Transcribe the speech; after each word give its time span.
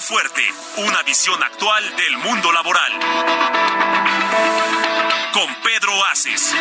Fuerte, 0.00 0.42
una 0.76 1.02
visión 1.04 1.42
actual 1.42 1.96
del 1.96 2.18
mundo 2.18 2.52
laboral. 2.52 2.92
Con 5.32 5.54
Pedro 5.62 6.04
Aces. 6.12 6.54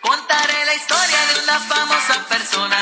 Contaré 0.00 0.64
la 0.66 0.74
historia 0.74 1.26
de 1.26 1.44
una 1.44 1.60
famosa 1.60 2.26
persona. 2.28 2.76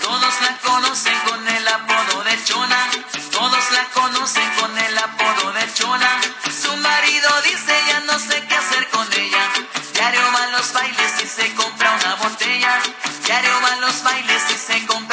Todos 0.00 0.40
la 0.42 0.58
conocen 0.58 1.18
con 1.26 1.48
el 1.48 1.68
apodo 1.68 2.22
de 2.22 2.44
Chona. 2.44 2.90
Todos 3.32 3.72
la 3.72 3.84
conocen 3.92 4.50
con 4.60 4.78
el 4.78 4.98
apodo 4.98 5.52
de 5.52 5.74
Chona. 5.74 6.20
Su 6.62 6.76
marido 6.76 7.28
dice 7.42 7.51
botella. 12.62 12.82
Diario 13.24 13.50
va 13.62 13.72
a 13.72 13.80
los 13.80 14.02
bailes 14.02 14.42
y 14.50 14.58
se 14.58 14.86
compra 14.86 15.11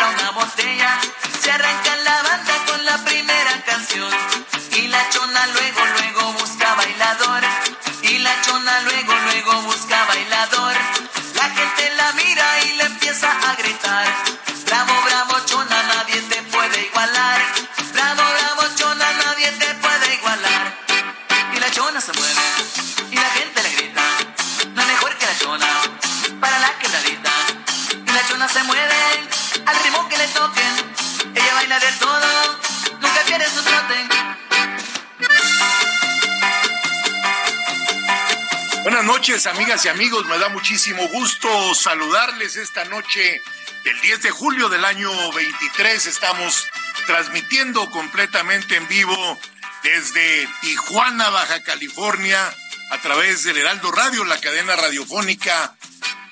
noches, 39.10 39.48
amigas 39.48 39.84
y 39.86 39.88
amigos. 39.88 40.24
Me 40.28 40.38
da 40.38 40.50
muchísimo 40.50 41.08
gusto 41.08 41.74
saludarles 41.74 42.56
esta 42.58 42.86
noche 42.86 43.42
del 43.84 44.00
10 44.02 44.22
de 44.22 44.30
julio 44.30 44.70
del 44.70 44.86
año 44.86 45.10
23. 45.32 46.06
Estamos 46.06 46.68
transmitiendo 47.08 47.90
completamente 47.90 48.76
en 48.76 48.88
vivo 48.88 49.40
desde 49.82 50.48
Tijuana, 50.62 51.28
Baja 51.30 51.64
California, 51.64 52.54
a 52.92 52.98
través 53.00 53.44
del 53.44 53.58
Heraldo 53.58 53.92
Radio, 53.92 54.26
la 54.26 54.40
cadena 54.40 54.76
radiofónica 54.76 55.76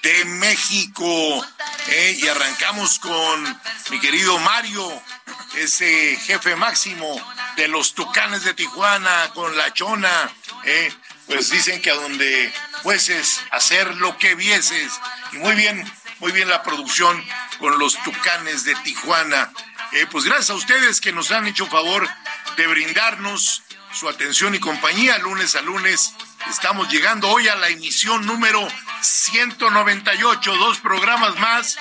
de 0.04 0.26
México. 0.26 1.44
Eh, 1.88 2.20
y 2.20 2.28
arrancamos 2.28 3.00
con 3.00 3.60
mi 3.90 4.00
querido 4.00 4.38
Mario, 4.38 5.02
ese 5.56 6.16
jefe 6.18 6.56
máximo 6.56 7.20
de 7.56 7.70
los 7.70 7.96
Tucanes 7.96 8.44
de 8.44 8.54
Tijuana, 8.54 9.32
con 9.34 9.58
la 9.58 9.74
Chona. 9.74 10.32
Eh, 10.64 10.94
pues 11.28 11.50
dicen 11.50 11.82
que 11.82 11.92
a 11.92 11.96
donde 11.96 12.54
fueses, 12.84 13.42
hacer 13.52 13.96
lo 13.96 14.18
que 14.18 14.36
vieses. 14.36 14.92
Y 15.32 15.38
muy 15.38 15.56
bien, 15.56 15.84
muy 16.20 16.32
bien 16.32 16.50
la 16.50 16.64
producción 16.64 17.24
con 17.60 17.78
los 17.80 18.02
Tucanes 18.04 18.64
de 18.64 18.76
Tijuana. 18.76 19.52
Eh, 19.94 20.06
pues 20.12 20.26
gracias 20.26 20.50
a 20.50 20.56
ustedes 20.56 21.02
que 21.02 21.12
nos 21.12 21.32
han 21.32 21.48
hecho 21.48 21.68
favor 21.68 22.08
de 22.58 22.68
brindarnos 22.68 23.64
su 23.94 24.10
atención 24.10 24.54
y 24.56 24.60
compañía 24.60 25.18
lunes 25.20 25.56
a 25.56 25.62
lunes. 25.62 26.14
Estamos 26.50 26.90
llegando 26.90 27.30
hoy 27.30 27.48
a 27.48 27.56
la 27.56 27.70
emisión 27.70 28.26
número 28.26 28.68
198, 29.02 30.56
dos 30.56 30.80
programas 30.80 31.38
más 31.40 31.78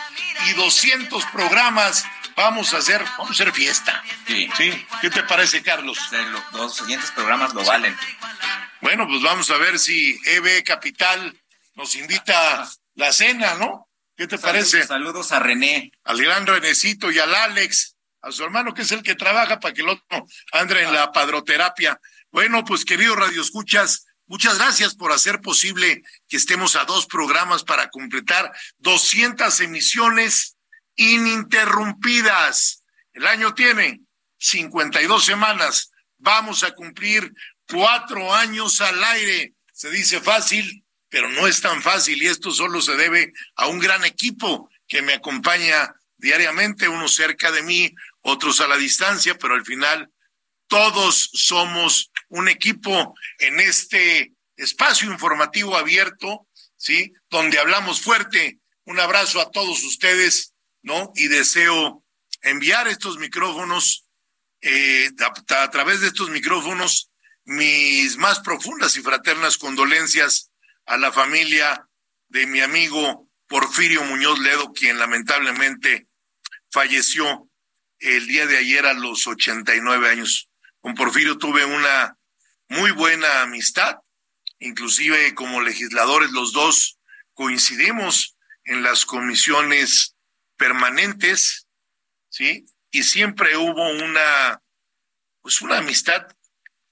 y 0.49 0.53
200 0.55 1.25
programas. 1.27 2.05
Vamos 2.37 2.75
a 2.75 2.79
hacer, 2.79 3.03
vamos 3.17 3.31
a 3.31 3.33
hacer 3.33 3.53
fiesta. 3.53 4.03
Sí. 4.27 4.49
¿Sí? 4.57 4.87
¿Qué 5.01 5.11
te 5.11 5.23
parece, 5.23 5.63
Carlos? 5.63 5.99
Los 6.11 6.53
dos 6.53 6.77
siguientes 6.77 7.11
programas 7.11 7.55
lo 7.55 7.65
valen. 7.65 7.97
Bueno, 8.81 9.07
pues 9.09 9.23
vamos 9.23 9.51
a 9.51 9.59
ver 9.59 9.79
si 9.79 10.19
EB 10.27 10.63
Capital 10.65 11.39
nos 11.75 11.95
invita 11.97 12.63
a 12.63 12.71
la 12.95 13.13
cena, 13.13 13.55
¿no? 13.55 13.89
¿Qué 14.17 14.27
te 14.27 14.39
parece? 14.39 14.87
Saludos 14.87 15.33
a 15.33 15.41
René. 15.41 15.93
Al 16.05 16.21
gran 16.21 16.47
Renecito 16.47 17.11
y 17.11 17.19
al 17.19 17.35
Alex, 17.35 17.97
a 18.23 18.33
su 18.33 18.45
hermano 18.45 18.75
que 18.75 18.83
es 18.83 18.93
el 18.93 19.03
que 19.03 19.15
trabaja 19.15 19.61
para 19.61 19.75
que 19.75 19.83
el 19.83 19.91
otro 19.91 20.27
ande 20.53 20.83
en 20.83 20.93
la 20.93 21.13
padroterapia. 21.13 22.01
Bueno, 22.31 22.65
pues 22.65 22.85
queridos 22.85 23.17
radioescuchas, 23.17 24.07
muchas 24.27 24.59
gracias 24.59 24.95
por 24.95 25.13
hacer 25.13 25.41
posible 25.41 26.03
que 26.29 26.37
estemos 26.37 26.77
a 26.77 26.85
dos 26.85 27.07
programas 27.07 27.65
para 27.65 27.89
completar 27.89 28.53
200 28.79 29.61
emisiones 29.61 30.57
ininterrumpidas. 30.97 32.83
El 33.13 33.27
año 33.27 33.55
tiene 33.55 34.01
52 34.39 35.25
semanas. 35.25 35.91
Vamos 36.19 36.65
a 36.65 36.73
cumplir 36.73 37.33
cuatro 37.69 38.35
años 38.35 38.81
al 38.81 39.03
aire. 39.03 39.55
Se 39.73 39.91
dice 39.91 40.21
fácil, 40.21 40.85
pero 41.09 41.29
no 41.29 41.47
es 41.47 41.61
tan 41.61 41.83
fácil 41.83 42.23
y 42.23 42.27
esto 42.27 42.51
solo 42.51 42.81
se 42.81 42.97
debe 42.97 43.33
a 43.57 43.67
un 43.67 43.79
gran 43.79 44.05
equipo 44.05 44.71
que 44.89 45.03
me 45.03 45.15
acompaña 45.15 45.95
diariamente, 46.17 46.89
unos 46.89 47.15
cerca 47.15 47.53
de 47.53 47.63
mí, 47.63 47.95
otros 48.23 48.61
a 48.61 48.69
la 48.69 48.77
distancia, 48.77 49.37
pero 49.39 49.55
al 49.55 49.65
final 49.65 50.11
todos 50.69 51.31
somos 51.33 52.11
un 52.29 52.49
equipo 52.49 53.15
en 53.39 53.61
este 53.61 54.33
espacio 54.57 55.11
informativo 55.11 55.77
abierto, 55.77 56.49
¿sí? 56.77 57.13
Donde 57.31 57.59
hablamos 57.59 58.01
fuerte. 58.01 58.59
Un 58.85 58.99
abrazo 58.99 59.41
a 59.41 59.51
todos 59.51 59.83
ustedes, 59.85 60.55
¿no? 60.83 61.13
Y 61.15 61.29
deseo 61.29 62.05
enviar 62.43 62.89
estos 62.89 63.19
micrófonos, 63.19 64.07
eh, 64.61 65.11
a, 65.21 65.63
a 65.63 65.71
través 65.71 66.01
de 66.01 66.09
estos 66.09 66.31
micrófonos, 66.31 67.11
mis 67.47 68.17
más 68.19 68.41
profundas 68.41 68.97
y 68.97 69.03
fraternas 69.03 69.57
condolencias 69.57 70.51
a 70.85 70.97
la 70.97 71.13
familia 71.13 71.89
de 72.29 72.47
mi 72.47 72.61
amigo 72.61 73.31
Porfirio 73.47 74.03
Muñoz 74.03 74.41
Ledo, 74.41 74.73
quien 74.73 74.99
lamentablemente 74.99 76.09
falleció 76.71 77.49
el 78.01 78.27
día 78.27 78.47
de 78.47 78.59
ayer 78.59 78.85
a 78.85 78.95
los 78.95 79.27
89 79.27 80.11
años. 80.11 80.51
Con 80.81 80.95
Porfirio 80.95 81.39
tuve 81.39 81.65
una 81.65 82.19
muy 82.69 82.91
buena 82.91 83.43
amistad, 83.43 83.99
inclusive 84.59 85.35
como 85.35 85.61
legisladores 85.61 86.33
los 86.33 86.53
dos 86.53 86.99
coincidimos 87.33 88.37
en 88.65 88.83
las 88.83 89.07
comisiones 89.07 90.17
permanentes, 90.57 91.69
¿sí? 92.29 92.67
Y 92.91 93.05
siempre 93.05 93.57
hubo 93.57 93.89
una, 93.91 94.61
pues 95.43 95.63
una 95.63 95.79
amistad 95.79 96.27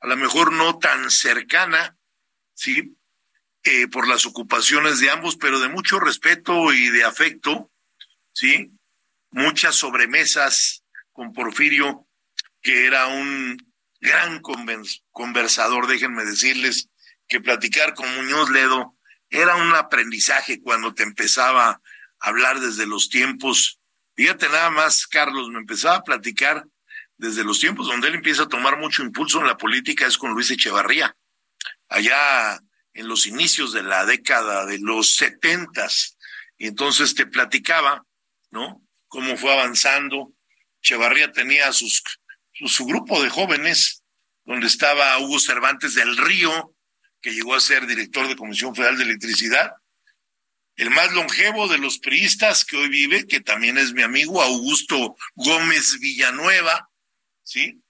a 0.04 0.06
lo 0.06 0.18
mejor 0.18 0.52
no 0.52 0.78
tan 0.78 1.10
cercana, 1.10 1.96
¿sí? 2.52 2.94
Eh, 3.62 3.88
por 3.88 4.06
las 4.06 4.26
ocupaciones 4.26 5.00
de 5.00 5.08
ambos, 5.08 5.36
pero 5.36 5.60
de 5.60 5.70
mucho 5.70 5.98
respeto 5.98 6.74
y 6.74 6.90
de 6.90 7.04
afecto, 7.04 7.72
¿sí? 8.34 8.70
Muchas 9.30 9.76
sobremesas 9.76 10.84
con 11.10 11.32
Porfirio, 11.32 12.06
que 12.60 12.84
era 12.84 13.06
un 13.06 13.56
gran 13.98 14.42
conversador, 15.10 15.86
déjenme 15.86 16.26
decirles 16.26 16.90
que 17.26 17.40
platicar 17.40 17.94
con 17.94 18.14
Muñoz 18.14 18.50
Ledo 18.50 18.98
era 19.30 19.56
un 19.56 19.74
aprendizaje 19.74 20.60
cuando 20.60 20.92
te 20.92 21.02
empezaba 21.02 21.70
a 21.70 21.80
hablar 22.18 22.60
desde 22.60 22.84
los 22.84 23.08
tiempos. 23.08 23.80
Fíjate 24.14 24.50
nada 24.50 24.68
más, 24.68 25.06
Carlos, 25.06 25.48
me 25.48 25.60
empezaba 25.60 25.96
a 25.96 26.04
platicar 26.04 26.66
desde 27.16 27.44
los 27.44 27.60
tiempos 27.60 27.86
donde 27.86 28.08
él 28.08 28.16
empieza 28.16 28.44
a 28.44 28.48
tomar 28.48 28.78
mucho 28.78 29.02
impulso 29.02 29.40
en 29.40 29.46
la 29.46 29.56
política 29.56 30.06
es 30.06 30.18
con 30.18 30.32
Luis 30.32 30.50
Echevarría, 30.50 31.16
allá 31.88 32.60
en 32.92 33.08
los 33.08 33.26
inicios 33.26 33.72
de 33.72 33.82
la 33.82 34.04
década 34.04 34.66
de 34.66 34.78
los 34.78 35.16
setentas. 35.16 36.16
Y 36.56 36.68
entonces 36.68 37.14
te 37.14 37.26
platicaba, 37.26 38.04
¿no? 38.50 38.82
Cómo 39.08 39.36
fue 39.36 39.52
avanzando. 39.52 40.32
Echevarría 40.80 41.32
tenía 41.32 41.72
sus, 41.72 42.02
su, 42.52 42.68
su 42.68 42.86
grupo 42.86 43.22
de 43.22 43.30
jóvenes, 43.30 44.02
donde 44.44 44.66
estaba 44.66 45.18
Hugo 45.18 45.40
Cervantes 45.40 45.94
del 45.94 46.16
Río, 46.16 46.74
que 47.20 47.32
llegó 47.32 47.54
a 47.54 47.60
ser 47.60 47.86
director 47.86 48.28
de 48.28 48.36
Comisión 48.36 48.74
Federal 48.74 48.98
de 48.98 49.04
Electricidad, 49.04 49.72
el 50.76 50.90
más 50.90 51.12
longevo 51.12 51.68
de 51.68 51.78
los 51.78 51.98
priistas 51.98 52.64
que 52.64 52.76
hoy 52.76 52.88
vive, 52.88 53.26
que 53.26 53.40
también 53.40 53.78
es 53.78 53.92
mi 53.92 54.02
amigo 54.02 54.42
Augusto 54.42 55.16
Gómez 55.34 55.98
Villanueva, 56.00 56.90
¿sí? 57.44 57.80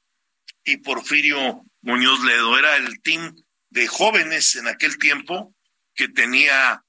Y 0.64 0.78
Porfirio 0.78 1.64
Muñoz 1.80 2.22
Ledo. 2.24 2.58
Era 2.58 2.76
el 2.76 3.00
team 3.00 3.34
de 3.70 3.86
jóvenes 3.86 4.56
en 4.56 4.68
aquel 4.68 4.98
tiempo 4.98 5.54
que 5.94 6.08
tenía 6.08 6.84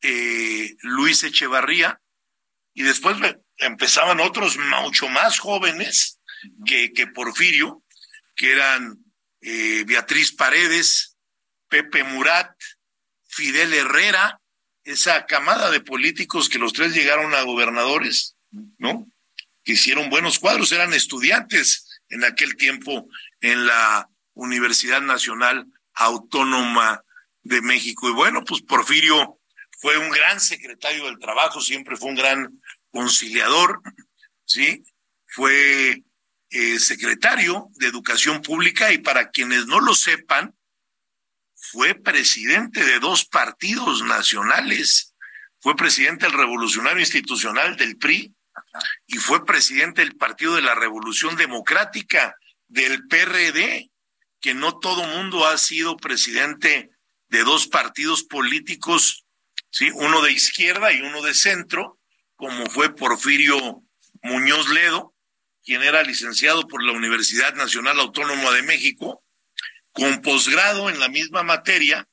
eh, 0.00 0.74
Luis 0.82 1.22
Echevarría, 1.22 2.00
y 2.74 2.82
después 2.82 3.16
empezaban 3.58 4.20
otros 4.20 4.58
mucho 4.58 5.08
más 5.08 5.38
jóvenes 5.38 6.20
que, 6.66 6.92
que 6.92 7.06
Porfirio, 7.06 7.82
que 8.34 8.52
eran 8.52 8.98
eh, 9.40 9.84
Beatriz 9.86 10.32
Paredes, 10.32 11.16
Pepe 11.68 12.02
Murat, 12.02 12.50
Fidel 13.28 13.72
Herrera, 13.72 14.40
esa 14.82 15.24
camada 15.24 15.70
de 15.70 15.80
políticos 15.80 16.48
que 16.48 16.58
los 16.58 16.72
tres 16.72 16.94
llegaron 16.94 17.34
a 17.34 17.42
gobernadores, 17.42 18.36
¿no? 18.78 19.06
Que 19.62 19.72
hicieron 19.72 20.10
buenos 20.10 20.38
cuadros, 20.38 20.72
eran 20.72 20.92
estudiantes 20.92 21.93
en 22.14 22.24
aquel 22.24 22.56
tiempo 22.56 23.08
en 23.40 23.66
la 23.66 24.08
Universidad 24.34 25.02
Nacional 25.02 25.66
Autónoma 25.94 27.04
de 27.42 27.60
México. 27.60 28.08
Y 28.08 28.12
bueno, 28.12 28.44
pues 28.44 28.62
Porfirio 28.62 29.40
fue 29.78 29.98
un 29.98 30.10
gran 30.10 30.40
secretario 30.40 31.06
del 31.06 31.18
Trabajo, 31.18 31.60
siempre 31.60 31.96
fue 31.96 32.10
un 32.10 32.14
gran 32.14 32.62
conciliador, 32.90 33.82
¿sí? 34.44 34.84
Fue 35.26 36.04
eh, 36.50 36.78
secretario 36.78 37.68
de 37.74 37.88
Educación 37.88 38.42
Pública 38.42 38.92
y 38.92 38.98
para 38.98 39.30
quienes 39.30 39.66
no 39.66 39.80
lo 39.80 39.94
sepan, 39.94 40.54
fue 41.56 41.94
presidente 41.94 42.84
de 42.84 43.00
dos 43.00 43.24
partidos 43.24 44.04
nacionales. 44.04 45.14
Fue 45.58 45.74
presidente 45.74 46.26
del 46.26 46.38
Revolucionario 46.38 47.00
Institucional 47.00 47.76
del 47.76 47.96
PRI 47.96 48.34
y 49.06 49.18
fue 49.18 49.44
presidente 49.44 50.02
del 50.02 50.16
Partido 50.16 50.54
de 50.54 50.62
la 50.62 50.74
Revolución 50.74 51.36
Democrática 51.36 52.36
del 52.68 53.06
PRD, 53.06 53.90
que 54.40 54.54
no 54.54 54.78
todo 54.78 55.06
mundo 55.06 55.46
ha 55.46 55.56
sido 55.58 55.96
presidente 55.96 56.90
de 57.28 57.44
dos 57.44 57.66
partidos 57.66 58.24
políticos, 58.24 59.24
¿sí? 59.70 59.90
uno 59.94 60.22
de 60.22 60.32
izquierda 60.32 60.92
y 60.92 61.00
uno 61.00 61.22
de 61.22 61.34
centro, 61.34 61.98
como 62.36 62.66
fue 62.66 62.94
Porfirio 62.94 63.82
Muñoz 64.22 64.68
Ledo, 64.68 65.14
quien 65.64 65.82
era 65.82 66.02
licenciado 66.02 66.66
por 66.68 66.82
la 66.82 66.92
Universidad 66.92 67.54
Nacional 67.54 67.98
Autónoma 68.00 68.50
de 68.50 68.62
México 68.62 69.24
con 69.92 70.22
posgrado 70.22 70.90
en 70.90 70.98
la 70.98 71.08
misma 71.08 71.42
materia 71.42 72.06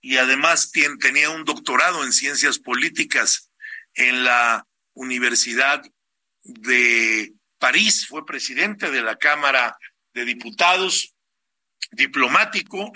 y 0.00 0.18
además 0.18 0.70
tenía 1.00 1.30
un 1.30 1.44
doctorado 1.44 2.04
en 2.04 2.12
ciencias 2.12 2.58
políticas 2.58 3.50
en 3.94 4.24
la 4.24 4.66
Universidad 4.94 5.82
de 6.42 7.32
París, 7.58 8.06
fue 8.08 8.26
presidente 8.26 8.90
de 8.90 9.02
la 9.02 9.16
Cámara 9.16 9.76
de 10.14 10.24
Diputados, 10.24 11.14
diplomático, 11.92 12.92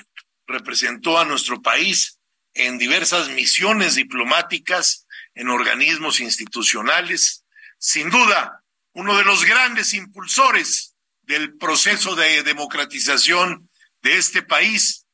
representó 0.47 1.19
a 1.19 1.25
nuestro 1.25 1.61
país 1.63 2.19
en 2.55 2.79
diversas 2.79 3.29
misiones 3.31 3.95
diplomáticas, 3.95 5.07
en 5.35 5.49
organismos 5.49 6.21
institucionales, 6.21 7.45
sin 7.79 8.11
duda 8.11 8.65
uno 8.95 9.17
de 9.19 9.25
los 9.25 9.45
grandes 9.45 9.93
impulsores 9.93 10.95
del 11.23 11.57
proceso 11.59 12.17
de 12.17 12.43
democratización 12.43 13.69
de 14.01 14.17
este 14.17 14.43
país 14.43 15.07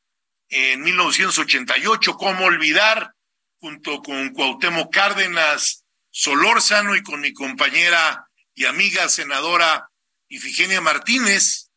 en 0.48 0.82
1988. 0.82 2.14
¿Cómo 2.16 2.44
olvidar? 2.44 3.14
Junto 3.58 4.02
con 4.02 4.30
Cuauhtémoc 4.30 4.92
Cárdenas 4.92 5.81
Solórzano 6.12 6.94
y 6.94 7.02
con 7.02 7.20
mi 7.20 7.32
compañera 7.32 8.28
y 8.54 8.66
amiga 8.66 9.08
senadora 9.08 9.88
Ifigenia 10.28 10.80
Martínez, 10.80 11.70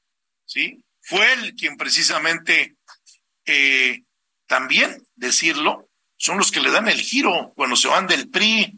¿sí? 0.46 0.84
Fue 1.02 1.34
él 1.34 1.56
quien 1.56 1.78
precisamente 1.78 2.76
eh, 3.46 4.04
también 4.46 5.02
decirlo, 5.16 5.90
son 6.18 6.38
los 6.38 6.52
que 6.52 6.60
le 6.60 6.70
dan 6.70 6.90
el 6.90 7.00
giro 7.00 7.54
cuando 7.56 7.78
se 7.78 7.88
van 7.88 8.08
del 8.08 8.30
PRI, 8.30 8.78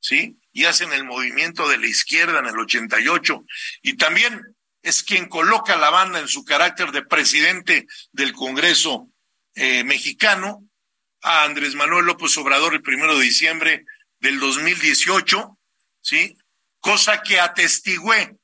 ¿sí? 0.00 0.36
Y 0.52 0.64
hacen 0.66 0.92
el 0.92 1.04
movimiento 1.04 1.68
de 1.68 1.78
la 1.78 1.86
izquierda 1.86 2.38
en 2.38 2.46
el 2.46 2.58
88. 2.58 3.44
Y 3.82 3.96
también 3.96 4.54
es 4.82 5.02
quien 5.02 5.28
coloca 5.28 5.76
la 5.76 5.90
banda 5.90 6.20
en 6.20 6.28
su 6.28 6.44
carácter 6.44 6.92
de 6.92 7.04
presidente 7.04 7.86
del 8.12 8.32
Congreso 8.32 9.08
eh, 9.54 9.82
mexicano, 9.84 10.64
a 11.22 11.44
Andrés 11.44 11.74
Manuel 11.74 12.06
López 12.06 12.36
Obrador 12.38 12.74
el 12.74 12.82
primero 12.82 13.16
de 13.16 13.24
diciembre 13.24 13.84
del 14.22 14.38
2018, 14.38 15.58
¿sí? 16.00 16.38
Cosa 16.78 17.22
que 17.22 17.40
atestigué 17.40 18.36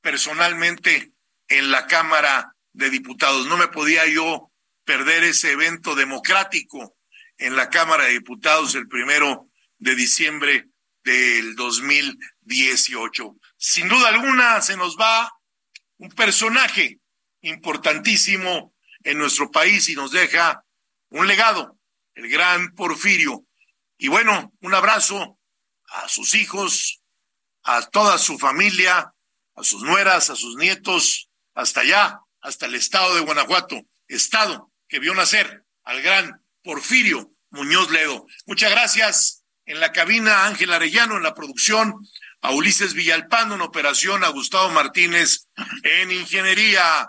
personalmente 0.00 1.12
en 1.48 1.70
la 1.70 1.86
Cámara 1.86 2.56
de 2.72 2.88
Diputados. 2.88 3.46
No 3.46 3.58
me 3.58 3.68
podía 3.68 4.06
yo 4.06 4.50
perder 4.84 5.24
ese 5.24 5.52
evento 5.52 5.94
democrático 5.94 6.96
en 7.36 7.54
la 7.54 7.68
Cámara 7.68 8.04
de 8.04 8.12
Diputados 8.12 8.74
el 8.74 8.88
primero 8.88 9.50
de 9.76 9.94
diciembre 9.94 10.68
del 11.04 11.54
2018. 11.54 13.36
Sin 13.58 13.88
duda 13.88 14.08
alguna 14.08 14.62
se 14.62 14.76
nos 14.78 14.96
va 14.96 15.30
un 15.98 16.08
personaje 16.12 16.98
importantísimo 17.42 18.74
en 19.02 19.18
nuestro 19.18 19.50
país 19.50 19.86
y 19.90 19.94
nos 19.96 20.12
deja 20.12 20.64
un 21.10 21.26
legado, 21.26 21.78
el 22.14 22.30
gran 22.30 22.74
Porfirio. 22.74 23.45
Y 23.98 24.08
bueno, 24.08 24.52
un 24.60 24.74
abrazo 24.74 25.38
a 25.88 26.08
sus 26.08 26.34
hijos, 26.34 27.02
a 27.62 27.82
toda 27.82 28.18
su 28.18 28.38
familia, 28.38 29.12
a 29.54 29.64
sus 29.64 29.82
nueras, 29.82 30.30
a 30.30 30.36
sus 30.36 30.56
nietos, 30.56 31.30
hasta 31.54 31.80
allá, 31.80 32.20
hasta 32.40 32.66
el 32.66 32.74
estado 32.74 33.14
de 33.14 33.22
Guanajuato, 33.22 33.80
estado 34.08 34.70
que 34.88 34.98
vio 34.98 35.14
nacer 35.14 35.64
al 35.84 36.02
gran 36.02 36.44
Porfirio 36.62 37.32
Muñoz 37.50 37.90
Ledo. 37.90 38.26
Muchas 38.46 38.70
gracias. 38.70 39.42
En 39.64 39.80
la 39.80 39.90
cabina 39.90 40.46
Ángel 40.46 40.72
Arellano, 40.72 41.16
en 41.16 41.24
la 41.24 41.34
producción, 41.34 42.06
a 42.40 42.52
Ulises 42.52 42.94
Villalpando 42.94 43.56
en 43.56 43.62
operación, 43.62 44.22
a 44.22 44.28
Gustavo 44.28 44.70
Martínez 44.70 45.48
en 45.82 46.12
ingeniería. 46.12 47.08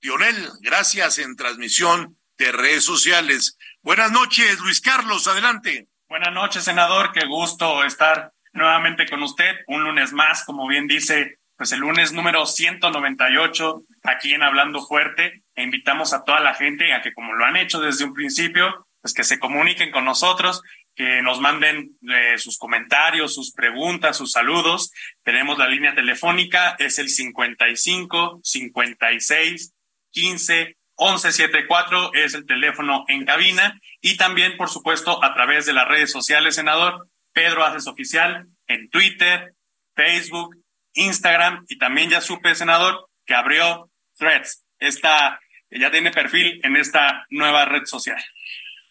Dionel, 0.00 0.50
gracias 0.60 1.18
en 1.18 1.36
transmisión 1.36 2.18
de 2.38 2.52
redes 2.52 2.84
sociales. 2.84 3.58
Buenas 3.82 4.12
noches, 4.12 4.60
Luis 4.60 4.80
Carlos, 4.80 5.26
adelante. 5.26 5.87
Buenas 6.08 6.32
noches, 6.32 6.64
senador, 6.64 7.12
qué 7.12 7.26
gusto 7.26 7.84
estar 7.84 8.32
nuevamente 8.54 9.06
con 9.06 9.22
usted, 9.22 9.56
un 9.66 9.84
lunes 9.84 10.14
más, 10.14 10.42
como 10.46 10.66
bien 10.66 10.86
dice, 10.86 11.38
pues 11.54 11.70
el 11.72 11.80
lunes 11.80 12.14
número 12.14 12.46
198 12.46 13.82
aquí 14.04 14.32
en 14.32 14.42
Hablando 14.42 14.80
Fuerte, 14.80 15.42
e 15.54 15.62
invitamos 15.62 16.14
a 16.14 16.24
toda 16.24 16.40
la 16.40 16.54
gente 16.54 16.94
a 16.94 17.02
que 17.02 17.12
como 17.12 17.34
lo 17.34 17.44
han 17.44 17.58
hecho 17.58 17.78
desde 17.78 18.06
un 18.06 18.14
principio, 18.14 18.86
pues 19.02 19.12
que 19.12 19.22
se 19.22 19.38
comuniquen 19.38 19.90
con 19.90 20.06
nosotros 20.06 20.62
que 20.94 21.20
nos 21.20 21.40
manden 21.40 21.90
eh, 22.08 22.38
sus 22.38 22.56
comentarios, 22.56 23.34
sus 23.34 23.52
preguntas, 23.52 24.16
sus 24.16 24.32
saludos. 24.32 24.90
Tenemos 25.22 25.58
la 25.58 25.68
línea 25.68 25.94
telefónica, 25.94 26.74
es 26.78 26.98
el 26.98 27.10
55 27.10 28.40
56 28.42 29.74
15 30.10 30.77
11 31.00 31.30
74, 31.30 32.12
es 32.14 32.34
el 32.34 32.44
teléfono 32.44 33.04
en 33.06 33.24
cabina. 33.24 33.80
Y 34.00 34.16
también, 34.16 34.56
por 34.56 34.68
supuesto, 34.68 35.22
a 35.24 35.32
través 35.32 35.64
de 35.64 35.72
las 35.72 35.86
redes 35.86 36.10
sociales, 36.10 36.56
senador, 36.56 37.08
Pedro 37.32 37.64
Haces 37.64 37.86
Oficial, 37.86 38.48
en 38.66 38.90
Twitter, 38.90 39.54
Facebook, 39.94 40.56
Instagram, 40.94 41.64
y 41.68 41.78
también 41.78 42.10
ya 42.10 42.20
supe, 42.20 42.54
senador, 42.56 43.08
que 43.24 43.34
abrió 43.34 43.90
Threads. 44.16 44.64
Esta, 44.80 45.40
ya 45.70 45.90
tiene 45.92 46.10
perfil 46.10 46.60
en 46.64 46.76
esta 46.76 47.26
nueva 47.30 47.64
red 47.64 47.84
social. 47.84 48.22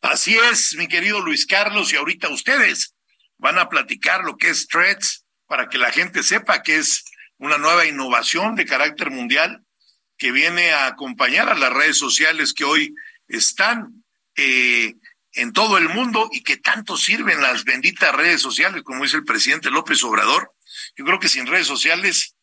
Así 0.01 0.37
es, 0.49 0.75
mi 0.77 0.87
querido 0.87 1.19
Luis 1.19 1.45
Carlos, 1.45 1.91
y 1.91 1.97
ahorita 1.97 2.29
ustedes 2.29 2.95
van 3.37 3.59
a 3.59 3.67
platicar 3.67 4.23
lo 4.23 4.37
que 4.37 4.49
es 4.49 4.67
Threads 4.67 5.25
para 5.45 5.67
que 5.67 5.77
la 5.77 5.91
gente 5.91 6.23
sepa 6.23 6.63
que 6.63 6.77
es 6.77 7.03
una 7.37 7.57
nueva 7.57 7.85
innovación 7.85 8.55
de 8.55 8.65
carácter 8.65 9.11
mundial 9.11 9.63
que 10.17 10.31
viene 10.31 10.71
a 10.71 10.87
acompañar 10.87 11.49
a 11.49 11.55
las 11.55 11.71
redes 11.71 11.97
sociales 11.97 12.53
que 12.53 12.63
hoy 12.63 12.95
están 13.27 14.03
eh, 14.35 14.95
en 15.33 15.53
todo 15.53 15.77
el 15.77 15.89
mundo 15.89 16.29
y 16.31 16.41
que 16.41 16.57
tanto 16.57 16.97
sirven 16.97 17.41
las 17.41 17.63
benditas 17.63 18.15
redes 18.15 18.41
sociales, 18.41 18.83
como 18.83 19.03
dice 19.03 19.17
el 19.17 19.25
presidente 19.25 19.69
López 19.69 20.03
Obrador. 20.03 20.53
Yo 20.95 21.05
creo 21.05 21.19
que 21.19 21.29
sin 21.29 21.45
redes 21.45 21.67
sociales, 21.67 22.35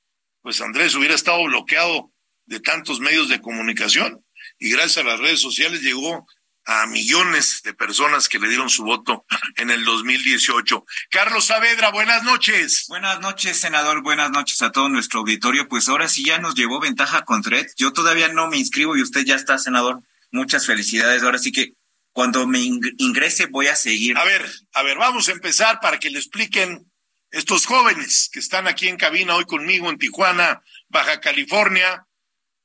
pues 0.43 0.61
Andrés 0.61 0.95
hubiera 0.95 1.15
estado 1.15 1.43
bloqueado 1.45 2.13
de 2.47 2.61
tantos 2.61 3.01
medios 3.01 3.29
de 3.29 3.41
comunicación 3.41 4.25
y 4.59 4.71
gracias 4.71 4.99
a 4.99 5.09
las 5.09 5.21
redes 5.21 5.41
sociales 5.41 5.83
llegó 5.83 6.27
a 6.67 6.87
millones 6.87 7.61
de 7.63 7.75
personas 7.75 8.29
que 8.29 8.39
le 8.39 8.49
dieron 8.49 8.71
su 8.71 8.85
voto 8.85 9.27
en 9.57 9.71
el 9.71 9.85
2018. 9.85 10.85
Carlos 11.11 11.47
Saavedra, 11.47 11.91
buenas 11.91 12.23
noches. 12.23 12.87
Buenas 12.89 13.21
noches, 13.21 13.61
senador. 13.61 14.03
Buenas 14.03 14.31
noches 14.31 14.61
a 14.63 14.73
todo 14.73 14.89
nuestro 14.89 15.21
auditorio. 15.21 15.69
Pues 15.69 15.89
ahora 15.89 16.09
sí 16.09 16.25
ya 16.25 16.39
nos 16.39 16.55
llevó 16.55 16.81
ventaja 16.81 17.25
con 17.25 17.43
Tred. 17.43 17.67
Yo 17.77 17.93
todavía 17.93 18.29
no 18.29 18.49
me 18.49 18.57
inscribo 18.57 18.97
y 18.97 19.03
usted 19.03 19.25
ya 19.25 19.35
está, 19.35 19.59
senador. 19.59 20.01
Muchas 20.31 20.67
felicidades. 20.67 21.23
Ahora 21.23 21.39
sí 21.39 21.53
que 21.53 21.75
Cuando 22.13 22.47
me 22.47 22.61
ingrese 22.61 23.47
voy 23.47 23.67
a 23.67 23.77
seguir. 23.77 24.17
A 24.17 24.25
ver, 24.25 24.49
a 24.73 24.83
ver, 24.83 24.97
vamos 24.99 25.29
a 25.29 25.33
empezar 25.33 25.81
para 25.81 25.99
que 25.99 26.11
le 26.11 26.19
expliquen 26.19 26.91
estos 27.35 27.67
jóvenes 27.67 28.31
que 28.33 28.39
están 28.39 28.69
aquí 28.69 28.87
en 28.87 28.97
cabina 28.97 29.35
hoy 29.35 29.45
conmigo 29.45 29.91
en 29.91 29.99
Tijuana, 29.99 30.63
Baja 30.89 31.21
California, 31.21 32.07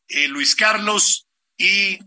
eh, 0.08 0.28
Luis 0.28 0.56
Carlos 0.56 1.28
y 1.58 1.98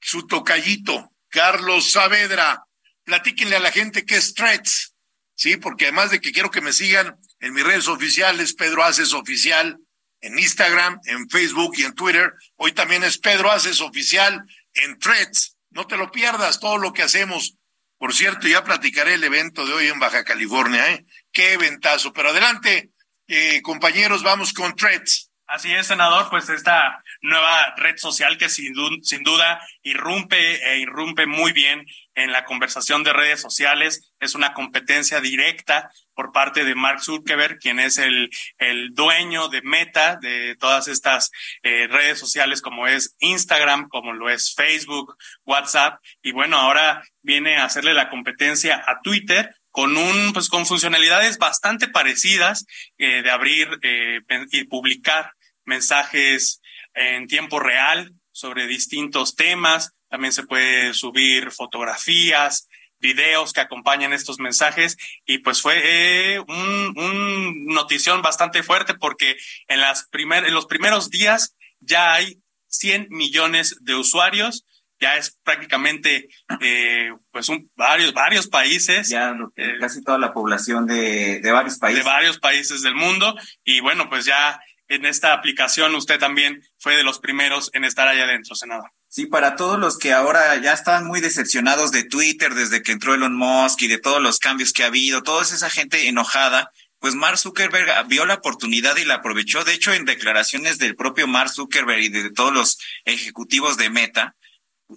su 0.00 0.26
tocallito, 0.26 1.12
Carlos 1.28 1.92
Saavedra. 1.92 2.62
Platíquenle 3.04 3.56
a 3.56 3.60
la 3.60 3.70
gente 3.70 4.04
qué 4.04 4.16
es 4.16 4.34
Threads, 4.34 4.94
¿sí? 5.34 5.56
Porque 5.56 5.86
además 5.86 6.10
de 6.10 6.20
que 6.20 6.32
quiero 6.32 6.50
que 6.50 6.60
me 6.60 6.72
sigan 6.72 7.16
en 7.40 7.54
mis 7.54 7.64
redes 7.64 7.88
oficiales, 7.88 8.54
Pedro 8.54 8.84
Haces 8.84 9.12
Oficial, 9.12 9.78
en 10.20 10.38
Instagram, 10.38 11.00
en 11.04 11.28
Facebook 11.28 11.74
y 11.76 11.84
en 11.84 11.94
Twitter. 11.94 12.32
Hoy 12.56 12.72
también 12.72 13.04
es 13.04 13.18
Pedro 13.18 13.50
Haces 13.50 13.80
Oficial 13.80 14.44
en 14.74 14.98
Threads. 14.98 15.56
No 15.70 15.86
te 15.86 15.96
lo 15.96 16.10
pierdas 16.10 16.60
todo 16.60 16.78
lo 16.78 16.92
que 16.92 17.02
hacemos. 17.02 17.54
Por 17.98 18.14
cierto, 18.14 18.46
ya 18.46 18.64
platicaré 18.64 19.14
el 19.14 19.24
evento 19.24 19.66
de 19.66 19.72
hoy 19.72 19.88
en 19.88 19.98
Baja 19.98 20.24
California, 20.24 20.92
¿eh? 20.92 21.04
Qué 21.32 21.54
eventazo. 21.54 22.12
Pero 22.12 22.30
adelante, 22.30 22.90
eh, 23.26 23.60
compañeros, 23.62 24.22
vamos 24.22 24.52
con 24.52 24.74
Threads. 24.76 25.27
Así 25.48 25.72
es, 25.72 25.86
senador, 25.86 26.28
pues 26.28 26.50
esta 26.50 27.02
nueva 27.22 27.74
red 27.78 27.96
social 27.96 28.36
que 28.36 28.50
sin, 28.50 28.74
sin 29.02 29.22
duda 29.22 29.58
irrumpe 29.82 30.56
e 30.62 30.78
irrumpe 30.80 31.24
muy 31.24 31.52
bien 31.52 31.86
en 32.14 32.32
la 32.32 32.44
conversación 32.44 33.02
de 33.02 33.14
redes 33.14 33.40
sociales. 33.40 34.12
Es 34.20 34.34
una 34.34 34.52
competencia 34.52 35.22
directa 35.22 35.90
por 36.12 36.32
parte 36.32 36.66
de 36.66 36.74
Mark 36.74 37.02
Zuckerberg, 37.02 37.58
quien 37.60 37.80
es 37.80 37.96
el, 37.96 38.28
el 38.58 38.92
dueño 38.92 39.48
de 39.48 39.62
Meta, 39.62 40.18
de 40.20 40.54
todas 40.56 40.86
estas 40.86 41.30
eh, 41.62 41.86
redes 41.86 42.18
sociales 42.18 42.60
como 42.60 42.86
es 42.86 43.16
Instagram, 43.18 43.88
como 43.88 44.12
lo 44.12 44.28
es 44.28 44.54
Facebook, 44.54 45.16
WhatsApp. 45.46 45.98
Y 46.22 46.32
bueno, 46.32 46.58
ahora 46.58 47.02
viene 47.22 47.56
a 47.56 47.64
hacerle 47.64 47.94
la 47.94 48.10
competencia 48.10 48.84
a 48.86 49.00
Twitter 49.00 49.54
con 49.70 49.96
un, 49.96 50.32
pues 50.34 50.50
con 50.50 50.66
funcionalidades 50.66 51.38
bastante 51.38 51.88
parecidas 51.88 52.66
eh, 52.98 53.22
de 53.22 53.30
abrir 53.30 53.78
eh, 53.82 54.20
y 54.50 54.64
publicar 54.64 55.32
mensajes 55.68 56.60
en 56.94 57.28
tiempo 57.28 57.60
real 57.60 58.12
sobre 58.32 58.66
distintos 58.66 59.36
temas. 59.36 59.92
También 60.08 60.32
se 60.32 60.42
puede 60.42 60.94
subir 60.94 61.52
fotografías, 61.52 62.66
videos 62.98 63.52
que 63.52 63.60
acompañan 63.60 64.12
estos 64.12 64.38
mensajes 64.40 64.96
y 65.24 65.38
pues 65.38 65.62
fue 65.62 65.80
eh, 65.84 66.40
un, 66.40 67.66
notición 67.66 68.22
bastante 68.22 68.62
fuerte 68.62 68.94
porque 68.94 69.36
en, 69.68 69.80
las 69.80 70.08
primer, 70.08 70.44
en 70.46 70.54
los 70.54 70.66
primeros 70.66 71.10
días 71.10 71.54
ya 71.80 72.14
hay 72.14 72.40
100 72.68 73.08
millones 73.10 73.76
de 73.80 73.94
usuarios, 73.94 74.64
ya 75.00 75.16
es 75.16 75.38
prácticamente 75.44 76.28
eh, 76.60 77.12
pues 77.30 77.48
un, 77.48 77.70
varios, 77.76 78.12
varios 78.12 78.48
países. 78.48 79.08
Ya 79.08 79.36
eh, 79.54 79.76
casi 79.78 80.02
toda 80.02 80.18
la 80.18 80.32
población 80.32 80.86
de, 80.86 81.40
de 81.40 81.52
varios 81.52 81.78
países. 81.78 82.04
De 82.04 82.10
varios 82.10 82.38
países 82.38 82.82
del 82.82 82.96
mundo 82.96 83.36
y 83.64 83.80
bueno, 83.80 84.08
pues 84.08 84.24
ya 84.24 84.60
en 84.88 85.06
esta 85.06 85.32
aplicación 85.32 85.94
usted 85.94 86.18
también 86.18 86.62
fue 86.78 86.96
de 86.96 87.04
los 87.04 87.18
primeros 87.18 87.70
en 87.74 87.84
estar 87.84 88.08
allá 88.08 88.24
adentro, 88.24 88.54
senador. 88.54 88.90
Sí, 89.08 89.26
para 89.26 89.56
todos 89.56 89.78
los 89.78 89.98
que 89.98 90.12
ahora 90.12 90.56
ya 90.56 90.72
están 90.72 91.06
muy 91.06 91.20
decepcionados 91.20 91.92
de 91.92 92.04
Twitter 92.04 92.54
desde 92.54 92.82
que 92.82 92.92
entró 92.92 93.14
Elon 93.14 93.36
Musk 93.36 93.82
y 93.82 93.88
de 93.88 93.98
todos 93.98 94.20
los 94.20 94.38
cambios 94.38 94.72
que 94.72 94.84
ha 94.84 94.88
habido, 94.88 95.22
toda 95.22 95.42
esa 95.42 95.70
gente 95.70 96.08
enojada, 96.08 96.70
pues 96.98 97.14
Mark 97.14 97.38
Zuckerberg 97.38 98.08
vio 98.08 98.26
la 98.26 98.34
oportunidad 98.34 98.96
y 98.96 99.04
la 99.04 99.14
aprovechó. 99.14 99.64
De 99.64 99.72
hecho, 99.72 99.92
en 99.92 100.04
declaraciones 100.04 100.78
del 100.78 100.96
propio 100.96 101.26
Mark 101.26 101.50
Zuckerberg 101.50 102.00
y 102.00 102.08
de 102.08 102.30
todos 102.30 102.52
los 102.52 102.78
ejecutivos 103.04 103.76
de 103.76 103.88
Meta, 103.90 104.36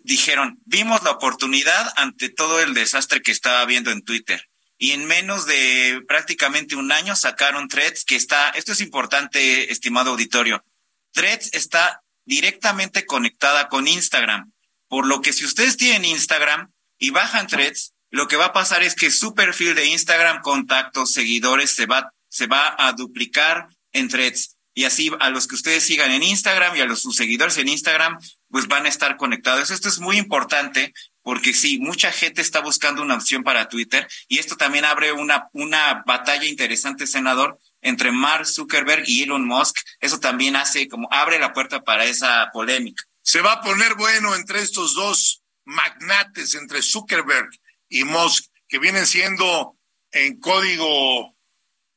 dijeron, 0.03 0.60
vimos 0.65 1.03
la 1.03 1.12
oportunidad 1.12 1.93
ante 1.95 2.29
todo 2.29 2.62
el 2.62 2.74
desastre 2.74 3.21
que 3.21 3.31
estaba 3.31 3.62
habiendo 3.62 3.91
en 3.91 4.03
Twitter. 4.03 4.50
Y 4.81 4.93
en 4.93 5.05
menos 5.05 5.45
de 5.45 6.01
prácticamente 6.07 6.75
un 6.75 6.91
año 6.91 7.15
sacaron 7.15 7.67
Threads, 7.67 8.03
que 8.03 8.15
está, 8.15 8.50
esto 8.50 8.71
es 8.71 8.81
importante, 8.81 9.71
estimado 9.71 10.09
auditorio, 10.09 10.65
Threads 11.11 11.51
está 11.53 12.01
directamente 12.25 13.05
conectada 13.05 13.69
con 13.69 13.88
Instagram. 13.88 14.51
Por 14.88 15.05
lo 15.05 15.21
que 15.21 15.33
si 15.33 15.45
ustedes 15.45 15.77
tienen 15.77 16.03
Instagram 16.03 16.71
y 16.97 17.11
bajan 17.11 17.45
threads, 17.45 17.93
lo 18.09 18.27
que 18.27 18.38
va 18.38 18.45
a 18.45 18.53
pasar 18.53 18.81
es 18.81 18.95
que 18.95 19.11
su 19.11 19.35
perfil 19.35 19.75
de 19.75 19.85
Instagram, 19.85 20.41
contactos, 20.41 21.13
seguidores, 21.13 21.69
se 21.69 21.85
va, 21.85 22.11
se 22.27 22.47
va 22.47 22.75
a 22.79 22.91
duplicar 22.93 23.67
en 23.91 24.07
threads. 24.09 24.57
Y 24.73 24.85
así 24.85 25.11
a 25.19 25.29
los 25.29 25.45
que 25.45 25.55
ustedes 25.55 25.83
sigan 25.83 26.11
en 26.11 26.23
Instagram 26.23 26.75
y 26.75 26.81
a 26.81 26.85
los 26.85 27.03
sus 27.03 27.15
seguidores 27.15 27.59
en 27.59 27.67
Instagram, 27.67 28.17
pues 28.50 28.67
van 28.67 28.88
a 28.88 28.89
estar 28.89 29.15
conectados. 29.17 29.69
Esto 29.69 29.89
es 29.89 30.00
muy 30.00 30.17
importante 30.17 30.91
porque 31.31 31.53
sí, 31.53 31.79
mucha 31.79 32.11
gente 32.11 32.41
está 32.41 32.59
buscando 32.59 33.01
una 33.01 33.15
opción 33.15 33.41
para 33.41 33.69
Twitter 33.69 34.05
y 34.27 34.39
esto 34.39 34.57
también 34.57 34.83
abre 34.83 35.13
una, 35.13 35.47
una 35.53 36.03
batalla 36.05 36.43
interesante, 36.43 37.07
senador, 37.07 37.57
entre 37.79 38.11
Mark 38.11 38.45
Zuckerberg 38.45 39.05
y 39.07 39.23
Elon 39.23 39.47
Musk, 39.47 39.77
eso 40.01 40.19
también 40.19 40.57
hace 40.57 40.89
como 40.89 41.07
abre 41.09 41.39
la 41.39 41.53
puerta 41.53 41.85
para 41.85 42.03
esa 42.03 42.50
polémica. 42.51 43.05
Se 43.21 43.39
va 43.39 43.53
a 43.53 43.61
poner 43.61 43.95
bueno 43.95 44.35
entre 44.35 44.61
estos 44.61 44.93
dos 44.93 45.41
magnates, 45.63 46.53
entre 46.55 46.81
Zuckerberg 46.81 47.50
y 47.88 48.03
Musk, 48.03 48.51
que 48.67 48.79
vienen 48.79 49.07
siendo 49.07 49.77
en 50.11 50.38
código, 50.38 51.33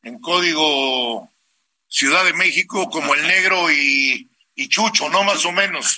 en 0.05 0.21
código 0.21 1.29
Ciudad 1.89 2.25
de 2.25 2.35
México 2.35 2.89
como 2.89 3.17
el 3.17 3.27
negro 3.27 3.69
y, 3.73 4.31
y 4.55 4.69
Chucho, 4.69 5.09
¿no? 5.11 5.25
Más 5.25 5.45
o 5.45 5.51
menos. 5.51 5.97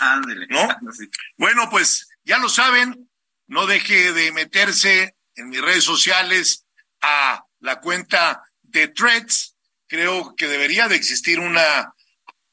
¿No? 0.48 0.68
Bueno, 1.36 1.68
pues 1.68 2.08
ya 2.24 2.38
lo 2.38 2.48
saben, 2.48 3.06
no 3.46 3.66
deje 3.66 4.12
de 4.12 4.32
meterse 4.32 5.16
en 5.34 5.48
mis 5.48 5.60
redes 5.60 5.84
sociales 5.84 6.66
a 7.00 7.44
la 7.60 7.80
cuenta 7.80 8.42
de 8.62 8.88
Threads 8.88 9.56
creo 9.86 10.34
que 10.36 10.48
debería 10.48 10.88
de 10.88 10.96
existir 10.96 11.38
una 11.38 11.94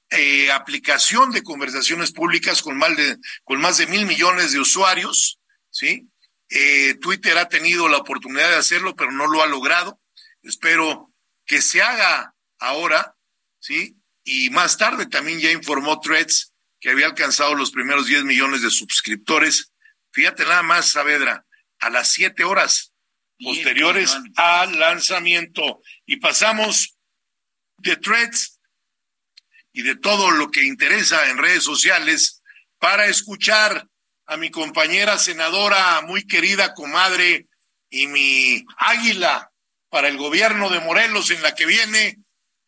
eh, 0.10 0.52
aplicación 0.52 1.32
de 1.32 1.44
conversaciones 1.44 2.12
públicas 2.12 2.62
con 2.62 2.78
más 2.78 3.78
de, 3.78 3.88
mil 3.88 4.06
millones 4.06 4.52
de 4.52 4.60
usuarios, 4.60 5.40
¿sí? 5.72 6.08
Eh, 6.50 6.96
Twitter 7.02 7.38
ha 7.38 7.50
tenido 7.50 7.88
la 7.88 7.98
oportunidad 7.98 8.50
de 8.50 8.58
hacerlo, 8.58 8.96
pero 8.96 9.12
no 9.12 9.26
lo 9.28 9.42
ha 9.42 9.48
logrado. 9.48 10.00
Espero 10.44 11.12
que 11.46 11.62
se 11.62 11.82
haga 11.82 12.36
ahora, 12.60 13.16
¿sí? 13.60 13.98
Y 14.24 14.52
más 14.52 14.78
tarde 14.78 15.08
también 15.08 15.40
ya 15.40 15.52
informó 15.52 16.00
Threads 16.00 16.54
que 16.80 16.92
había 16.92 17.08
alcanzado 17.08 17.56
los 17.56 17.72
primeros 17.72 18.06
10 18.06 18.26
millones 18.26 18.62
de 18.62 18.70
suscriptores. 18.70 19.73
Fíjate 20.14 20.44
nada 20.44 20.64
más, 20.64 20.92
Saavedra, 20.92 21.46
a 21.80 21.90
las 21.90 22.12
siete 22.12 22.44
horas 22.44 22.94
posteriores 23.44 24.16
al 24.36 24.80
lanzamiento. 24.80 25.82
Y 26.06 26.18
pasamos 26.18 26.98
de 27.78 27.98
threads 27.98 28.60
y 29.74 29.82
de 29.82 29.96
todo 29.96 30.32
lo 30.32 30.52
que 30.52 30.64
interesa 30.64 31.30
en 31.30 31.40
redes 31.40 31.64
sociales 31.64 32.42
para 32.78 33.08
escuchar 33.08 33.88
a 34.28 34.38
mi 34.38 34.52
compañera 34.52 35.18
senadora, 35.18 36.02
muy 36.02 36.26
querida 36.26 36.74
comadre 36.74 37.48
y 37.90 38.08
mi 38.08 38.64
águila 38.78 39.52
para 39.90 40.08
el 40.08 40.18
gobierno 40.18 40.70
de 40.70 40.80
Morelos 40.80 41.32
en 41.32 41.42
la 41.42 41.56
que 41.56 41.66
viene. 41.66 42.20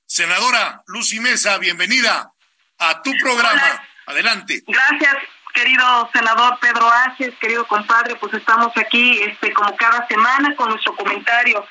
Senadora 0.05 0.83
Lucy 0.87 1.19
Mesa, 1.19 1.57
bienvenida 1.57 2.31
a 2.77 3.01
tu 3.01 3.11
programa. 3.21 3.87
Adelante. 4.07 4.63
Gracias, 4.67 5.15
querido 5.55 6.09
senador 6.13 6.59
Pedro 6.59 6.87
Aces, 7.07 7.33
querido 7.39 7.65
compadre, 7.65 8.15
pues 8.17 8.33
estamos 8.33 8.75
aquí 8.77 9.23
este 9.23 9.53
como 9.53 9.75
cada 9.77 10.05
semana 10.07 10.53
con 10.55 10.69
nuestro 10.69 10.95
comentario. 10.95 11.65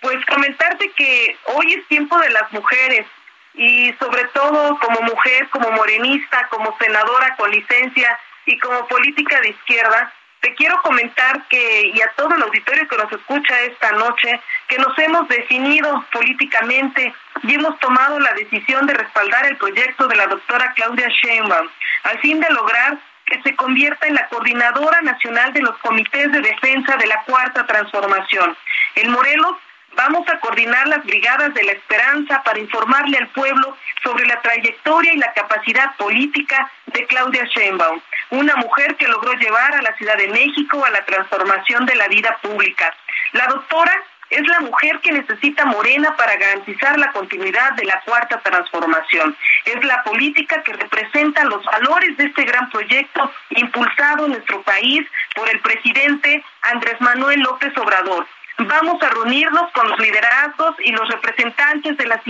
Pues 0.00 0.24
comentarte 0.26 0.90
que 0.92 1.36
hoy 1.46 1.74
es 1.74 1.88
tiempo 1.88 2.18
de 2.18 2.30
las 2.30 2.52
mujeres 2.52 3.06
y 3.54 3.92
sobre 3.94 4.24
todo 4.26 4.78
como 4.78 5.00
mujer, 5.00 5.48
como 5.48 5.70
morenista, 5.72 6.46
como 6.50 6.76
senadora 6.78 7.34
con 7.36 7.50
licencia 7.50 8.18
y 8.46 8.58
como 8.58 8.86
política 8.86 9.40
de 9.40 9.50
izquierda, 9.50 10.12
te 10.40 10.54
quiero 10.54 10.80
comentar 10.82 11.46
que, 11.48 11.88
y 11.94 12.00
a 12.00 12.12
todo 12.16 12.34
el 12.34 12.42
auditorio 12.42 12.88
que 12.88 12.96
nos 12.96 13.12
escucha 13.12 13.60
esta 13.60 13.92
noche, 13.92 14.40
que 14.68 14.78
nos 14.78 14.98
hemos 14.98 15.28
definido 15.28 16.04
políticamente 16.12 17.12
y 17.42 17.54
hemos 17.54 17.78
tomado 17.78 18.18
la 18.20 18.32
decisión 18.34 18.86
de 18.86 18.94
respaldar 18.94 19.46
el 19.46 19.56
proyecto 19.56 20.08
de 20.08 20.16
la 20.16 20.26
doctora 20.26 20.72
Claudia 20.74 21.08
Sheinbaum, 21.08 21.68
al 22.04 22.18
fin 22.20 22.40
de 22.40 22.48
lograr 22.50 22.98
que 23.30 23.40
se 23.42 23.56
convierta 23.56 24.06
en 24.06 24.14
la 24.14 24.28
coordinadora 24.28 25.00
nacional 25.00 25.54
de 25.54 25.62
los 25.62 25.78
comités 25.78 26.30
de 26.30 26.42
defensa 26.42 26.96
de 26.96 27.06
la 27.06 27.22
Cuarta 27.24 27.66
Transformación. 27.66 28.54
En 28.96 29.10
Morelos 29.10 29.56
Vamos 29.96 30.26
a 30.28 30.38
coordinar 30.38 30.86
las 30.86 31.04
brigadas 31.04 31.52
de 31.52 31.64
la 31.64 31.72
esperanza 31.72 32.42
para 32.44 32.58
informarle 32.58 33.18
al 33.18 33.28
pueblo 33.28 33.76
sobre 34.02 34.24
la 34.26 34.40
trayectoria 34.40 35.12
y 35.12 35.18
la 35.18 35.32
capacidad 35.32 35.96
política 35.96 36.70
de 36.86 37.06
Claudia 37.06 37.44
Sheinbaum, 37.44 38.00
una 38.30 38.54
mujer 38.56 38.96
que 38.96 39.08
logró 39.08 39.32
llevar 39.34 39.74
a 39.74 39.82
la 39.82 39.92
Ciudad 39.96 40.16
de 40.16 40.28
México 40.28 40.84
a 40.84 40.90
la 40.90 41.04
transformación 41.04 41.86
de 41.86 41.96
la 41.96 42.08
vida 42.08 42.38
pública. 42.40 42.94
La 43.32 43.46
doctora 43.48 43.92
es 44.30 44.46
la 44.46 44.60
mujer 44.60 45.00
que 45.00 45.12
necesita 45.12 45.64
Morena 45.66 46.16
para 46.16 46.36
garantizar 46.36 46.98
la 46.98 47.10
continuidad 47.12 47.72
de 47.72 47.84
la 47.84 48.00
cuarta 48.02 48.40
transformación. 48.40 49.36
Es 49.64 49.84
la 49.84 50.02
política 50.04 50.62
que 50.62 50.72
representa 50.72 51.44
los 51.44 51.64
valores 51.64 52.16
de 52.16 52.26
este 52.26 52.44
gran 52.44 52.70
proyecto 52.70 53.30
impulsado 53.50 54.26
en 54.26 54.32
nuestro 54.32 54.62
país 54.62 55.06
por 55.34 55.48
el 55.50 55.60
presidente 55.60 56.44
Andrés 56.62 57.00
Manuel 57.00 57.40
López 57.40 57.76
Obrador. 57.76 58.26
Vamos 58.58 59.02
a 59.02 59.08
reunirnos 59.08 59.72
con 59.72 59.88
los 59.88 59.98
liderazgos 59.98 60.76
y 60.84 60.92
los 60.92 61.08
representantes 61.08 61.96
de 61.96 62.06
las, 62.06 62.22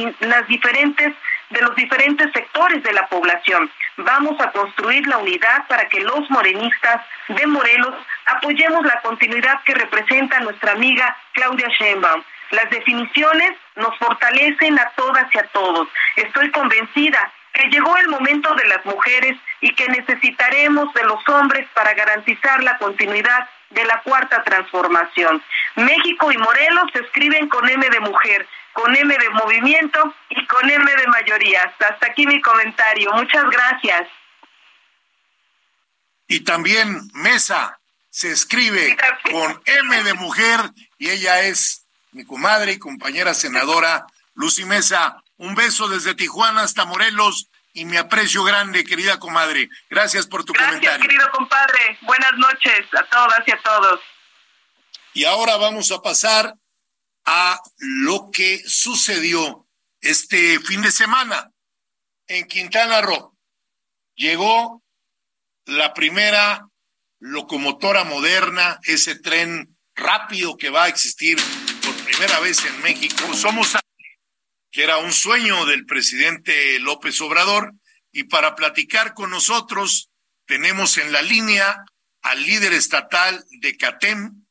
diferentes 0.47 1.13
de 1.51 1.61
los 1.61 1.75
diferentes 1.75 2.33
sectores 2.33 2.83
de 2.85 2.93
la 2.93 3.07
población. 3.09 3.71
Vamos 4.05 4.41
a 4.41 4.51
construir 4.53 5.07
la 5.07 5.19
unidad 5.19 5.67
para 5.69 5.89
que 5.89 6.01
los 6.01 6.29
morenistas 6.31 7.03
de 7.29 7.47
Morelos 7.47 7.95
apoyemos 8.27 8.85
la 8.85 9.01
continuidad 9.03 9.63
que 9.65 9.75
representa 9.75 10.41
nuestra 10.41 10.73
amiga 10.73 11.17
Claudia 11.33 11.69
Sheinbaum. 11.79 12.23
Las 12.51 12.71
definiciones 12.71 13.53
nos 13.77 13.97
fortalecen 13.99 14.79
a 14.79 14.91
todas 14.97 15.27
y 15.35 15.39
a 15.39 15.47
todos. 15.49 15.89
Estoy 16.17 16.51
convencida 16.51 17.31
que 17.53 17.69
llegó 17.69 17.97
el 17.99 18.09
momento 18.09 18.55
de 18.55 18.69
las 18.69 18.85
mujeres 18.87 19.37
y 19.61 19.75
que 19.75 19.89
necesitaremos 19.89 20.93
de 20.95 21.05
los 21.05 21.29
hombres 21.29 21.67
para 21.75 21.93
garantizar 21.95 22.63
la 22.63 22.79
continuidad 22.79 23.49
de 23.71 23.85
la 23.85 24.01
cuarta 24.03 24.43
transformación. 24.43 25.43
México 25.77 26.33
y 26.33 26.39
Morelos 26.39 26.91
se 26.93 27.01
escriben 27.01 27.49
con 27.49 27.69
M 27.69 27.89
de 27.89 28.01
mujer, 28.01 28.47
con 28.73 28.95
M 28.95 29.17
de 29.17 29.31
movimiento 29.31 30.15
y 30.31 30.47
con 30.47 30.69
M 30.69 30.91
de 30.95 31.07
mayoría. 31.09 31.63
Hasta 31.79 32.07
aquí 32.07 32.27
mi 32.27 32.41
comentario. 32.41 33.13
Muchas 33.13 33.45
gracias. 33.51 34.09
Y 36.29 36.41
también 36.41 37.01
Mesa 37.13 37.81
se 38.09 38.31
escribe 38.31 38.97
con 39.31 39.63
M 39.65 40.03
de 40.05 40.15
mujer 40.15 40.61
y 40.99 41.11
ella 41.11 41.43
es 41.43 41.87
mi 42.13 42.25
comadre 42.25 42.73
y 42.73 42.79
compañera 42.79 43.35
senadora 43.35 44.07
Lucy 44.35 44.65
Mesa. 44.65 45.23
Un 45.37 45.55
beso 45.55 45.89
desde 45.89 46.15
Tijuana 46.15 46.63
hasta 46.63 46.85
Morelos 46.85 47.49
y 47.73 47.85
mi 47.85 47.97
aprecio 47.97 48.45
grande, 48.45 48.85
querida 48.85 49.19
comadre. 49.19 49.69
Gracias 49.89 50.27
por 50.27 50.45
tu 50.45 50.53
Gracias, 50.53 50.71
comentario. 50.75 51.07
querido 51.09 51.31
compadre. 51.31 51.99
Buenas 52.03 52.33
noches 52.37 52.87
a 52.99 53.05
todas 53.05 53.43
y 53.47 53.51
a 53.53 53.63
todos. 53.63 54.01
Y 55.15 55.25
ahora 55.25 55.57
vamos 55.57 55.91
a 55.91 56.01
pasar 56.01 56.55
a 57.25 57.61
lo 57.79 58.31
que 58.31 58.63
sucedió 58.67 59.67
este 60.01 60.59
fin 60.61 60.83
de 60.83 60.93
semana 60.93 61.53
en 62.27 62.47
Quintana 62.47 63.01
Roo. 63.01 63.37
Llegó 64.15 64.83
la 65.67 65.95
primera 65.95 66.69
locomotora 67.19 68.05
moderna, 68.05 68.81
ese 68.85 69.15
tren 69.17 69.77
rápido 69.95 70.57
que 70.57 70.71
va 70.71 70.85
a 70.85 70.89
existir 70.89 71.39
por 71.83 71.95
primera 72.05 72.41
vez 72.41 72.65
en 72.65 72.83
México. 72.83 73.35
Somos 73.35 73.77
que 74.71 74.85
era 74.85 74.99
un 74.99 75.13
sueño 75.13 75.67
del 75.67 75.85
presidente 75.85 76.79
López 76.79 77.21
Obrador. 77.21 77.75
Y 78.13 78.25
para 78.25 78.55
platicar 78.55 79.15
con 79.15 79.31
nosotros, 79.31 80.11
tenemos 80.47 80.99
en 80.99 81.13
la 81.13 81.23
línea 81.23 81.85
al 82.23 82.43
líder 82.43 82.73
estatal 82.73 83.45
de 83.61 83.77
CATEM 83.77 84.47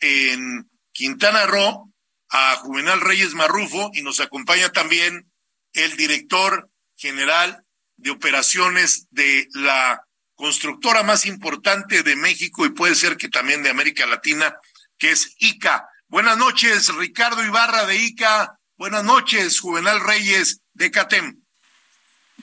en 0.00 0.70
Quintana 0.92 1.46
Roo, 1.46 1.89
a 2.30 2.56
Juvenal 2.56 3.00
Reyes 3.00 3.34
Marrufo, 3.34 3.90
y 3.92 4.02
nos 4.02 4.20
acompaña 4.20 4.70
también 4.70 5.30
el 5.72 5.96
director 5.96 6.68
general 6.96 7.64
de 7.96 8.10
operaciones 8.10 9.08
de 9.10 9.48
la 9.54 10.02
constructora 10.34 11.02
más 11.02 11.26
importante 11.26 12.02
de 12.02 12.16
México 12.16 12.64
y 12.64 12.70
puede 12.70 12.94
ser 12.94 13.16
que 13.16 13.28
también 13.28 13.62
de 13.62 13.70
América 13.70 14.06
Latina, 14.06 14.54
que 14.98 15.10
es 15.10 15.36
ICA. 15.38 15.86
Buenas 16.08 16.38
noches, 16.38 16.94
Ricardo 16.96 17.44
Ibarra 17.44 17.84
de 17.86 17.96
ICA. 17.96 18.56
Buenas 18.76 19.04
noches, 19.04 19.60
Juvenal 19.60 20.00
Reyes 20.00 20.62
de 20.72 20.90
CATEM. 20.90 21.42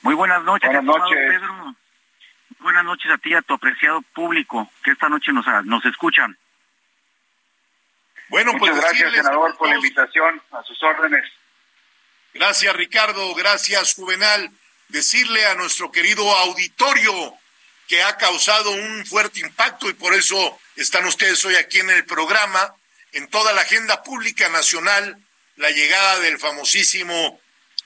Muy 0.02 0.14
buenas 0.14 0.44
noches, 0.44 0.70
buenas 0.70 0.84
noches. 0.84 1.18
Pedro. 1.28 1.74
Buenas 2.60 2.84
noches 2.84 3.10
a 3.10 3.18
ti, 3.18 3.34
a 3.34 3.42
tu 3.42 3.54
apreciado 3.54 4.02
público 4.14 4.70
que 4.84 4.92
esta 4.92 5.08
noche 5.08 5.32
nos, 5.32 5.46
nos 5.64 5.84
escuchan. 5.84 6.36
Bueno, 8.28 8.52
Muchas 8.52 8.70
pues 8.70 8.80
gracias, 8.82 9.12
senador, 9.12 9.56
por 9.56 9.68
la 9.68 9.76
invitación. 9.76 10.42
A 10.52 10.62
sus 10.62 10.82
órdenes. 10.82 11.24
Gracias, 12.34 12.74
Ricardo. 12.76 13.34
Gracias, 13.34 13.94
Juvenal. 13.94 14.50
Decirle 14.88 15.46
a 15.46 15.54
nuestro 15.54 15.90
querido 15.90 16.30
auditorio 16.36 17.34
que 17.88 18.02
ha 18.02 18.16
causado 18.16 18.70
un 18.70 19.06
fuerte 19.06 19.40
impacto 19.40 19.88
y 19.88 19.94
por 19.94 20.14
eso 20.14 20.58
están 20.76 21.06
ustedes 21.06 21.42
hoy 21.44 21.56
aquí 21.56 21.78
en 21.78 21.90
el 21.90 22.04
programa, 22.04 22.74
en 23.12 23.28
toda 23.28 23.52
la 23.54 23.62
agenda 23.62 24.02
pública 24.02 24.48
nacional, 24.50 25.18
la 25.56 25.70
llegada 25.70 26.20
del 26.20 26.38
famosísimo 26.38 27.40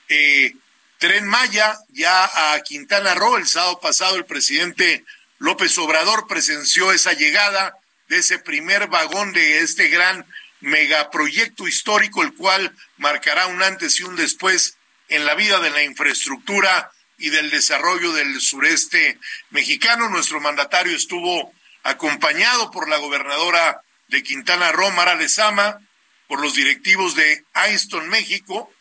eh, 0.09 0.53
Tren 0.99 1.25
Maya 1.25 1.77
ya 1.89 2.53
a 2.53 2.61
Quintana 2.61 3.15
Roo. 3.15 3.37
El 3.37 3.47
sábado 3.47 3.79
pasado 3.79 4.15
el 4.15 4.25
presidente 4.25 5.03
López 5.39 5.77
Obrador 5.77 6.27
presenció 6.27 6.91
esa 6.91 7.13
llegada 7.13 7.75
de 8.07 8.17
ese 8.17 8.39
primer 8.39 8.87
vagón 8.87 9.33
de 9.33 9.59
este 9.59 9.87
gran 9.87 10.25
megaproyecto 10.63 11.67
histórico, 11.67 12.23
el 12.23 12.33
cual 12.33 12.73
marcará 12.97 13.47
un 13.47 13.61
antes 13.61 13.99
y 13.99 14.03
un 14.03 14.15
después 14.15 14.77
en 15.09 15.25
la 15.25 15.35
vida 15.35 15.59
de 15.59 15.69
la 15.69 15.83
infraestructura 15.83 16.89
y 17.17 17.29
del 17.29 17.49
desarrollo 17.49 18.13
del 18.13 18.39
sureste 18.39 19.19
mexicano. 19.49 20.09
Nuestro 20.09 20.39
mandatario 20.39 20.95
estuvo 20.95 21.53
acompañado 21.83 22.71
por 22.71 22.87
la 22.87 22.97
gobernadora 22.97 23.81
de 24.07 24.23
Quintana 24.23 24.71
Roo, 24.71 24.89
Mara 24.91 25.15
Lezama, 25.15 25.79
por 26.27 26.39
los 26.39 26.55
directivos 26.55 27.15
de 27.15 27.43
Ainston 27.53 28.07
México, 28.07 28.73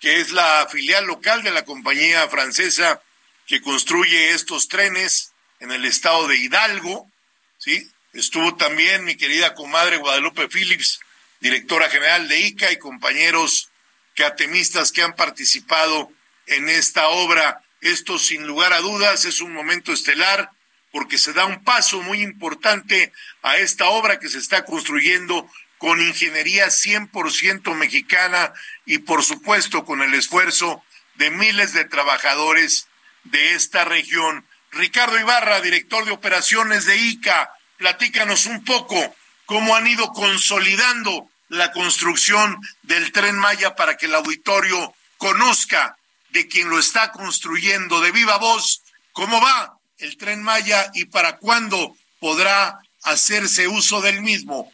que 0.00 0.20
es 0.20 0.30
la 0.30 0.68
filial 0.70 1.06
local 1.06 1.42
de 1.42 1.50
la 1.50 1.64
compañía 1.64 2.28
francesa 2.28 3.00
que 3.46 3.60
construye 3.60 4.30
estos 4.30 4.68
trenes 4.68 5.32
en 5.58 5.72
el 5.72 5.84
estado 5.84 6.28
de 6.28 6.36
Hidalgo, 6.36 7.10
¿sí? 7.58 7.90
Estuvo 8.12 8.56
también 8.56 9.04
mi 9.04 9.16
querida 9.16 9.54
comadre 9.54 9.96
Guadalupe 9.96 10.48
Phillips, 10.48 11.00
directora 11.40 11.88
general 11.90 12.28
de 12.28 12.40
ICA 12.40 12.72
y 12.72 12.78
compañeros 12.78 13.70
catemistas 14.14 14.92
que 14.92 15.02
han 15.02 15.14
participado 15.14 16.10
en 16.46 16.68
esta 16.68 17.08
obra. 17.08 17.62
Esto 17.80 18.18
sin 18.18 18.46
lugar 18.46 18.72
a 18.72 18.80
dudas 18.80 19.24
es 19.24 19.40
un 19.40 19.52
momento 19.52 19.92
estelar 19.92 20.50
porque 20.90 21.18
se 21.18 21.32
da 21.32 21.44
un 21.44 21.62
paso 21.62 22.00
muy 22.02 22.22
importante 22.22 23.12
a 23.42 23.58
esta 23.58 23.86
obra 23.88 24.18
que 24.18 24.28
se 24.28 24.38
está 24.38 24.64
construyendo 24.64 25.48
con 25.78 26.00
ingeniería 26.00 26.68
100% 26.68 27.74
mexicana 27.74 28.52
y 28.86 28.98
por 28.98 29.22
supuesto 29.22 29.84
con 29.84 30.00
el 30.02 30.14
esfuerzo 30.14 30.82
de 31.16 31.30
miles 31.30 31.74
de 31.74 31.84
trabajadores 31.84 32.88
de 33.24 33.54
esta 33.54 33.84
región. 33.84 34.46
Ricardo 34.70 35.18
Ibarra, 35.18 35.60
director 35.60 36.04
de 36.04 36.12
operaciones 36.12 36.86
de 36.86 36.96
ICA, 36.96 37.50
platícanos 37.76 38.46
un 38.46 38.64
poco 38.64 39.14
cómo 39.46 39.74
han 39.74 39.86
ido 39.86 40.12
consolidando 40.12 41.28
la 41.48 41.72
construcción 41.72 42.58
del 42.82 43.12
tren 43.12 43.38
Maya 43.38 43.74
para 43.74 43.96
que 43.96 44.06
el 44.06 44.14
auditorio 44.14 44.94
conozca 45.16 45.96
de 46.30 46.48
quien 46.48 46.68
lo 46.68 46.78
está 46.78 47.12
construyendo 47.12 48.00
de 48.00 48.10
viva 48.10 48.36
voz 48.38 48.82
cómo 49.12 49.40
va 49.40 49.78
el 49.98 50.18
tren 50.18 50.42
Maya 50.42 50.90
y 50.92 51.06
para 51.06 51.38
cuándo 51.38 51.96
podrá 52.20 52.78
hacerse 53.04 53.66
uso 53.66 54.02
del 54.02 54.20
mismo. 54.20 54.70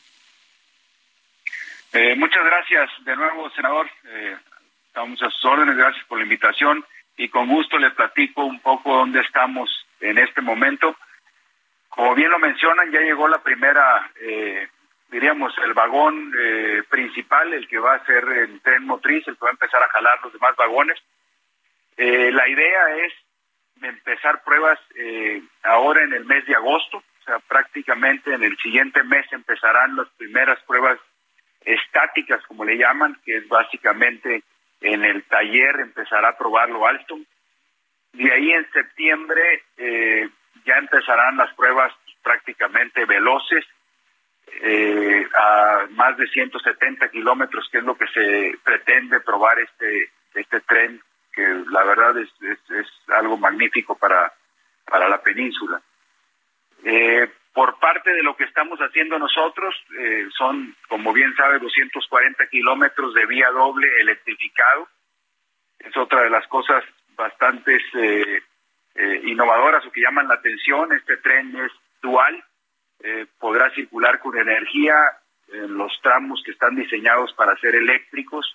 Eh, 1.93 2.17
muchas 2.17 2.45
gracias 2.45 2.91
de 3.05 3.15
nuevo, 3.15 3.49
senador. 3.51 3.89
Eh, 4.05 4.37
estamos 4.89 5.23
a 5.23 5.31
sus 5.31 5.45
órdenes. 5.45 5.77
Gracias 5.77 6.05
por 6.07 6.19
la 6.19 6.25
invitación 6.25 6.85
y 7.17 7.29
con 7.29 7.47
gusto 7.47 7.79
le 7.79 7.91
platico 7.91 8.45
un 8.45 8.59
poco 8.61 8.97
dónde 8.97 9.21
estamos 9.21 9.71
en 10.01 10.19
este 10.19 10.41
momento. 10.41 10.97
Como 11.95 12.15
bien 12.15 12.31
lo 12.31 12.39
mencionan, 12.39 12.91
ya 12.91 13.01
llegó 13.01 13.29
la 13.29 13.43
primera, 13.43 14.11
eh, 14.19 14.67
diríamos, 15.11 15.53
el 15.59 15.75
vagón 15.75 16.33
eh, 16.39 16.83
principal, 16.89 17.53
el 17.53 17.69
que 17.69 17.79
va 17.79 17.97
a 17.97 18.07
ser 18.07 18.25
el 18.25 18.63
tren 18.63 18.87
motriz, 18.87 19.29
el 19.29 19.37
que 19.37 19.45
va 19.45 19.51
a 19.51 19.53
empezar 19.53 19.83
a 19.83 19.91
jalar 19.91 20.19
los 20.25 20.33
demás 20.33 20.57
vagones. 20.57 20.99
Eh, 21.99 22.33
la 22.33 22.49
idea 22.49 22.97
es 22.97 23.13
empezar 23.83 24.43
pruebas 24.43 24.79
eh, 24.95 25.43
ahora 25.65 26.03
en 26.03 26.15
el 26.15 26.25
mes 26.25 26.47
de 26.47 26.55
agosto, 26.55 26.97
o 26.97 27.25
sea, 27.27 27.39
prácticamente 27.41 28.33
en 28.33 28.43
el 28.43 28.57
siguiente 28.57 29.03
mes 29.03 29.31
empezarán 29.31 29.95
las 29.95 30.09
primeras 30.17 30.59
pruebas 30.63 30.99
estáticas, 31.61 32.43
como 32.47 32.65
le 32.65 32.79
llaman, 32.79 33.21
que 33.23 33.37
es 33.37 33.49
básicamente 33.49 34.43
en 34.81 35.05
el 35.05 35.25
taller 35.25 35.81
empezará 35.81 36.31
a 36.31 36.39
probarlo 36.39 36.87
alto. 36.87 37.19
De 38.15 38.33
ahí 38.33 38.51
en 38.51 38.67
septiembre 38.73 39.63
eh, 39.77 40.31
ya 40.65 40.77
empezarán 40.77 41.37
las 41.37 41.53
pruebas 41.55 41.93
prácticamente 42.23 43.05
veloces 43.05 43.65
eh, 44.63 45.27
a 45.35 45.87
más 45.91 46.17
de 46.17 46.27
170 46.29 47.09
kilómetros, 47.11 47.69
que 47.71 47.79
es 47.79 47.85
lo 47.85 47.97
que 47.97 48.07
se 48.09 48.59
pretende 48.65 49.21
probar 49.21 49.59
este 49.59 50.11
este 50.35 50.61
tren, 50.63 51.01
que 51.33 51.43
la 51.71 51.85
verdad 51.85 52.17
es, 52.19 52.29
es, 52.43 52.71
es 52.71 52.87
algo 53.09 53.37
magnífico 53.37 53.97
para, 53.97 54.33
para 54.87 55.09
la 55.09 55.23
península. 55.23 55.81
Eh, 56.85 57.31
por 57.53 57.79
parte 57.79 58.11
de 58.11 58.23
lo 58.23 58.37
que 58.37 58.45
estamos 58.45 58.79
haciendo 58.81 59.19
nosotros, 59.19 59.75
eh, 59.99 60.27
son, 60.37 60.75
como 60.89 61.13
bien 61.13 61.35
sabe, 61.37 61.59
240 61.59 62.47
kilómetros 62.49 63.15
de 63.15 63.27
vía 63.27 63.51
doble 63.51 63.87
electrificado. 64.01 64.89
Es 65.79 65.97
otra 65.97 66.23
de 66.23 66.31
las 66.31 66.47
cosas 66.49 66.83
bastante 67.15 67.79
eh, 67.95 68.43
eh, 68.95 69.21
innovadoras 69.25 69.85
o 69.87 69.93
que 69.93 70.01
llaman 70.01 70.29
la 70.29 70.35
atención. 70.35 70.93
Este 70.93 71.17
tren 71.19 71.55
es 71.57 71.73
dual, 72.01 72.43
podrá 73.39 73.69
circular 73.71 74.21
con 74.21 74.39
energía 74.39 74.95
en 75.49 75.77
los 75.77 75.93
tramos 76.03 76.41
que 76.45 76.53
están 76.53 76.77
diseñados 76.77 77.33
para 77.35 77.57
ser 77.57 77.75
eléctricos 77.75 78.55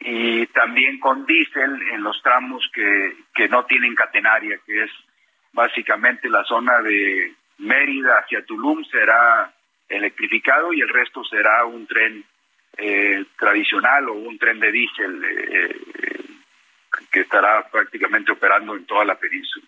y 0.00 0.46
también 0.48 0.98
con 0.98 1.24
diésel 1.26 1.80
en 1.92 2.02
los 2.02 2.20
tramos 2.22 2.68
que, 2.74 3.16
que 3.34 3.48
no 3.48 3.64
tienen 3.66 3.94
catenaria, 3.94 4.58
que 4.66 4.84
es 4.84 4.90
básicamente 5.52 6.28
la 6.28 6.44
zona 6.44 6.80
de 6.82 7.34
Mérida 7.58 8.18
hacia 8.18 8.44
Tulum 8.44 8.84
será 8.84 9.52
electrificado 9.88 10.72
y 10.72 10.80
el 10.80 10.88
resto 10.88 11.22
será 11.24 11.64
un 11.64 11.86
tren 11.86 12.24
eh, 12.76 13.24
tradicional 13.38 14.08
o 14.08 14.14
un 14.14 14.38
tren 14.38 14.58
de 14.58 14.72
diésel 14.72 15.24
eh, 15.24 15.76
que 17.10 17.20
estará 17.20 17.68
prácticamente 17.68 18.32
operando 18.32 18.76
en 18.76 18.86
toda 18.86 19.04
la 19.04 19.14
península. 19.18 19.66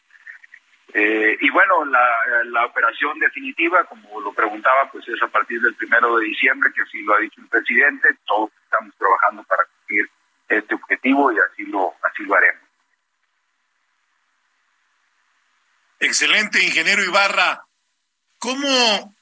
Eh, 0.92 1.36
y 1.40 1.50
bueno, 1.50 1.84
la, 1.84 2.66
operación 2.66 3.18
definitiva, 3.18 3.84
como 3.84 4.20
lo 4.20 4.32
preguntaba, 4.32 4.90
pues 4.92 5.06
es 5.08 5.20
a 5.22 5.28
partir 5.28 5.60
del 5.60 5.74
primero 5.74 6.16
de 6.16 6.26
diciembre, 6.26 6.70
que 6.74 6.82
así 6.82 7.02
lo 7.02 7.14
ha 7.14 7.18
dicho 7.18 7.40
el 7.40 7.48
presidente. 7.48 8.08
Todos 8.24 8.50
estamos 8.62 8.94
trabajando 8.96 9.42
para 9.44 9.64
cumplir 9.64 10.08
este 10.48 10.74
objetivo 10.74 11.32
y 11.32 11.36
así 11.38 11.66
lo, 11.66 11.94
así 12.02 12.22
lo 12.22 12.34
haremos. 12.36 12.62
Excelente, 15.98 16.62
ingeniero 16.62 17.02
Ibarra. 17.02 17.64
¿Cómo, 18.38 19.14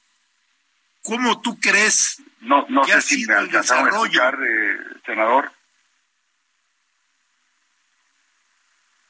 cómo 1.01 1.41
tú 1.41 1.59
crees 1.59 2.21
no, 2.41 2.65
no 2.69 2.83
sé 2.83 3.01
si 3.01 3.25
me 3.25 3.35
alcanzaron 3.35 3.87
a 3.87 3.89
escuchar, 3.89 4.35
eh, 4.35 4.77
senador? 5.05 5.51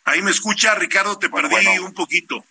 Ahí 0.06 0.22
me 0.22 0.32
escucha, 0.32 0.76
Ricardo, 0.76 1.18
te 1.18 1.30
perdí 1.30 1.80
un 1.80 1.94
poquito. 1.94 2.44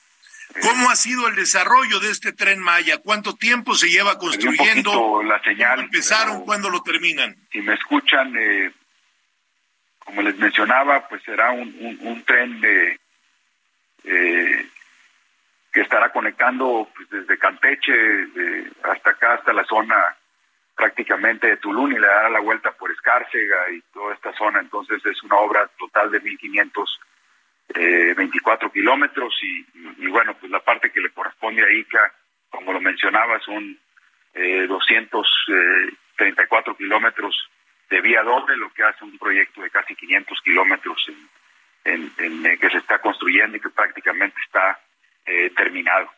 Eh, 0.55 0.61
¿Cómo 0.62 0.91
ha 0.91 0.97
sido 0.97 1.29
el 1.29 1.37
desarrollo 1.37 2.01
de 2.01 2.11
este 2.11 2.33
tren 2.33 2.61
Maya? 2.61 2.99
¿Cuánto 2.99 3.35
tiempo 3.35 3.75
se 3.75 3.88
lleva 3.88 4.19
construyendo? 4.19 5.23
La 5.23 5.43
señal, 5.43 5.69
¿Cuándo 5.69 5.83
empezaron? 5.83 6.45
¿Cuándo 6.45 6.71
lo 6.71 6.83
terminan? 6.83 7.37
Si 7.51 7.61
me 7.61 7.75
escuchan, 7.75 8.35
eh, 8.37 8.73
como 9.99 10.23
les 10.23 10.37
mencionaba, 10.38 11.09
pues 11.09 11.23
será 11.23 11.53
un, 11.53 11.75
un, 11.81 11.99
un 12.07 12.25
tren 12.25 12.61
de 12.61 13.01
eh, 14.05 14.67
que 15.73 15.81
estará 15.81 16.11
conectando 16.11 16.88
pues, 16.95 17.09
desde 17.09 17.38
Campeche 17.38 17.93
hasta 18.83 19.11
acá, 19.11 19.35
hasta 19.35 19.53
la 19.53 19.65
zona 19.65 19.97
prácticamente 20.75 21.47
de 21.47 21.57
Tulum 21.59 21.93
y 21.93 21.99
le 21.99 22.07
dará 22.07 22.29
la 22.29 22.41
vuelta 22.41 22.73
por 22.73 22.91
Escárcega 22.91 23.71
y 23.71 23.81
toda 23.93 24.15
esta 24.15 24.33
zona. 24.35 24.61
Entonces 24.61 25.05
es 25.07 25.23
una 25.23 25.37
obra 25.37 25.69
total 25.79 26.11
de 26.11 26.21
1.524 26.23 27.12
eh, 27.75 28.15
kilómetros 28.73 29.35
y, 29.43 29.67
bueno, 30.09 30.35
pues 30.39 30.51
la 30.51 30.61
parte 30.61 30.91
que 30.91 31.01
le 31.01 31.11
corresponde 31.11 31.63
a 31.63 31.73
ICA, 31.73 32.13
como 32.51 32.73
lo 32.73 32.81
mencionaba, 32.81 33.39
son 33.41 33.79
eh, 34.35 34.67
234 34.67 36.77
kilómetros 36.77 37.49
de 37.91 38.01
vía 38.01 38.23
doble, 38.23 38.57
lo 38.57 38.73
que 38.73 38.83
hace 38.83 39.05
un 39.05 39.17
proyecto 39.19 39.63
de 39.63 39.71
casi 39.71 39.95
500 39.95 40.41
kilómetros 40.43 41.07
en, 41.85 42.13
en, 42.19 42.59
que 42.59 42.71
se 42.71 42.79
está 42.79 42.99
construyendo 42.99 43.57
y 43.57 43.61
que 43.61 43.71
prácticamente 43.71 44.37
está 44.45 44.81
eh, 45.27 45.51
terminado. 45.57 46.11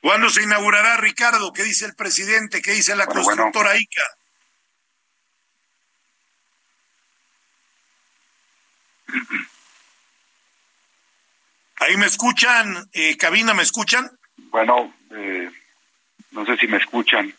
¿Cuándo 0.00 0.30
se 0.30 0.42
inaugurará, 0.42 0.96
Ricardo? 0.96 1.52
¿Qué 1.52 1.62
dice 1.62 1.86
el 1.86 1.94
presidente? 1.94 2.60
¿Qué 2.60 2.72
dice 2.72 2.96
la 2.96 3.06
constructora 3.06 3.76
ICA? 3.76 4.02
Ahí 11.76 11.96
me 11.96 12.06
escuchan, 12.06 12.88
eh, 12.92 13.16
cabina, 13.16 13.54
¿me 13.54 13.62
escuchan? 13.62 14.10
Bueno, 14.36 14.94
eh, 15.10 15.50
no 16.30 16.46
sé 16.46 16.56
si 16.56 16.66
me 16.66 16.76
escuchan. 16.76 17.34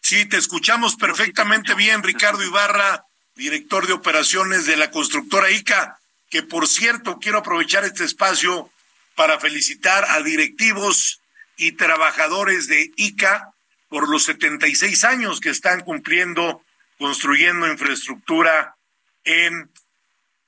Sí, 0.00 0.26
te 0.26 0.36
escuchamos 0.36 0.96
perfectamente 0.96 1.74
bien, 1.74 2.02
Ricardo 2.02 2.42
Ibarra, 2.42 3.04
director 3.34 3.86
de 3.86 3.92
operaciones 3.92 4.66
de 4.66 4.76
la 4.76 4.90
constructora 4.90 5.50
ICA 5.50 5.98
que 6.34 6.42
por 6.42 6.66
cierto 6.66 7.20
quiero 7.20 7.38
aprovechar 7.38 7.84
este 7.84 8.02
espacio 8.02 8.68
para 9.14 9.38
felicitar 9.38 10.04
a 10.08 10.20
directivos 10.20 11.20
y 11.56 11.72
trabajadores 11.72 12.66
de 12.66 12.90
ICA 12.96 13.52
por 13.88 14.08
los 14.08 14.24
76 14.24 15.04
años 15.04 15.38
que 15.38 15.50
están 15.50 15.82
cumpliendo 15.82 16.60
construyendo 16.98 17.70
infraestructura 17.70 18.74
en 19.22 19.70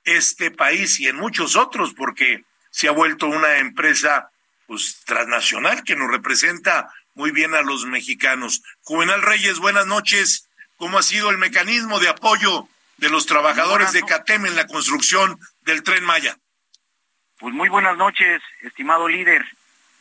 este 0.07 0.51
país 0.51 0.99
y 0.99 1.07
en 1.07 1.17
muchos 1.17 1.55
otros, 1.55 1.93
porque 1.93 2.43
se 2.71 2.87
ha 2.87 2.91
vuelto 2.91 3.27
una 3.27 3.57
empresa 3.57 4.31
pues 4.65 5.03
transnacional 5.05 5.83
que 5.83 5.95
nos 5.95 6.09
representa 6.09 6.89
muy 7.13 7.31
bien 7.31 7.53
a 7.53 7.61
los 7.61 7.85
mexicanos. 7.85 8.63
Juvenal 8.81 9.21
Reyes, 9.21 9.59
buenas 9.59 9.85
noches. 9.85 10.49
¿Cómo 10.75 10.99
ha 10.99 11.03
sido 11.03 11.29
el 11.29 11.37
mecanismo 11.37 11.99
de 11.99 12.09
apoyo 12.09 12.67
de 12.97 13.09
los 13.09 13.25
trabajadores 13.25 13.93
de 13.93 14.01
CATEM 14.01 14.47
en 14.47 14.55
la 14.55 14.67
construcción 14.67 15.39
del 15.61 15.83
tren 15.83 16.03
Maya. 16.03 16.37
Pues 17.39 17.53
muy 17.53 17.69
buenas 17.69 17.97
noches, 17.97 18.41
estimado 18.61 19.07
líder. 19.07 19.45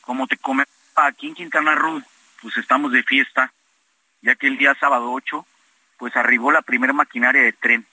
Como 0.01 0.27
te 0.27 0.39
comentaba, 0.39 0.75
aquí 1.09 1.29
en 1.29 1.35
Quintana 1.35 1.75
Roo, 1.75 2.03
pues 2.41 2.57
estamos 2.57 2.93
de 2.93 3.03
fiesta, 3.03 3.53
ya 4.23 4.35
que 4.35 4.47
el 4.47 4.57
día 4.57 4.75
sábado 4.81 5.13
8, 5.13 5.47
pues 5.99 6.17
arribó 6.17 6.51
la 6.51 6.63
primera 6.63 6.95
maquinaria 6.95 7.43
de 7.43 7.53
tren, 7.53 7.87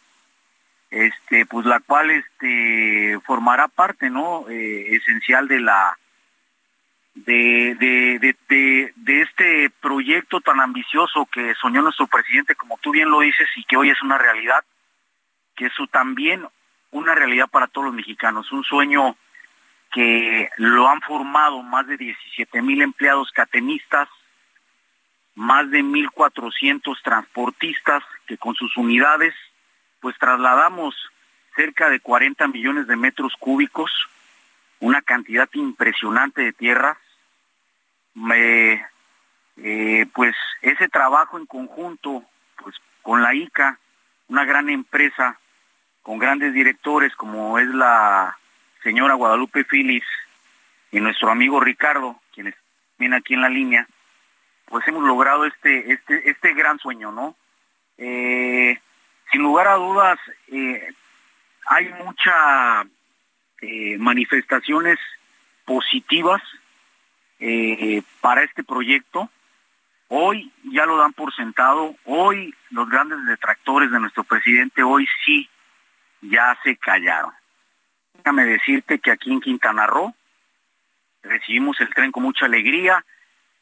este, 0.94 1.48
pues 1.48 1.66
la 1.66 1.80
cual 1.80 2.12
este, 2.12 3.20
formará 3.26 3.68
parte, 3.68 4.12
¿no? 4.12 4.48
Eh, 4.48 4.96
esencial 4.96 5.48
de 5.48 5.60
la 5.60 5.98
de, 7.16 7.76
de, 7.80 8.36
de, 8.48 8.94
de, 8.96 9.22
este 9.22 9.72
proyecto 9.82 10.42
tan 10.42 10.60
ambicioso 10.60 11.28
que 11.32 11.54
soñó 11.56 11.82
nuestro 11.82 12.08
presidente, 12.08 12.56
como 12.56 12.78
tú 12.80 12.92
bien 12.92 13.10
lo 13.10 13.22
dices, 13.22 13.48
y 13.56 13.64
que 13.64 13.78
hoy 13.78 13.90
es 13.90 14.02
una 14.02 14.18
realidad, 14.18 14.64
que 15.56 15.68
eso 15.68 15.88
también 15.88 16.46
una 16.92 17.16
realidad 17.16 17.48
para 17.48 17.68
todos 17.68 17.86
los 17.86 17.96
mexicanos, 17.96 18.52
un 18.52 18.64
sueño 18.64 19.16
que 19.92 20.50
lo 20.58 20.88
han 20.90 21.02
formado 21.02 21.62
más 21.62 21.88
de 21.88 21.98
17 21.98 22.62
mil 22.62 22.82
empleados 22.82 23.32
catenistas, 23.32 24.10
más 25.36 25.70
de 25.72 25.84
1.400 25.84 27.02
transportistas 27.04 28.04
que 28.28 28.38
con 28.38 28.54
sus 28.56 28.76
unidades 28.78 29.34
pues 30.04 30.18
trasladamos 30.20 30.94
cerca 31.56 31.90
de 31.90 32.02
40 32.02 32.50
millones 32.50 32.88
de 32.88 32.98
metros 32.98 33.34
cúbicos, 33.40 33.90
una 34.82 35.02
cantidad 35.02 35.48
impresionante 35.54 36.42
de 36.42 36.52
tierras. 36.52 36.98
Eh, 39.56 40.06
pues 40.14 40.36
ese 40.62 40.90
trabajo 40.90 41.38
en 41.38 41.46
conjunto 41.46 42.22
pues 42.62 42.76
con 43.02 43.22
la 43.22 43.34
ICA, 43.34 43.80
una 44.28 44.44
gran 44.44 44.70
empresa 44.70 45.40
con 46.02 46.20
grandes 46.20 46.54
directores 46.54 47.16
como 47.16 47.58
es 47.58 47.68
la 47.70 48.38
señora 48.84 49.14
Guadalupe 49.14 49.64
Filis 49.64 50.04
y 50.92 51.00
nuestro 51.00 51.32
amigo 51.32 51.62
Ricardo, 51.62 52.20
quienes 52.34 52.56
vienen 52.98 53.20
aquí 53.20 53.36
en 53.36 53.42
la 53.42 53.50
línea, 53.50 53.88
pues 54.66 54.86
hemos 54.86 55.04
logrado 55.04 55.46
este, 55.46 55.94
este, 55.94 56.30
este 56.30 56.54
gran 56.54 56.78
sueño, 56.80 57.14
¿no? 57.14 57.38
Eh, 57.98 58.78
sin 59.32 59.42
lugar 59.42 59.68
a 59.68 59.76
dudas, 59.76 60.20
eh, 60.52 60.88
hay 61.68 61.90
muchas 62.04 62.88
eh, 63.62 63.98
manifestaciones 63.98 65.00
positivas 65.66 66.42
para 68.22 68.44
este 68.44 68.64
proyecto. 68.64 69.30
Hoy 70.08 70.50
ya 70.72 70.86
lo 70.86 70.96
dan 70.98 71.12
por 71.12 71.36
sentado, 71.36 71.94
hoy 72.06 72.56
los 72.70 72.90
grandes 72.90 73.26
detractores 73.26 73.92
de 73.92 74.00
nuestro 74.00 74.24
presidente 74.24 74.82
hoy 74.82 75.06
sí 75.26 75.50
ya 76.22 76.58
se 76.64 76.78
callaron. 76.78 77.34
Déjame 78.14 78.46
decirte 78.46 79.00
que 79.00 79.12
aquí 79.12 79.32
en 79.32 79.42
Quintana 79.42 79.88
Roo 79.88 80.16
recibimos 81.24 81.80
el 81.82 81.94
tren 81.94 82.12
con 82.12 82.24
mucha 82.24 82.46
alegría. 82.46 83.04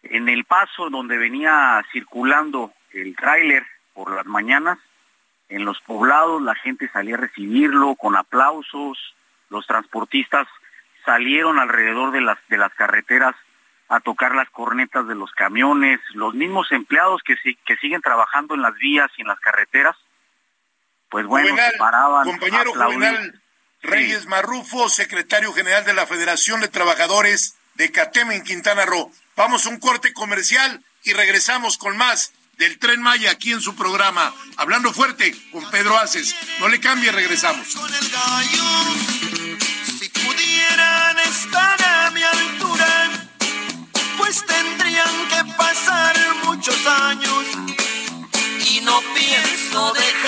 En 0.03 0.29
el 0.29 0.45
paso 0.45 0.89
donde 0.89 1.17
venía 1.17 1.83
circulando 1.91 2.71
el 2.93 3.15
tráiler 3.15 3.65
por 3.93 4.11
las 4.11 4.25
mañanas, 4.25 4.79
en 5.51 5.65
los 5.65 5.79
poblados 5.81 6.41
la 6.41 6.55
gente 6.55 6.89
salía 6.89 7.15
a 7.15 7.19
recibirlo 7.19 7.95
con 7.95 8.15
aplausos, 8.15 8.97
los 9.49 9.67
transportistas 9.67 10.47
salieron 11.05 11.59
alrededor 11.59 12.11
de 12.11 12.21
las, 12.21 12.37
de 12.47 12.57
las 12.57 12.73
carreteras 12.73 13.35
a 13.89 13.99
tocar 13.99 14.33
las 14.33 14.49
cornetas 14.49 15.07
de 15.07 15.15
los 15.15 15.31
camiones, 15.33 15.99
los 16.13 16.33
mismos 16.33 16.71
empleados 16.71 17.21
que, 17.23 17.35
que 17.65 17.75
siguen 17.77 18.01
trabajando 18.01 18.55
en 18.55 18.61
las 18.61 18.75
vías 18.77 19.11
y 19.17 19.21
en 19.21 19.27
las 19.27 19.39
carreteras 19.39 19.95
pues 21.11 21.25
bueno, 21.27 21.53
paraban. 21.77 22.23
Compañero 22.23 22.73
Juvenal 22.73 23.41
Reyes 23.81 24.27
Marrufo, 24.27 24.87
secretario 24.87 25.51
general 25.51 25.83
de 25.83 25.93
la 25.93 26.07
Federación 26.07 26.61
de 26.61 26.69
Trabajadores 26.69 27.55
de 27.73 27.91
Cateme 27.91 28.35
en 28.35 28.43
Quintana 28.43 28.85
Roo. 28.85 29.11
Vamos 29.35 29.65
a 29.65 29.69
un 29.69 29.79
corte 29.79 30.13
comercial 30.13 30.81
y 31.03 31.11
regresamos 31.11 31.77
con 31.77 31.97
más 31.97 32.31
del 32.57 32.77
Tren 32.79 33.01
Maya 33.01 33.31
aquí 33.31 33.51
en 33.51 33.61
su 33.61 33.75
programa, 33.75 34.33
hablando 34.57 34.93
fuerte 34.93 35.35
con 35.51 35.69
Pedro 35.71 35.97
Aces. 35.97 36.35
No 36.59 36.67
le 36.67 36.79
cambie, 36.79 37.11
regresamos. 37.11 37.67
Si 39.99 40.09
pudieran 40.09 41.19
estar 41.19 41.81
a 41.83 42.11
mi 42.11 42.23
altura, 42.23 43.27
pues 44.17 44.45
tendrían 44.45 45.27
que 45.29 45.53
pasar 45.53 46.15
muchos 46.43 46.85
años. 46.85 47.45
Y 48.69 48.81
no 48.81 49.01
pienso 49.13 49.93
dejarles 49.93 50.20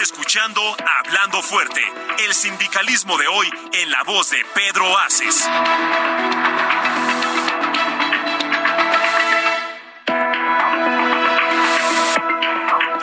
Escuchando 0.00 0.60
Hablando 0.60 1.42
Fuerte, 1.42 1.80
el 2.26 2.32
sindicalismo 2.32 3.18
de 3.18 3.26
hoy 3.26 3.46
en 3.74 3.90
la 3.90 4.02
voz 4.04 4.30
de 4.30 4.38
Pedro 4.54 4.86
Aces. 4.98 5.46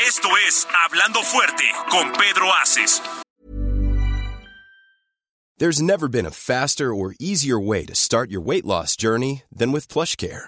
Esto 0.08 0.30
es 0.48 0.68
Hablando 0.86 1.22
Fuerte 1.22 1.66
con 1.92 2.12
Pedro 2.14 2.52
Aces. 2.62 3.02
There's 5.60 5.82
never 5.82 6.08
been 6.08 6.26
a 6.26 6.32
faster 6.32 6.94
or 6.94 7.14
easier 7.20 7.60
way 7.60 7.86
to 7.86 7.94
start 7.94 8.32
your 8.32 8.42
weight 8.42 8.66
loss 8.66 8.96
journey 8.96 9.44
than 9.56 9.72
with 9.72 9.88
PlushCare. 9.88 10.48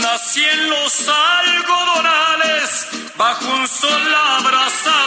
Nací 0.00 0.44
en 0.44 0.70
los 0.70 1.08
algodonales 1.08 2.86
bajo 3.16 3.46
un 3.46 3.66
sol 3.66 4.14
abrasador. 4.14 5.06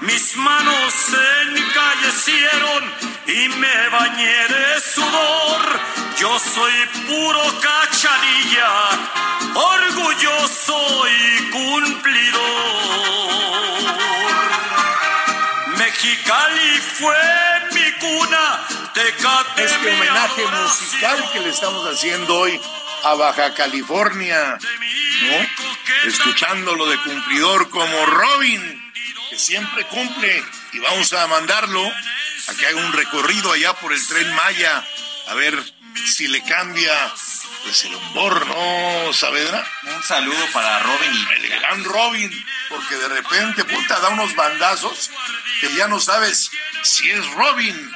Mis 0.00 0.36
manos 0.36 0.92
se 0.92 1.58
encallecieron 1.58 2.92
y 3.26 3.48
me 3.60 3.88
bañé 3.90 4.48
de 4.48 4.80
sudor. 4.80 5.87
Yo 6.18 6.36
soy 6.40 6.72
puro 7.06 7.60
cachanilla, 7.60 8.88
orgulloso 9.54 11.06
y 11.06 11.50
cumplidor. 11.50 12.38
Mexicali 15.76 16.80
fue 16.94 17.14
mi 17.72 17.92
cuna, 18.00 18.66
Tecate 18.94 19.64
Este 19.64 19.92
homenaje 19.92 20.44
musical 20.46 21.30
que 21.32 21.38
le 21.38 21.50
estamos 21.50 21.86
haciendo 21.86 22.34
hoy 22.36 22.60
a 23.04 23.14
Baja 23.14 23.54
California, 23.54 24.58
¿no? 25.22 26.08
Escuchándolo 26.08 26.86
de 26.88 26.98
cumplidor 26.98 27.70
como 27.70 28.06
Robin, 28.06 28.92
que 29.30 29.38
siempre 29.38 29.84
cumple, 29.86 30.42
y 30.72 30.80
vamos 30.80 31.12
a 31.12 31.28
mandarlo 31.28 31.86
a 31.86 32.54
que 32.58 32.66
haga 32.66 32.84
un 32.84 32.92
recorrido 32.92 33.52
allá 33.52 33.72
por 33.74 33.92
el 33.92 34.04
tren 34.08 34.34
Maya, 34.34 34.84
a 35.28 35.34
ver 35.34 35.77
si 36.06 36.28
le 36.28 36.42
cambia 36.42 36.92
pues 37.62 37.84
el 37.84 37.94
humor, 37.94 38.46
¿no, 38.46 39.12
Saavedra? 39.12 39.66
Un 39.82 40.02
saludo 40.02 40.46
para 40.52 40.78
Robin 40.80 41.14
y 41.14 41.34
El 41.34 41.48
gran 41.48 41.84
Robin, 41.84 42.46
porque 42.68 42.96
de 42.96 43.08
repente, 43.08 43.64
puta, 43.64 44.00
da 44.00 44.08
unos 44.10 44.34
bandazos 44.34 45.10
que 45.60 45.74
ya 45.74 45.88
no 45.88 46.00
sabes 46.00 46.50
si 46.82 47.10
es 47.10 47.26
Robin 47.32 47.92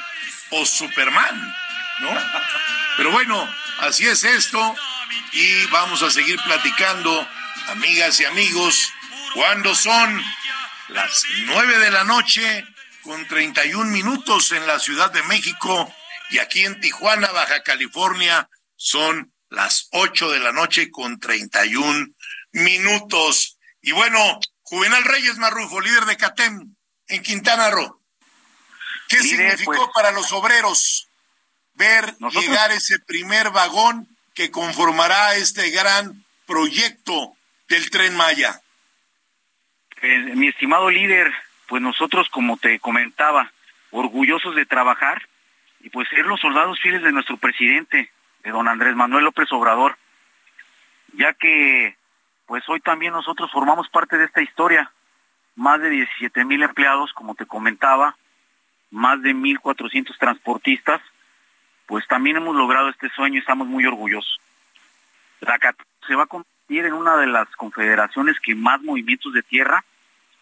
o 0.50 0.66
Superman, 0.66 1.54
¿no? 2.00 2.10
Pero 2.96 3.10
bueno, 3.12 3.48
así 3.80 4.06
es 4.06 4.24
esto 4.24 4.76
y 5.32 5.64
vamos 5.66 6.02
a 6.02 6.10
seguir 6.10 6.38
platicando, 6.44 7.26
amigas 7.68 8.20
y 8.20 8.24
amigos, 8.24 8.92
cuando 9.34 9.74
son 9.74 10.22
las 10.88 11.24
nueve 11.44 11.78
de 11.78 11.90
la 11.90 12.04
noche 12.04 12.66
con 13.02 13.26
31 13.26 13.90
minutos 13.90 14.52
en 14.52 14.66
la 14.66 14.78
Ciudad 14.78 15.10
de 15.10 15.22
México 15.24 15.94
y 16.32 16.38
aquí 16.38 16.64
en 16.64 16.80
Tijuana, 16.80 17.30
Baja 17.30 17.62
California, 17.62 18.48
son 18.76 19.32
las 19.50 19.88
ocho 19.92 20.30
de 20.30 20.40
la 20.40 20.50
noche 20.52 20.90
con 20.90 21.20
31 21.20 22.08
minutos. 22.52 23.58
Y 23.82 23.92
bueno, 23.92 24.40
Juvenal 24.62 25.04
Reyes 25.04 25.36
Marrufo, 25.36 25.80
líder 25.82 26.06
de 26.06 26.16
CATEM 26.16 26.74
en 27.08 27.22
Quintana 27.22 27.70
Roo. 27.70 28.00
¿Qué 29.08 29.18
significó 29.18 29.72
pues- 29.74 29.90
para 29.94 30.10
los 30.10 30.32
obreros 30.32 31.06
ver 31.74 32.14
Nosotros- 32.18 32.44
llegar 32.46 32.70
ese 32.72 32.98
primer 33.00 33.50
vagón 33.50 34.08
que 34.34 34.50
conformará 34.50 35.34
este 35.36 35.68
gran 35.68 36.24
proyecto 36.46 37.36
del 37.68 37.90
tren 37.90 38.16
Maya? 38.16 38.58
Eh, 40.00 40.18
mi 40.34 40.48
estimado 40.48 40.88
líder, 40.90 41.30
pues 41.68 41.82
nosotros, 41.82 42.26
como 42.30 42.56
te 42.56 42.80
comentaba, 42.80 43.52
orgullosos 43.90 44.54
de 44.56 44.64
trabajar 44.64 45.28
y 45.82 45.90
pues 45.90 46.08
ser 46.08 46.24
los 46.26 46.40
soldados 46.40 46.80
fieles 46.80 47.02
de 47.02 47.12
nuestro 47.12 47.36
presidente, 47.36 48.10
de 48.42 48.50
don 48.50 48.68
Andrés 48.68 48.94
Manuel 48.96 49.24
López 49.24 49.50
Obrador, 49.52 49.96
ya 51.14 51.32
que 51.34 51.96
pues 52.46 52.68
hoy 52.68 52.80
también 52.80 53.12
nosotros 53.12 53.50
formamos 53.50 53.88
parte 53.88 54.18
de 54.18 54.24
esta 54.24 54.42
historia. 54.42 54.90
Más 55.54 55.80
de 55.80 55.90
17 55.90 56.44
mil 56.44 56.62
empleados, 56.62 57.12
como 57.12 57.34
te 57.34 57.46
comentaba, 57.46 58.16
más 58.90 59.20
de 59.22 59.34
1.400 59.34 60.16
transportistas, 60.18 61.00
pues 61.86 62.06
también 62.06 62.36
hemos 62.36 62.56
logrado 62.56 62.88
este 62.88 63.10
sueño 63.10 63.36
y 63.36 63.38
estamos 63.38 63.66
muy 63.66 63.84
orgullosos. 63.84 64.40
CAT 65.40 65.76
se 66.06 66.14
va 66.14 66.24
a 66.24 66.26
convertir 66.26 66.86
en 66.86 66.92
una 66.92 67.16
de 67.16 67.26
las 67.26 67.48
confederaciones 67.56 68.38
que 68.40 68.54
más 68.54 68.80
movimientos 68.82 69.32
de 69.32 69.42
tierra 69.42 69.84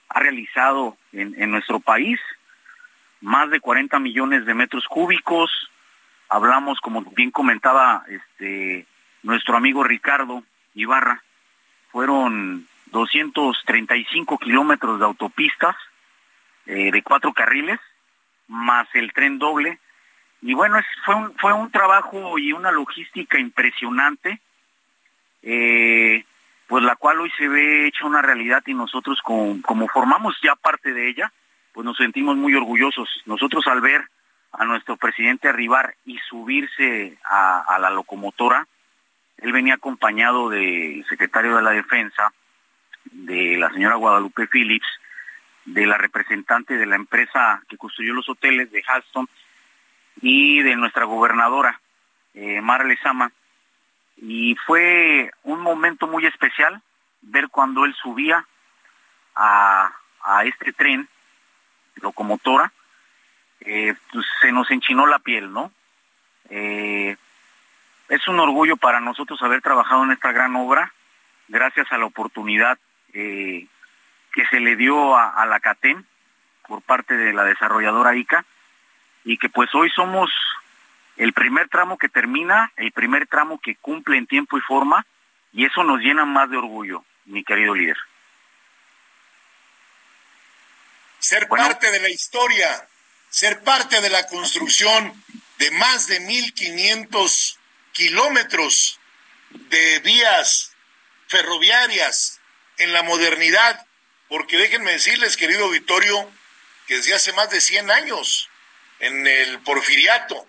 ha 0.09 0.20
realizado 0.20 0.96
en, 1.12 1.35
en 1.40 1.50
nuestro 1.50 1.81
país. 1.81 2.20
Más 3.21 3.51
de 3.51 3.61
40 3.61 3.99
millones 3.99 4.47
de 4.47 4.55
metros 4.55 4.85
cúbicos. 4.87 5.51
Hablamos, 6.29 6.81
como 6.81 7.03
bien 7.03 7.31
comentaba 7.31 8.05
este 8.09 8.87
nuestro 9.23 9.57
amigo 9.57 9.85
Ricardo 9.85 10.43
Ibarra, 10.75 11.23
fueron 11.91 12.67
235 12.87 14.39
kilómetros 14.39 14.99
de 14.99 15.05
autopistas 15.05 15.77
eh, 16.67 16.91
de 16.91 17.03
cuatro 17.03 17.33
carriles, 17.33 17.81
más 18.49 18.89
el 18.95 19.13
tren 19.13 19.39
doble. 19.39 19.79
Y 20.43 20.55
bueno, 20.55 20.79
fue, 21.05 21.15
un, 21.15 21.35
fue 21.37 21.53
un 21.53 21.71
trabajo 21.71 22.39
y 22.39 22.53
una 22.53 22.71
logística 22.71 23.39
impresionante, 23.39 24.41
eh, 25.43 26.25
pues 26.67 26.85
la 26.85 26.97
cual 26.97 27.21
hoy 27.21 27.31
se 27.37 27.49
ve 27.49 27.89
hecha 27.89 28.07
una 28.07 28.23
realidad 28.23 28.63
y 28.67 28.75
nosotros 28.75 29.21
como 29.23 29.89
formamos 29.89 30.37
ya 30.43 30.55
parte 30.55 30.93
de 30.93 31.09
ella, 31.09 31.33
pues 31.73 31.85
nos 31.85 31.97
sentimos 31.97 32.37
muy 32.37 32.55
orgullosos. 32.55 33.09
Nosotros 33.27 33.67
al 33.67 33.81
ver 33.81 34.05
a 34.53 34.65
nuestro 34.65 34.97
presidente 34.97 35.49
arribar 35.49 35.95
y 36.05 36.19
subirse 36.19 37.17
a, 37.25 37.79
la 37.81 37.91
locomotora, 37.91 38.67
él 39.39 39.53
venía 39.53 39.75
acompañado 39.75 40.51
del 40.51 41.05
secretario 41.09 41.57
de 41.57 41.63
la 41.63 41.71
Defensa, 41.71 42.33
de 43.05 43.57
la 43.57 43.71
señora 43.71 43.95
Guadalupe 43.95 44.49
Phillips, 44.49 44.89
de 45.65 45.87
la 45.87 45.97
representante 45.97 46.77
de 46.77 46.87
la 46.87 46.97
empresa 46.97 47.63
que 47.69 47.77
construyó 47.77 48.13
los 48.13 48.29
hoteles 48.29 48.71
de 48.73 48.83
Halston 48.87 49.29
y 50.21 50.63
de 50.63 50.77
nuestra 50.77 51.05
gobernadora, 51.05 51.81
eh, 52.35 52.61
Mara 52.61 52.85
Lezama. 52.85 53.33
Y 54.17 54.57
fue 54.67 55.31
un 55.45 55.61
momento 55.61 56.07
muy 56.07 56.27
especial 56.27 56.83
ver 57.23 57.49
cuando 57.49 57.85
él 57.85 57.95
subía 57.95 58.45
a, 59.37 59.93
a 60.25 60.45
este 60.45 60.73
tren, 60.73 61.09
locomotora, 61.96 62.72
eh, 63.61 63.94
pues 64.12 64.26
se 64.40 64.53
nos 64.53 64.70
enchinó 64.70 65.07
la 65.07 65.18
piel, 65.18 65.53
¿no? 65.53 65.72
Eh, 66.48 67.16
es 68.09 68.26
un 68.26 68.40
orgullo 68.40 68.76
para 68.76 69.00
nosotros 69.00 69.40
haber 69.42 69.62
trabajado 69.62 70.05
en 70.05 70.11
esta 70.11 70.33
gran 70.33 70.57
obra, 70.57 70.92
gracias 71.48 71.90
a 71.92 71.98
la 71.98 72.07
oportunidad 72.07 72.79
eh, 73.12 73.66
que 74.33 74.46
se 74.46 74.61
le 74.61 74.76
dio 74.76 75.16
a, 75.16 75.44
la 75.46 75.61
CATEM 75.61 76.05
por 76.66 76.83
parte 76.83 77.16
de 77.16 77.33
la 77.33 77.44
desarrolladora 77.44 78.16
ICA 78.16 78.44
y 79.24 79.37
que 79.38 79.48
pues 79.48 79.74
hoy 79.74 79.90
somos 79.90 80.31
el 81.16 81.33
primer 81.33 81.68
tramo 81.68 81.98
que 81.98 82.09
termina, 82.09 82.72
el 82.76 82.92
primer 82.92 83.26
tramo 83.26 83.61
que 83.61 83.76
cumple 83.76 84.16
en 84.16 84.26
tiempo 84.26 84.57
y 84.57 84.61
forma 84.62 85.05
y 85.53 85.66
eso 85.66 85.85
nos 85.85 86.00
llena 86.00 86.24
más 86.24 86.50
de 86.50 86.57
orgullo, 86.57 87.05
mi 87.26 87.44
querido 87.44 87.74
líder. 87.74 87.96
Ser 91.21 91.49
parte 91.49 91.91
de 91.91 92.01
la 92.01 92.09
historia, 92.09 92.89
ser 93.31 93.63
parte 93.63 94.01
de 94.01 94.11
la 94.11 94.27
construcción 94.27 95.25
de 95.59 95.71
más 95.73 96.07
de 96.07 96.21
1.500 96.21 97.57
kilómetros 97.93 98.99
de 99.51 99.99
vías 100.01 100.73
ferroviarias 101.29 102.41
en 102.79 102.93
la 102.93 103.03
modernidad, 103.03 103.87
porque 104.29 104.57
déjenme 104.57 104.93
decirles, 104.93 105.37
querido 105.37 105.69
Vittorio, 105.69 106.31
que 106.87 106.97
desde 106.97 107.15
hace 107.15 107.33
más 107.33 107.51
de 107.51 107.61
100 107.61 107.91
años, 107.91 108.49
en 109.01 109.27
el 109.27 109.61
porfiriato, 109.61 110.47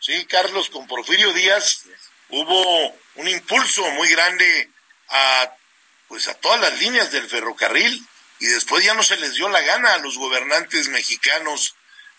sí, 0.00 0.24
Carlos, 0.26 0.70
con 0.70 0.86
Porfirio 0.86 1.32
Díaz, 1.32 1.84
hubo 2.28 2.96
un 3.16 3.28
impulso 3.28 3.88
muy 3.92 4.08
grande 4.08 4.70
a, 5.08 5.52
pues 6.08 6.28
a 6.28 6.34
todas 6.34 6.60
las 6.60 6.78
líneas 6.80 7.10
del 7.12 7.28
ferrocarril, 7.28 8.06
y 8.44 8.46
después 8.46 8.84
ya 8.84 8.92
no 8.92 9.02
se 9.02 9.16
les 9.16 9.36
dio 9.36 9.48
la 9.48 9.62
gana 9.62 9.94
a 9.94 9.98
los 10.00 10.18
gobernantes 10.18 10.88
mexicanos 10.88 11.76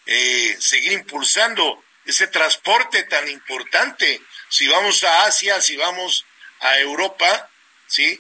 eh, 0.08 0.58
seguir 0.60 0.94
impulsando 0.94 1.84
ese 2.04 2.26
transporte 2.26 3.04
tan 3.04 3.30
importante. 3.30 4.20
Si 4.50 4.68
vamos 4.68 5.04
a 5.04 5.26
Asia, 5.26 5.62
si 5.62 5.78
vamos 5.78 6.26
a 6.62 6.80
Europa, 6.80 7.48
¿sí? 7.86 8.20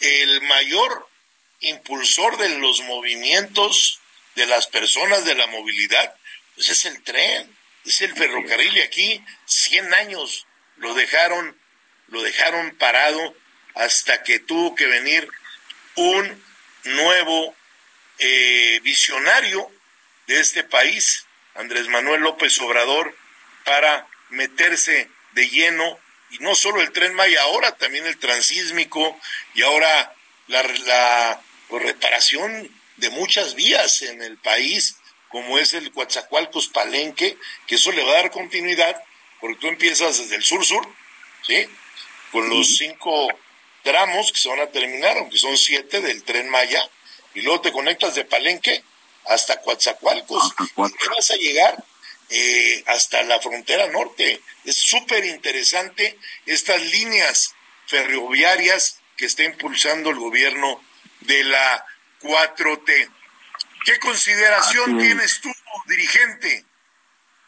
El 0.00 0.42
mayor 0.42 1.08
impulsor 1.60 2.38
de 2.38 2.58
los 2.58 2.80
movimientos 2.80 4.00
de 4.34 4.46
las 4.46 4.66
personas 4.66 5.24
de 5.24 5.36
la 5.36 5.46
movilidad, 5.46 6.12
pues 6.56 6.70
es 6.70 6.84
el 6.86 7.04
tren, 7.04 7.56
es 7.84 8.00
el 8.00 8.16
ferrocarril 8.16 8.76
y 8.78 8.80
aquí 8.80 9.24
100 9.46 9.94
años 9.94 10.44
lo 10.78 10.92
dejaron 10.94 11.56
lo 12.08 12.20
dejaron 12.20 12.76
parado 12.78 13.36
hasta 13.76 14.24
que 14.24 14.40
tuvo 14.40 14.74
que 14.74 14.86
venir 14.86 15.28
un 15.94 16.42
nuevo 16.84 17.54
eh, 18.18 18.80
visionario 18.82 19.70
de 20.26 20.40
este 20.40 20.64
país, 20.64 21.26
Andrés 21.54 21.88
Manuel 21.88 22.22
López 22.22 22.58
Obrador, 22.60 23.16
para 23.64 24.06
meterse 24.30 25.08
de 25.32 25.48
lleno, 25.48 25.98
y 26.30 26.38
no 26.38 26.54
solo 26.54 26.80
el 26.80 26.92
tren 26.92 27.14
Maya, 27.14 27.42
ahora 27.42 27.72
también 27.76 28.06
el 28.06 28.18
transísmico 28.18 29.18
y 29.54 29.62
ahora 29.62 30.14
la, 30.48 30.62
la 30.62 31.40
pues, 31.68 31.82
reparación 31.82 32.70
de 32.96 33.10
muchas 33.10 33.54
vías 33.54 34.02
en 34.02 34.22
el 34.22 34.36
país, 34.38 34.96
como 35.28 35.58
es 35.58 35.74
el 35.74 35.90
Coatzacoalcos 35.92 36.68
Palenque, 36.68 37.36
que 37.66 37.74
eso 37.74 37.92
le 37.92 38.04
va 38.04 38.12
a 38.12 38.22
dar 38.22 38.30
continuidad, 38.30 39.02
porque 39.40 39.60
tú 39.60 39.68
empiezas 39.68 40.18
desde 40.18 40.36
el 40.36 40.44
sur-sur, 40.44 40.86
¿sí? 41.46 41.66
Con 42.30 42.48
los 42.48 42.76
cinco 42.76 43.28
tramos 43.84 44.32
que 44.32 44.38
se 44.38 44.48
van 44.48 44.60
a 44.60 44.66
terminar, 44.66 45.16
aunque 45.18 45.38
son 45.38 45.56
siete 45.56 46.00
del 46.00 46.24
tren 46.24 46.48
Maya, 46.48 46.82
y 47.34 47.42
luego 47.42 47.60
te 47.60 47.72
conectas 47.72 48.14
de 48.14 48.24
Palenque 48.24 48.82
hasta 49.26 49.60
Coatzacoalcos, 49.60 50.54
y 50.76 51.08
vas 51.08 51.30
a 51.30 51.36
llegar 51.36 51.84
eh, 52.30 52.82
hasta 52.86 53.22
la 53.22 53.38
frontera 53.40 53.86
norte. 53.88 54.40
Es 54.64 54.76
súper 54.76 55.24
interesante 55.26 56.18
estas 56.46 56.82
líneas 56.82 57.54
ferroviarias 57.86 58.98
que 59.16 59.26
está 59.26 59.44
impulsando 59.44 60.10
el 60.10 60.16
gobierno 60.16 60.82
de 61.20 61.44
la 61.44 61.84
4T. 62.22 63.10
¿Qué 63.84 63.98
consideración 63.98 64.98
tienes 64.98 65.40
tú, 65.42 65.52
dirigente, 65.86 66.64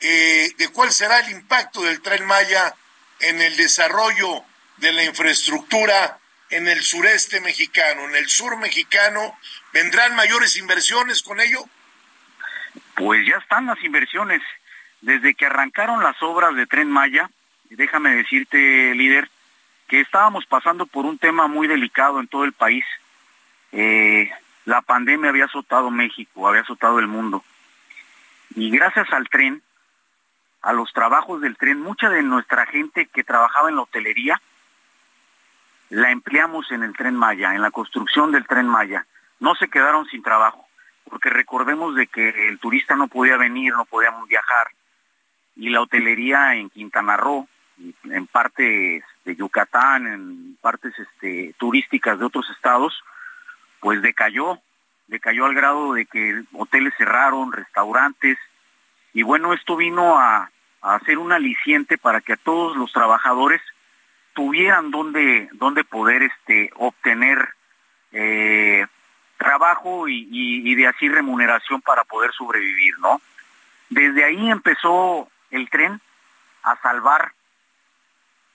eh, 0.01 0.53
de 0.59 0.69
cuál 0.69 0.93
será 0.93 1.21
el 1.21 1.31
impacto 1.31 1.83
del 1.83 2.03
tren 2.03 2.27
Maya 2.27 2.75
en 3.21 3.41
el 3.41 3.57
desarrollo 3.57 4.45
de 4.77 4.93
la 4.93 5.05
infraestructura 5.05 6.21
en 6.51 6.69
el 6.69 6.83
sureste 6.83 7.41
mexicano, 7.41 8.05
en 8.09 8.17
el 8.17 8.29
sur 8.29 8.57
mexicano? 8.59 9.37
¿Vendrán 9.73 10.15
mayores 10.15 10.57
inversiones 10.57 11.23
con 11.23 11.41
ello? 11.41 11.65
Pues 12.95 13.27
ya 13.27 13.37
están 13.37 13.67
las 13.67 13.83
inversiones. 13.83 14.43
Desde 15.01 15.35
que 15.35 15.47
arrancaron 15.47 16.03
las 16.03 16.21
obras 16.23 16.55
de 16.57 16.67
Tren 16.67 16.91
Maya, 16.91 17.31
déjame 17.71 18.15
decirte, 18.15 18.95
líder, 18.95 19.29
que 19.89 20.01
estábamos 20.01 20.47
pasando 20.47 20.87
por 20.87 21.05
un 21.05 21.19
tema 21.19 21.47
muy 21.47 21.69
delicado 21.69 22.21
en 22.21 22.29
todo 22.29 22.45
el 22.45 22.53
país. 22.53 22.85
Eh, 23.73 24.31
la 24.65 24.83
pandemia 24.83 25.31
había 25.31 25.45
azotado 25.45 25.91
México, 25.91 26.49
había 26.49 26.63
azotado 26.63 26.99
el 26.99 27.07
mundo. 27.07 27.45
Y 28.55 28.71
gracias 28.71 29.13
al 29.13 29.29
tren, 29.29 29.63
a 30.63 30.73
los 30.73 30.93
trabajos 30.93 31.41
del 31.41 31.57
tren, 31.57 31.81
mucha 31.81 32.09
de 32.09 32.23
nuestra 32.23 32.67
gente 32.67 33.07
que 33.07 33.23
trabajaba 33.23 33.69
en 33.69 33.77
la 33.77 33.83
hotelería, 33.83 34.41
la 35.91 36.11
empleamos 36.11 36.71
en 36.73 36.83
el 36.83 36.97
tren 36.97 37.15
Maya, 37.15 37.55
en 37.55 37.63
la 37.63 37.71
construcción 37.71 38.33
del 38.33 38.47
tren 38.47 38.67
Maya. 38.67 39.07
No 39.41 39.55
se 39.55 39.69
quedaron 39.69 40.07
sin 40.07 40.23
trabajo, 40.23 40.67
porque 41.09 41.31
recordemos 41.31 41.95
de 41.95 42.07
que 42.07 42.49
el 42.49 42.59
turista 42.59 42.97
no 42.97 43.09
podía 43.09 43.37
venir, 43.37 43.73
no 43.73 43.85
podíamos 43.85 44.29
viajar, 44.29 44.69
y 45.57 45.71
la 45.71 45.81
hotelería 45.81 46.55
en 46.57 46.71
Quintana 46.71 47.17
Roo, 47.17 47.49
en 48.05 48.27
partes 48.27 49.05
de 49.25 49.37
Yucatán, 49.37 50.07
en 50.07 50.57
partes 50.61 50.99
este, 50.99 51.55
turísticas 51.59 52.19
de 52.19 52.25
otros 52.25 52.49
estados, 52.51 53.03
pues 53.81 54.01
decayó, 54.03 54.59
decayó 55.07 55.45
al 55.45 55.55
grado 55.55 55.93
de 55.93 56.07
que 56.07 56.43
hoteles 56.53 56.95
cerraron, 56.97 57.53
restaurantes, 57.53 58.39
y 59.13 59.23
bueno, 59.23 59.53
esto 59.53 59.77
vino 59.77 60.19
a, 60.19 60.51
a 60.83 60.95
hacer 60.95 61.19
un 61.19 61.33
aliciente 61.33 61.97
para 61.99 62.21
que 62.21 62.35
a 62.35 62.39
todos 62.39 62.77
los 62.77 62.93
trabajadores 62.93 63.61
tuvieran 64.37 64.91
donde, 64.91 65.49
donde 65.53 65.83
poder 65.83 66.23
este, 66.23 66.71
obtener 66.77 67.49
eh, 68.13 68.87
trabajo 69.39 70.07
y, 70.09 70.75
de 70.75 70.87
así 70.87 71.09
remuneración 71.09 71.81
para 71.81 72.05
poder 72.05 72.33
sobrevivir, 72.33 72.99
¿no? 73.01 73.21
Desde 73.89 74.25
ahí 74.25 74.51
empezó 74.51 75.29
el 75.51 75.69
tren 75.71 76.01
a 76.63 76.77
salvar, 76.83 77.33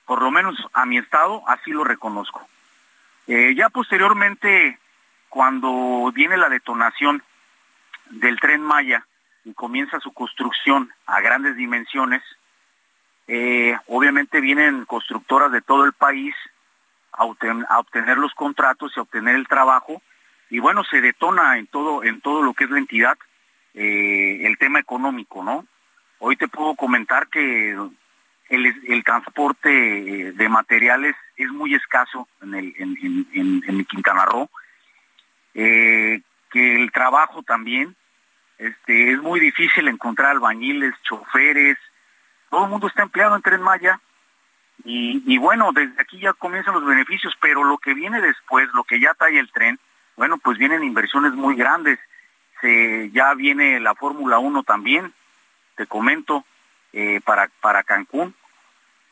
por 0.05 0.21
lo 0.21 0.29
menos 0.29 0.55
a 0.73 0.85
mi 0.85 0.99
estado, 0.99 1.43
así 1.47 1.71
lo 1.71 1.83
reconozco. 1.83 2.47
Eh, 3.27 3.55
ya 3.55 3.69
posteriormente, 3.69 4.77
cuando 5.29 6.11
viene 6.13 6.37
la 6.37 6.49
detonación 6.49 7.23
del 8.11 8.39
tren 8.39 8.61
Maya 8.61 9.03
y 9.45 9.53
comienza 9.53 9.99
su 9.99 10.13
construcción 10.13 10.91
a 11.07 11.21
grandes 11.21 11.55
dimensiones, 11.55 12.21
eh, 13.33 13.77
obviamente 13.87 14.41
vienen 14.41 14.83
constructoras 14.83 15.53
de 15.53 15.61
todo 15.61 15.85
el 15.85 15.93
país 15.93 16.35
a, 17.13 17.23
obtener 17.23 18.17
los 18.17 18.33
contratos 18.33 18.91
y 18.93 18.99
a 18.99 19.03
obtener 19.03 19.35
el 19.35 19.47
trabajo. 19.47 20.01
Y 20.49 20.59
bueno 20.59 20.83
se 20.83 20.99
detona 20.99 21.57
en 21.57 21.65
todo 21.67 22.03
en 22.03 22.19
todo 22.19 22.43
lo 22.43 22.53
que 22.53 22.65
es 22.65 22.69
la 22.69 22.79
entidad 22.79 23.17
eh, 23.73 24.41
el 24.43 24.57
tema 24.57 24.79
económico 24.79 25.45
no 25.45 25.65
Hoy 26.19 26.35
te 26.35 26.49
puedo 26.49 26.75
comentar 26.75 27.29
que 27.29 27.71
el, 28.49 29.03
transporte 29.05 29.69
de 30.33 30.49
materiales 30.49 31.15
es 31.37 31.49
muy 31.49 31.73
escaso 31.73 32.27
en, 32.41 32.53
el, 32.53 32.73
en, 32.77 33.63
en, 33.65 33.85
Quintana 33.85 34.25
Roo, 34.25 34.47
eh, 35.55 36.21
que 36.51 36.75
el 36.75 36.91
trabajo 36.91 37.41
también, 37.41 37.95
este, 38.59 39.13
es 39.13 39.19
muy 39.19 39.39
difícil 39.39 39.87
encontrar 39.87 40.31
albañiles, 40.31 40.93
choferes, 41.01 41.79
todo 42.51 42.65
el 42.65 42.69
mundo 42.69 42.85
está 42.85 43.01
empleado 43.01 43.35
en 43.35 43.41
Tren 43.41 43.61
Maya, 43.61 43.99
y, 44.83 45.37
bueno, 45.37 45.71
desde 45.73 46.01
aquí 46.01 46.19
ya 46.19 46.33
comienzan 46.33 46.73
los 46.73 46.85
beneficios, 46.85 47.35
pero 47.39 47.63
lo 47.63 47.77
que 47.77 47.93
viene 47.93 48.19
después, 48.19 48.67
lo 48.73 48.83
que 48.83 48.99
ya 48.99 49.13
trae 49.13 49.37
el 49.37 49.51
tren, 49.51 49.79
bueno, 50.15 50.37
pues 50.37 50.57
vienen 50.57 50.83
inversiones 50.83 51.33
muy 51.33 51.55
grandes. 51.55 51.99
Ya 53.11 53.33
viene 53.33 53.79
la 53.79 53.95
Fórmula 53.95 54.39
1 54.39 54.63
también, 54.63 55.13
te 55.75 55.87
comento, 55.87 56.45
eh, 56.93 57.21
para, 57.23 57.49
para 57.59 57.83
Cancún. 57.83 58.33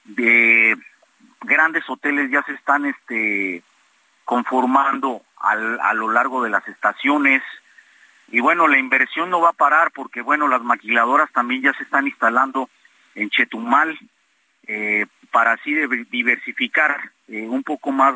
De 0.05 0.77
grandes 1.41 1.87
hoteles 1.89 2.29
ya 2.31 2.43
se 2.43 2.53
están 2.53 2.85
este, 2.85 3.63
conformando 4.25 5.21
al, 5.39 5.79
a 5.81 5.93
lo 5.93 6.11
largo 6.11 6.43
de 6.43 6.49
las 6.49 6.67
estaciones. 6.67 7.43
Y 8.27 8.39
bueno, 8.39 8.67
la 8.67 8.77
inversión 8.77 9.29
no 9.29 9.41
va 9.41 9.49
a 9.49 9.53
parar 9.53 9.91
porque 9.91 10.21
bueno, 10.21 10.47
las 10.47 10.61
maquiladoras 10.61 11.31
también 11.31 11.61
ya 11.63 11.73
se 11.73 11.83
están 11.83 12.05
instalando 12.05 12.69
en 13.21 13.29
Chetumal 13.29 13.97
eh, 14.67 15.05
para 15.31 15.53
así 15.53 15.73
diversificar 16.11 17.11
eh, 17.27 17.47
un 17.47 17.63
poco 17.63 17.91
más 17.91 18.15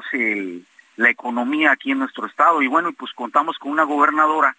la 0.95 1.09
economía 1.09 1.71
aquí 1.71 1.91
en 1.91 1.99
nuestro 1.99 2.27
estado. 2.27 2.61
Y 2.61 2.67
bueno, 2.67 2.93
pues 2.93 3.11
contamos 3.13 3.57
con 3.57 3.71
una 3.71 3.83
gobernadora 3.83 4.55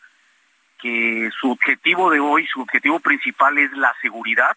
que 0.80 1.30
su 1.40 1.51
objetivo 1.51 2.11
de 2.11 2.20
hoy, 2.20 2.47
su 2.47 2.61
objetivo 2.61 3.01
principal 3.01 3.57
es 3.59 3.72
la 3.72 3.95
seguridad 4.03 4.57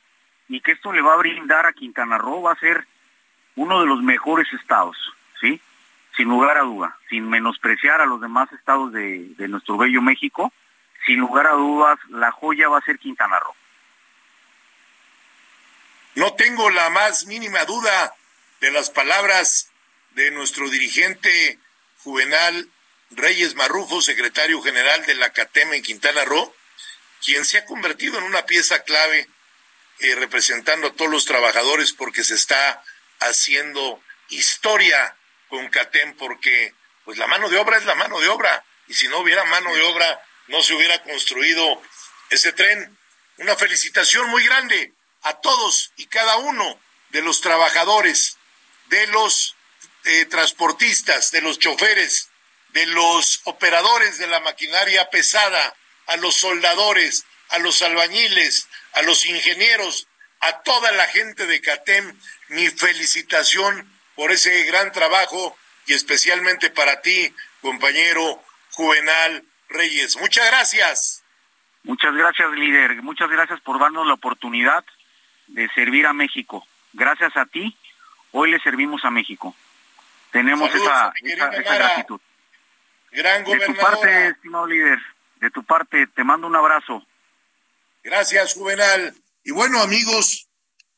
y 0.49 0.61
que 0.61 0.73
esto 0.73 0.91
le 0.91 1.01
va 1.01 1.13
a 1.13 1.17
brindar 1.17 1.65
a 1.65 1.73
Quintana 1.73 2.17
Roo, 2.17 2.41
va 2.41 2.53
a 2.53 2.59
ser 2.59 2.85
uno 3.55 3.81
de 3.81 3.87
los 3.87 4.01
mejores 4.01 4.51
estados, 4.53 4.97
¿sí? 5.39 5.59
Sin 6.15 6.29
lugar 6.29 6.57
a 6.57 6.61
duda, 6.61 6.97
sin 7.09 7.29
menospreciar 7.29 8.01
a 8.01 8.05
los 8.05 8.21
demás 8.21 8.51
estados 8.53 8.91
de, 8.91 9.35
nuestro 9.49 9.77
bello 9.77 10.01
México, 10.01 10.51
sin 11.05 11.19
lugar 11.19 11.47
a 11.47 11.51
dudas, 11.51 11.99
la 12.09 12.31
joya 12.31 12.69
va 12.69 12.79
a 12.79 12.85
ser 12.85 12.99
Quintana 12.99 13.39
Roo. 13.39 13.55
No 16.17 16.33
tengo 16.33 16.71
la 16.71 16.89
más 16.89 17.27
mínima 17.27 17.63
duda 17.65 18.15
de 18.59 18.71
las 18.71 18.89
palabras 18.89 19.69
de 20.15 20.31
nuestro 20.31 20.67
dirigente 20.67 21.59
juvenal 21.99 22.71
Reyes 23.11 23.53
Marrufo, 23.53 24.01
secretario 24.01 24.59
general 24.63 25.05
de 25.05 25.13
la 25.13 25.31
CATEM 25.31 25.75
en 25.75 25.83
Quintana 25.83 26.25
Roo, 26.25 26.55
quien 27.23 27.45
se 27.45 27.59
ha 27.59 27.65
convertido 27.65 28.17
en 28.17 28.23
una 28.23 28.47
pieza 28.47 28.81
clave 28.81 29.29
eh, 29.99 30.15
representando 30.15 30.87
a 30.87 30.93
todos 30.93 31.11
los 31.11 31.25
trabajadores 31.25 31.93
porque 31.93 32.23
se 32.23 32.33
está 32.33 32.83
haciendo 33.19 34.01
historia 34.29 35.15
con 35.49 35.69
CATEM 35.69 36.15
porque 36.17 36.73
pues 37.05 37.19
la 37.19 37.27
mano 37.27 37.47
de 37.47 37.59
obra 37.59 37.77
es 37.77 37.85
la 37.85 37.93
mano 37.93 38.19
de 38.19 38.27
obra 38.27 38.65
y 38.87 38.95
si 38.95 39.07
no 39.07 39.19
hubiera 39.19 39.45
mano 39.45 39.71
de 39.71 39.83
obra 39.83 40.19
no 40.47 40.63
se 40.63 40.73
hubiera 40.73 40.99
construido 41.03 41.79
ese 42.31 42.53
tren. 42.53 42.97
Una 43.37 43.55
felicitación 43.55 44.27
muy 44.31 44.43
grande 44.43 44.96
a 45.27 45.39
todos 45.41 45.91
y 45.97 46.07
cada 46.07 46.37
uno 46.37 46.79
de 47.09 47.21
los 47.21 47.41
trabajadores, 47.41 48.37
de 48.87 49.07
los 49.07 49.55
eh, 50.05 50.25
transportistas, 50.25 51.31
de 51.31 51.41
los 51.41 51.59
choferes, 51.59 52.29
de 52.69 52.85
los 52.87 53.41
operadores 53.45 54.17
de 54.17 54.27
la 54.27 54.39
maquinaria 54.39 55.09
pesada, 55.09 55.75
a 56.07 56.17
los 56.17 56.35
soldadores, 56.35 57.25
a 57.49 57.59
los 57.59 57.81
albañiles, 57.81 58.67
a 58.93 59.01
los 59.01 59.25
ingenieros, 59.25 60.07
a 60.39 60.61
toda 60.61 60.91
la 60.93 61.07
gente 61.07 61.45
de 61.45 61.61
CATEM, 61.61 62.17
mi 62.49 62.67
felicitación 62.69 63.91
por 64.15 64.31
ese 64.31 64.63
gran 64.63 64.91
trabajo 64.91 65.57
y 65.85 65.93
especialmente 65.93 66.69
para 66.69 67.01
ti, 67.01 67.33
compañero 67.61 68.43
Juvenal 68.71 69.43
Reyes. 69.69 70.17
Muchas 70.17 70.45
gracias. 70.47 71.23
Muchas 71.83 72.13
gracias, 72.13 72.51
líder. 72.51 73.01
Muchas 73.01 73.29
gracias 73.29 73.59
por 73.61 73.79
darnos 73.79 74.05
la 74.07 74.13
oportunidad 74.13 74.85
de 75.47 75.69
servir 75.69 76.05
a 76.05 76.13
México. 76.13 76.65
Gracias 76.93 77.35
a 77.35 77.45
ti, 77.45 77.75
hoy 78.31 78.51
le 78.51 78.59
servimos 78.59 79.03
a 79.05 79.09
México. 79.09 79.55
Tenemos 80.31 80.73
esa, 80.73 81.13
esa, 81.23 81.47
gratitud. 81.49 82.19
Gran 83.11 83.43
De 83.43 83.59
tu 83.65 83.75
parte, 83.75 84.27
estimado 84.27 84.67
líder, 84.67 84.99
de 85.37 85.49
tu 85.49 85.63
parte, 85.63 86.07
te 86.07 86.23
mando 86.23 86.47
un 86.47 86.55
abrazo. 86.55 87.05
Gracias, 88.03 88.53
Juvenal. 88.53 89.15
Y 89.43 89.51
bueno, 89.51 89.81
amigos, 89.81 90.47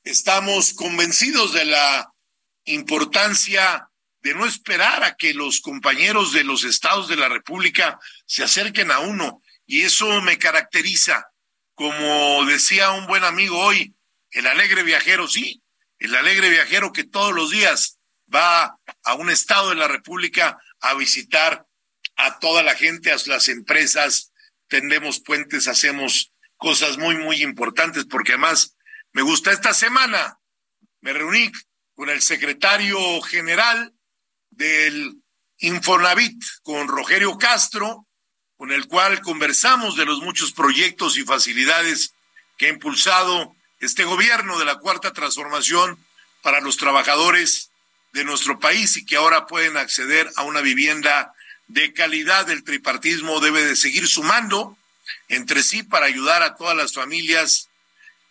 estamos 0.03 0.73
convencidos 0.73 1.53
de 1.53 1.65
la 1.65 2.11
importancia 2.65 3.89
de 4.21 4.33
no 4.33 4.45
esperar 4.45 5.03
a 5.03 5.15
que 5.15 5.33
los 5.33 5.61
compañeros 5.61 6.33
de 6.33 6.43
los 6.43 6.63
estados 6.63 7.07
de 7.07 7.15
la 7.15 7.29
República 7.29 7.99
se 8.25 8.43
acerquen 8.43 8.91
a 8.91 8.99
uno. 8.99 9.41
Y 9.65 9.83
eso 9.83 10.21
me 10.21 10.37
caracteriza. 10.37 11.31
Como 11.75 12.43
decía 12.45 12.91
un 12.91 13.07
buen 13.07 13.23
amigo 13.23 13.57
hoy, 13.57 13.95
el 14.31 14.47
alegre 14.47 14.83
viajero, 14.83 15.27
sí, 15.27 15.61
el 15.97 16.15
alegre 16.15 16.49
viajero 16.49 16.93
que 16.93 17.03
todos 17.03 17.33
los 17.33 17.51
días 17.51 17.99
va 18.33 18.77
a 19.03 19.13
un 19.15 19.29
estado 19.29 19.69
de 19.69 19.75
la 19.75 19.87
República 19.87 20.59
a 20.79 20.93
visitar 20.93 21.65
a 22.15 22.39
toda 22.39 22.63
la 22.63 22.75
gente, 22.75 23.11
a 23.11 23.17
las 23.27 23.47
empresas, 23.47 24.31
tendemos 24.67 25.19
puentes, 25.19 25.67
hacemos 25.67 26.33
cosas 26.57 26.97
muy, 26.97 27.15
muy 27.15 27.41
importantes, 27.41 28.05
porque 28.05 28.33
además 28.33 28.75
me 29.13 29.21
gusta 29.21 29.51
esta 29.51 29.73
semana, 29.73 30.39
me 31.01 31.13
reuní 31.13 31.51
con 31.95 32.09
el 32.09 32.21
secretario 32.21 33.21
general 33.21 33.93
del 34.49 35.21
Infonavit, 35.57 36.41
con 36.61 36.87
Rogerio 36.87 37.37
Castro, 37.37 38.07
con 38.57 38.71
el 38.71 38.87
cual 38.87 39.21
conversamos 39.21 39.95
de 39.95 40.05
los 40.05 40.21
muchos 40.21 40.51
proyectos 40.51 41.17
y 41.17 41.23
facilidades 41.23 42.13
que 42.57 42.67
ha 42.67 42.69
impulsado 42.69 43.55
este 43.79 44.03
gobierno 44.03 44.59
de 44.59 44.65
la 44.65 44.75
cuarta 44.79 45.13
transformación 45.13 45.97
para 46.41 46.61
los 46.61 46.77
trabajadores 46.77 47.71
de 48.13 48.23
nuestro 48.23 48.59
país 48.59 48.97
y 48.97 49.05
que 49.05 49.15
ahora 49.15 49.45
pueden 49.47 49.77
acceder 49.77 50.29
a 50.35 50.43
una 50.43 50.61
vivienda 50.61 51.33
de 51.67 51.93
calidad. 51.93 52.49
El 52.49 52.63
tripartismo 52.63 53.39
debe 53.39 53.63
de 53.63 53.75
seguir 53.75 54.07
sumando 54.07 54.77
entre 55.27 55.63
sí 55.63 55.83
para 55.83 56.07
ayudar 56.07 56.43
a 56.43 56.55
todas 56.55 56.75
las 56.75 56.93
familias 56.93 57.69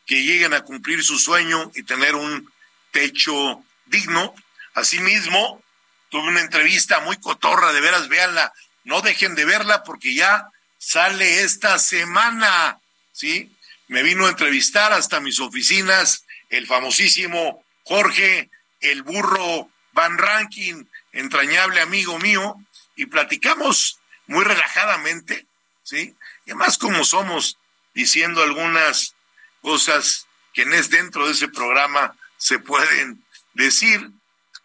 que 0.06 0.22
lleguen 0.22 0.54
a 0.54 0.62
cumplir 0.62 1.04
su 1.04 1.18
sueño 1.18 1.70
y 1.74 1.82
tener 1.82 2.14
un 2.14 2.50
techo 2.90 3.62
digno. 3.86 4.34
Asimismo, 4.74 5.62
tuve 6.08 6.28
una 6.28 6.40
entrevista 6.40 7.00
muy 7.00 7.18
cotorra, 7.18 7.72
de 7.72 7.80
veras, 7.80 8.08
véanla, 8.08 8.52
no 8.84 9.02
dejen 9.02 9.34
de 9.34 9.44
verla 9.44 9.82
porque 9.84 10.14
ya 10.14 10.48
sale 10.78 11.42
esta 11.42 11.78
semana, 11.78 12.80
¿sí? 13.12 13.54
Me 13.88 14.02
vino 14.02 14.26
a 14.26 14.30
entrevistar 14.30 14.92
hasta 14.92 15.20
mis 15.20 15.40
oficinas 15.40 16.24
el 16.50 16.66
famosísimo 16.66 17.64
Jorge, 17.84 18.50
el 18.80 19.02
burro 19.02 19.70
Van 19.92 20.18
Ranking, 20.18 20.84
entrañable 21.12 21.80
amigo 21.80 22.18
mío, 22.18 22.56
y 22.96 23.06
platicamos 23.06 23.98
muy 24.26 24.44
relajadamente, 24.44 25.46
¿sí? 25.82 26.14
Y 26.44 26.50
además 26.50 26.78
como 26.78 27.04
somos, 27.04 27.58
diciendo 27.94 28.42
algunas 28.42 29.14
cosas 29.62 30.26
que 30.52 30.62
es 30.62 30.90
dentro 30.90 31.26
de 31.26 31.32
ese 31.32 31.48
programa 31.48 32.14
se 32.36 32.58
pueden 32.58 33.24
decir, 33.54 34.10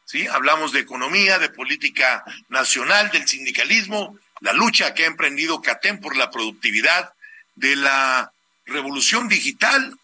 ¿sí? 0.05 0.27
Hablamos 0.27 0.73
de 0.73 0.81
economía, 0.81 1.39
de 1.39 1.49
política 1.49 2.23
nacional, 2.49 3.09
del 3.11 3.27
sindicalismo, 3.27 4.19
la 4.41 4.53
lucha 4.53 4.93
que 4.93 5.03
ha 5.03 5.07
emprendido 5.07 5.61
CATEM 5.61 6.01
por 6.01 6.17
la 6.17 6.29
productividad, 6.29 7.13
de 7.55 7.75
la 7.75 8.31
revolución 8.65 9.27
digital 9.27 9.97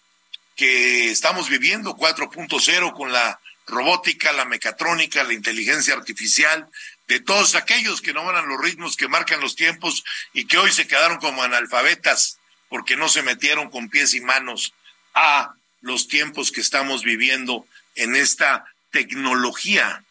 que 0.55 1.11
estamos 1.11 1.49
viviendo 1.49 1.95
4.0 1.95 2.93
con 2.93 3.11
la 3.11 3.39
robótica, 3.65 4.33
la 4.33 4.45
mecatrónica, 4.45 5.23
la 5.23 5.33
inteligencia 5.33 5.93
artificial, 5.93 6.67
de 7.07 7.19
todos 7.19 7.55
aquellos 7.55 8.01
que 8.01 8.13
no 8.13 8.25
van 8.25 8.35
a 8.35 8.41
los 8.41 8.61
ritmos 8.61 8.97
que 8.97 9.07
marcan 9.07 9.41
los 9.41 9.55
tiempos 9.55 10.03
y 10.33 10.45
que 10.45 10.57
hoy 10.57 10.71
se 10.71 10.87
quedaron 10.87 11.19
como 11.19 11.43
analfabetas 11.43 12.39
porque 12.67 12.95
no 12.95 13.09
se 13.09 13.23
metieron 13.23 13.69
con 13.69 13.89
pies 13.89 14.13
y 14.13 14.21
manos 14.21 14.73
a 15.13 15.53
los 15.81 16.07
tiempos 16.07 16.51
que 16.51 16.61
estamos 16.61 17.03
viviendo 17.03 17.65
en 17.95 18.15
esta 18.15 18.65
tecnología, 18.91 20.03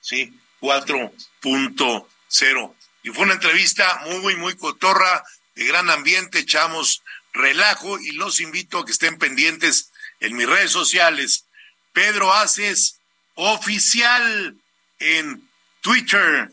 ¿sí? 0.00 0.34
4.0. 0.60 2.74
Y 3.02 3.10
fue 3.10 3.24
una 3.24 3.34
entrevista 3.34 4.02
muy, 4.06 4.36
muy 4.36 4.56
cotorra, 4.56 5.24
de 5.54 5.64
gran 5.64 5.90
ambiente, 5.90 6.38
echamos 6.38 7.02
relajo 7.32 7.98
y 7.98 8.12
los 8.12 8.40
invito 8.40 8.78
a 8.78 8.84
que 8.84 8.92
estén 8.92 9.18
pendientes 9.18 9.90
en 10.20 10.36
mis 10.36 10.48
redes 10.48 10.70
sociales. 10.70 11.46
Pedro 11.92 12.32
Haces 12.32 12.98
Oficial 13.34 14.56
en 14.98 15.48
Twitter, 15.80 16.52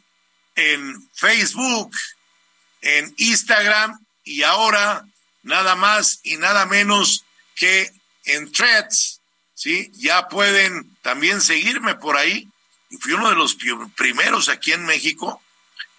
en 0.55 1.09
Facebook, 1.13 1.95
en 2.82 3.13
Instagram 3.17 3.99
y 4.23 4.43
ahora 4.43 5.05
nada 5.43 5.75
más 5.75 6.19
y 6.23 6.38
nada 6.38 6.65
menos 6.65 7.25
que 7.55 7.91
en 8.25 8.51
Threads, 8.51 9.21
¿sí? 9.53 9.91
Ya 9.95 10.27
pueden 10.27 10.97
también 11.01 11.41
seguirme 11.41 11.95
por 11.95 12.17
ahí. 12.17 12.47
Fui 13.01 13.13
uno 13.13 13.30
de 13.30 13.36
los 13.36 13.57
primeros 13.95 14.49
aquí 14.49 14.71
en 14.71 14.86
México 14.86 15.41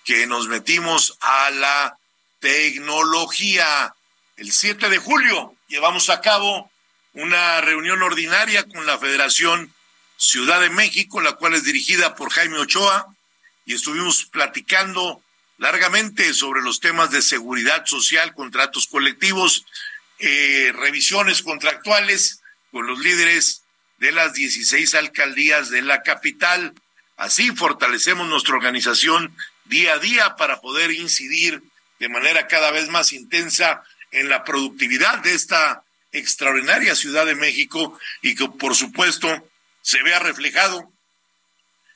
que 0.04 0.26
nos 0.26 0.48
metimos 0.48 1.16
a 1.20 1.50
la 1.50 1.98
tecnología. 2.40 3.94
El 4.40 4.52
7 4.52 4.88
de 4.88 4.96
julio 4.96 5.54
llevamos 5.68 6.08
a 6.08 6.22
cabo 6.22 6.72
una 7.12 7.60
reunión 7.60 8.02
ordinaria 8.02 8.64
con 8.64 8.86
la 8.86 8.96
Federación 8.96 9.70
Ciudad 10.16 10.62
de 10.62 10.70
México, 10.70 11.20
la 11.20 11.34
cual 11.34 11.52
es 11.52 11.64
dirigida 11.64 12.14
por 12.16 12.32
Jaime 12.32 12.56
Ochoa, 12.56 13.14
y 13.66 13.74
estuvimos 13.74 14.24
platicando 14.24 15.22
largamente 15.58 16.32
sobre 16.32 16.62
los 16.62 16.80
temas 16.80 17.10
de 17.10 17.20
seguridad 17.20 17.84
social, 17.84 18.32
contratos 18.32 18.86
colectivos, 18.86 19.66
eh, 20.20 20.72
revisiones 20.74 21.42
contractuales 21.42 22.40
con 22.72 22.86
los 22.86 22.98
líderes 22.98 23.64
de 23.98 24.12
las 24.12 24.32
16 24.32 24.94
alcaldías 24.94 25.68
de 25.68 25.82
la 25.82 26.02
capital. 26.02 26.72
Así 27.18 27.54
fortalecemos 27.54 28.26
nuestra 28.26 28.54
organización 28.54 29.36
día 29.66 29.92
a 29.92 29.98
día 29.98 30.36
para 30.36 30.62
poder 30.62 30.92
incidir 30.92 31.62
de 31.98 32.08
manera 32.08 32.46
cada 32.46 32.70
vez 32.70 32.88
más 32.88 33.12
intensa 33.12 33.82
en 34.10 34.28
la 34.28 34.44
productividad 34.44 35.18
de 35.18 35.34
esta 35.34 35.84
extraordinaria 36.12 36.94
Ciudad 36.94 37.26
de 37.26 37.34
México 37.34 37.98
y 38.22 38.34
que 38.34 38.48
por 38.48 38.74
supuesto 38.74 39.28
se 39.82 40.02
vea 40.02 40.18
reflejado 40.18 40.92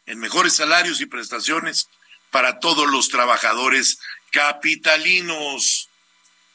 en 0.07 0.19
mejores 0.19 0.55
salarios 0.57 1.01
y 1.01 1.07
prestaciones 1.07 1.89
para 2.31 2.59
todos 2.59 2.89
los 2.89 3.09
trabajadores 3.09 3.99
capitalinos. 4.31 5.89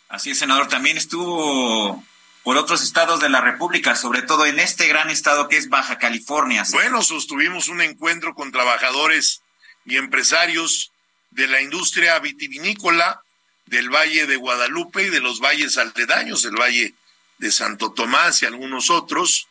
Así 0.10 0.32
es, 0.32 0.40
senador. 0.40 0.68
También 0.68 0.98
estuvo 0.98 2.04
por 2.44 2.58
otros 2.58 2.84
estados 2.84 3.20
de 3.20 3.30
la 3.30 3.42
República, 3.42 3.96
sobre 3.96 4.22
todo 4.22 4.46
en 4.46 4.60
este 4.60 4.88
gran 4.88 5.10
estado 5.10 5.48
que 5.48 5.58
es 5.58 5.70
Baja 5.70 5.98
California. 5.98 6.64
Bueno, 6.72 7.02
sostuvimos 7.02 7.68
un 7.70 7.82
encuentro 7.82 8.34
con 8.34 8.52
trabajadores 8.52 9.42
y 9.86 9.98
empresarios 9.98 10.92
de 11.32 11.48
la 11.48 11.62
industria 11.62 12.18
vitivinícola 12.20 13.22
del 13.70 13.90
Valle 13.90 14.26
de 14.26 14.36
Guadalupe 14.36 15.04
y 15.04 15.10
de 15.10 15.22
los 15.22 15.40
valles 15.40 15.78
aledaños, 15.78 16.44
el 16.46 16.56
Valle 16.56 16.96
de 17.38 17.52
Santo 17.52 17.92
Tomás 17.92 18.42
y 18.42 18.46
algunos 18.46 18.90
otros, 18.90 19.48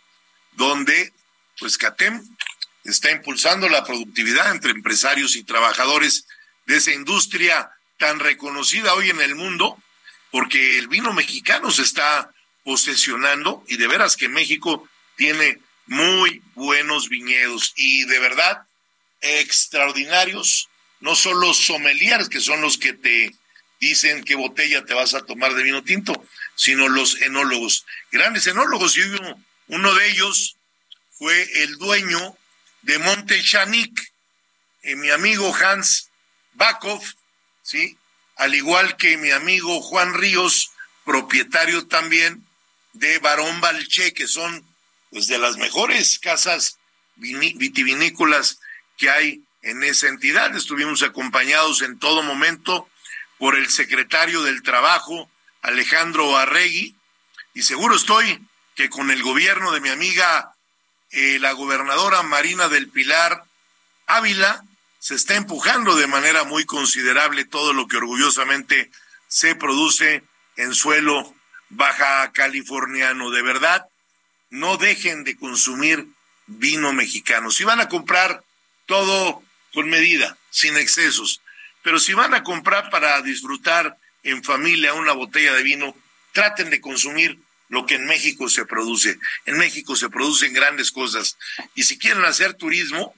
donde 0.52 1.12
pues 1.58 1.78
CATEM 1.78 2.22
está 2.84 3.10
impulsando 3.10 3.68
la 3.68 3.84
productividad 3.84 4.50
entre 4.50 4.72
empresarios 4.72 5.36
y 5.36 5.44
trabajadores 5.44 6.26
de 6.66 6.76
esa 6.76 6.92
industria 6.92 7.70
tan 7.96 8.18
reconocida 8.18 8.94
hoy 8.94 9.10
en 9.10 9.20
el 9.20 9.34
mundo, 9.34 9.80
porque 10.30 10.78
el 10.78 10.88
vino 10.88 11.12
mexicano 11.12 11.70
se 11.70 11.82
está 11.82 12.32
posesionando 12.64 13.64
y 13.68 13.76
de 13.76 13.86
veras 13.86 14.16
que 14.16 14.28
México 14.28 14.88
tiene 15.16 15.58
muy 15.86 16.42
buenos 16.54 17.08
viñedos 17.08 17.72
y 17.76 18.04
de 18.04 18.18
verdad 18.18 18.62
extraordinarios, 19.20 20.68
no 21.00 21.14
solo 21.14 21.54
sommeliers, 21.54 22.28
que 22.28 22.40
son 22.40 22.60
los 22.60 22.78
que 22.78 22.92
te 22.92 23.32
dicen 23.80 24.24
qué 24.24 24.34
botella 24.34 24.84
te 24.84 24.94
vas 24.94 25.14
a 25.14 25.24
tomar 25.24 25.54
de 25.54 25.62
vino 25.62 25.82
tinto, 25.82 26.24
sino 26.54 26.88
los 26.88 27.20
enólogos, 27.22 27.86
grandes 28.10 28.46
enólogos, 28.46 28.96
y 28.96 29.02
uno, 29.68 29.94
de 29.94 30.08
ellos 30.10 30.56
fue 31.12 31.62
el 31.62 31.76
dueño 31.78 32.36
de 32.82 32.98
Monte 32.98 33.42
Chanic, 33.42 34.12
eh, 34.82 34.96
mi 34.96 35.10
amigo 35.10 35.54
Hans 35.54 36.10
Bakov, 36.54 37.02
¿sí? 37.62 37.96
Al 38.36 38.54
igual 38.54 38.96
que 38.96 39.16
mi 39.16 39.30
amigo 39.30 39.80
Juan 39.82 40.14
Ríos, 40.14 40.70
propietario 41.04 41.86
también 41.86 42.44
de 42.92 43.18
Barón 43.18 43.60
Balché, 43.60 44.12
que 44.12 44.26
son 44.26 44.64
pues 45.10 45.26
de 45.26 45.38
las 45.38 45.56
mejores 45.56 46.18
casas 46.18 46.78
vitivinícolas 47.16 48.60
que 48.96 49.10
hay 49.10 49.42
en 49.62 49.82
esa 49.82 50.08
entidad. 50.08 50.54
Estuvimos 50.54 51.02
acompañados 51.02 51.82
en 51.82 51.98
todo 51.98 52.22
momento 52.22 52.88
por 53.38 53.56
el 53.56 53.70
secretario 53.70 54.42
del 54.42 54.62
Trabajo, 54.62 55.30
Alejandro 55.62 56.36
Arregui, 56.36 56.94
y 57.54 57.62
seguro 57.62 57.96
estoy 57.96 58.40
que 58.74 58.90
con 58.90 59.10
el 59.10 59.22
gobierno 59.22 59.72
de 59.72 59.80
mi 59.80 59.88
amiga, 59.88 60.54
eh, 61.10 61.38
la 61.40 61.52
gobernadora 61.52 62.22
Marina 62.22 62.68
del 62.68 62.88
Pilar 62.88 63.44
Ávila, 64.06 64.64
se 64.98 65.14
está 65.14 65.36
empujando 65.36 65.96
de 65.96 66.06
manera 66.06 66.44
muy 66.44 66.64
considerable 66.64 67.44
todo 67.44 67.72
lo 67.72 67.86
que 67.86 67.96
orgullosamente 67.96 68.90
se 69.28 69.54
produce 69.54 70.24
en 70.56 70.74
suelo 70.74 71.34
baja 71.68 72.30
californiano. 72.32 73.30
De 73.30 73.42
verdad, 73.42 73.86
no 74.50 74.76
dejen 74.76 75.24
de 75.24 75.36
consumir 75.36 76.06
vino 76.46 76.92
mexicano. 76.92 77.50
Si 77.50 77.64
van 77.64 77.80
a 77.80 77.88
comprar 77.88 78.42
todo 78.86 79.42
con 79.72 79.88
medida, 79.88 80.36
sin 80.50 80.76
excesos, 80.76 81.40
pero 81.88 81.98
si 81.98 82.12
van 82.12 82.34
a 82.34 82.42
comprar 82.42 82.90
para 82.90 83.22
disfrutar 83.22 83.96
en 84.22 84.44
familia 84.44 84.92
una 84.92 85.14
botella 85.14 85.54
de 85.54 85.62
vino, 85.62 85.96
traten 86.32 86.68
de 86.68 86.82
consumir 86.82 87.38
lo 87.70 87.86
que 87.86 87.94
en 87.94 88.04
México 88.04 88.50
se 88.50 88.66
produce. 88.66 89.18
En 89.46 89.56
México 89.56 89.96
se 89.96 90.10
producen 90.10 90.52
grandes 90.52 90.92
cosas. 90.92 91.38
Y 91.74 91.84
si 91.84 91.96
quieren 91.96 92.26
hacer 92.26 92.52
turismo, 92.52 93.14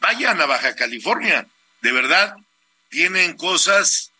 vayan 0.00 0.40
a 0.40 0.46
Baja 0.46 0.74
California. 0.74 1.48
De 1.82 1.92
verdad, 1.92 2.34
tienen 2.88 3.36
cosas 3.36 4.10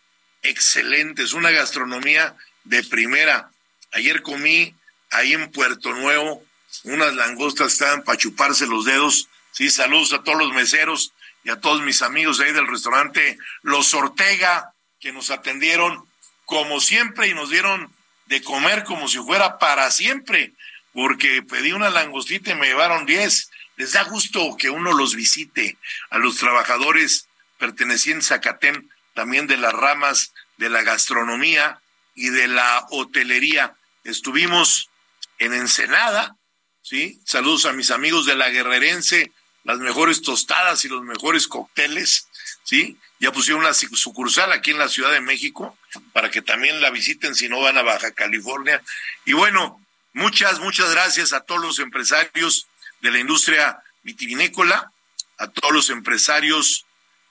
excelentes, 0.42 1.32
una 1.32 1.50
gastronomía 1.50 2.36
de 2.64 2.84
primera. 2.84 3.50
Ayer 3.92 4.20
comí 4.20 4.74
ahí 5.12 5.32
en 5.32 5.50
Puerto 5.50 5.94
Nuevo 5.94 6.44
unas 6.84 7.14
langostas 7.14 7.72
estaban 7.72 8.04
para 8.04 8.18
chuparse 8.18 8.66
los 8.66 8.84
dedos. 8.84 9.30
Sí, 9.52 9.70
saludos 9.70 10.12
a 10.12 10.22
todos 10.22 10.40
los 10.40 10.52
meseros 10.52 11.14
y 11.48 11.50
a 11.50 11.58
todos 11.58 11.80
mis 11.80 12.02
amigos 12.02 12.40
ahí 12.40 12.52
del 12.52 12.66
restaurante 12.66 13.38
Los 13.62 13.94
Ortega 13.94 14.74
que 15.00 15.12
nos 15.12 15.30
atendieron 15.30 16.06
como 16.44 16.78
siempre 16.78 17.28
y 17.28 17.32
nos 17.32 17.48
dieron 17.48 17.90
de 18.26 18.42
comer 18.42 18.84
como 18.84 19.08
si 19.08 19.16
fuera 19.16 19.58
para 19.58 19.90
siempre, 19.90 20.52
porque 20.92 21.42
pedí 21.42 21.72
una 21.72 21.88
langostita 21.88 22.50
y 22.50 22.54
me 22.54 22.66
llevaron 22.66 23.06
diez. 23.06 23.50
Les 23.76 23.92
da 23.92 24.02
gusto 24.04 24.58
que 24.58 24.68
uno 24.68 24.92
los 24.92 25.14
visite 25.14 25.78
a 26.10 26.18
los 26.18 26.36
trabajadores 26.36 27.28
pertenecientes 27.56 28.30
a 28.30 28.42
CATEM, 28.42 28.86
también 29.14 29.46
de 29.46 29.56
las 29.56 29.72
ramas 29.72 30.34
de 30.58 30.68
la 30.68 30.82
gastronomía 30.82 31.80
y 32.14 32.28
de 32.28 32.46
la 32.46 32.86
hotelería. 32.90 33.74
Estuvimos 34.04 34.90
en 35.38 35.54
Ensenada, 35.54 36.36
¿sí? 36.82 37.22
Saludos 37.24 37.64
a 37.64 37.72
mis 37.72 37.90
amigos 37.90 38.26
de 38.26 38.36
la 38.36 38.50
Guerrerense, 38.50 39.32
las 39.64 39.78
mejores 39.78 40.22
tostadas 40.22 40.84
y 40.84 40.88
los 40.88 41.02
mejores 41.02 41.46
cócteles, 41.46 42.28
¿sí? 42.64 42.96
Ya 43.20 43.32
pusieron 43.32 43.62
una 43.62 43.74
sucursal 43.74 44.52
aquí 44.52 44.70
en 44.70 44.78
la 44.78 44.88
Ciudad 44.88 45.12
de 45.12 45.20
México 45.20 45.76
para 46.12 46.30
que 46.30 46.42
también 46.42 46.80
la 46.80 46.90
visiten 46.90 47.34
si 47.34 47.48
no 47.48 47.60
van 47.60 47.76
a 47.76 47.82
Baja 47.82 48.12
California. 48.12 48.82
Y 49.24 49.32
bueno, 49.32 49.84
muchas, 50.12 50.60
muchas 50.60 50.90
gracias 50.92 51.32
a 51.32 51.40
todos 51.40 51.60
los 51.60 51.78
empresarios 51.80 52.68
de 53.00 53.10
la 53.10 53.18
industria 53.18 53.82
vitivinícola, 54.02 54.92
a 55.38 55.48
todos 55.48 55.74
los 55.74 55.90
empresarios 55.90 56.86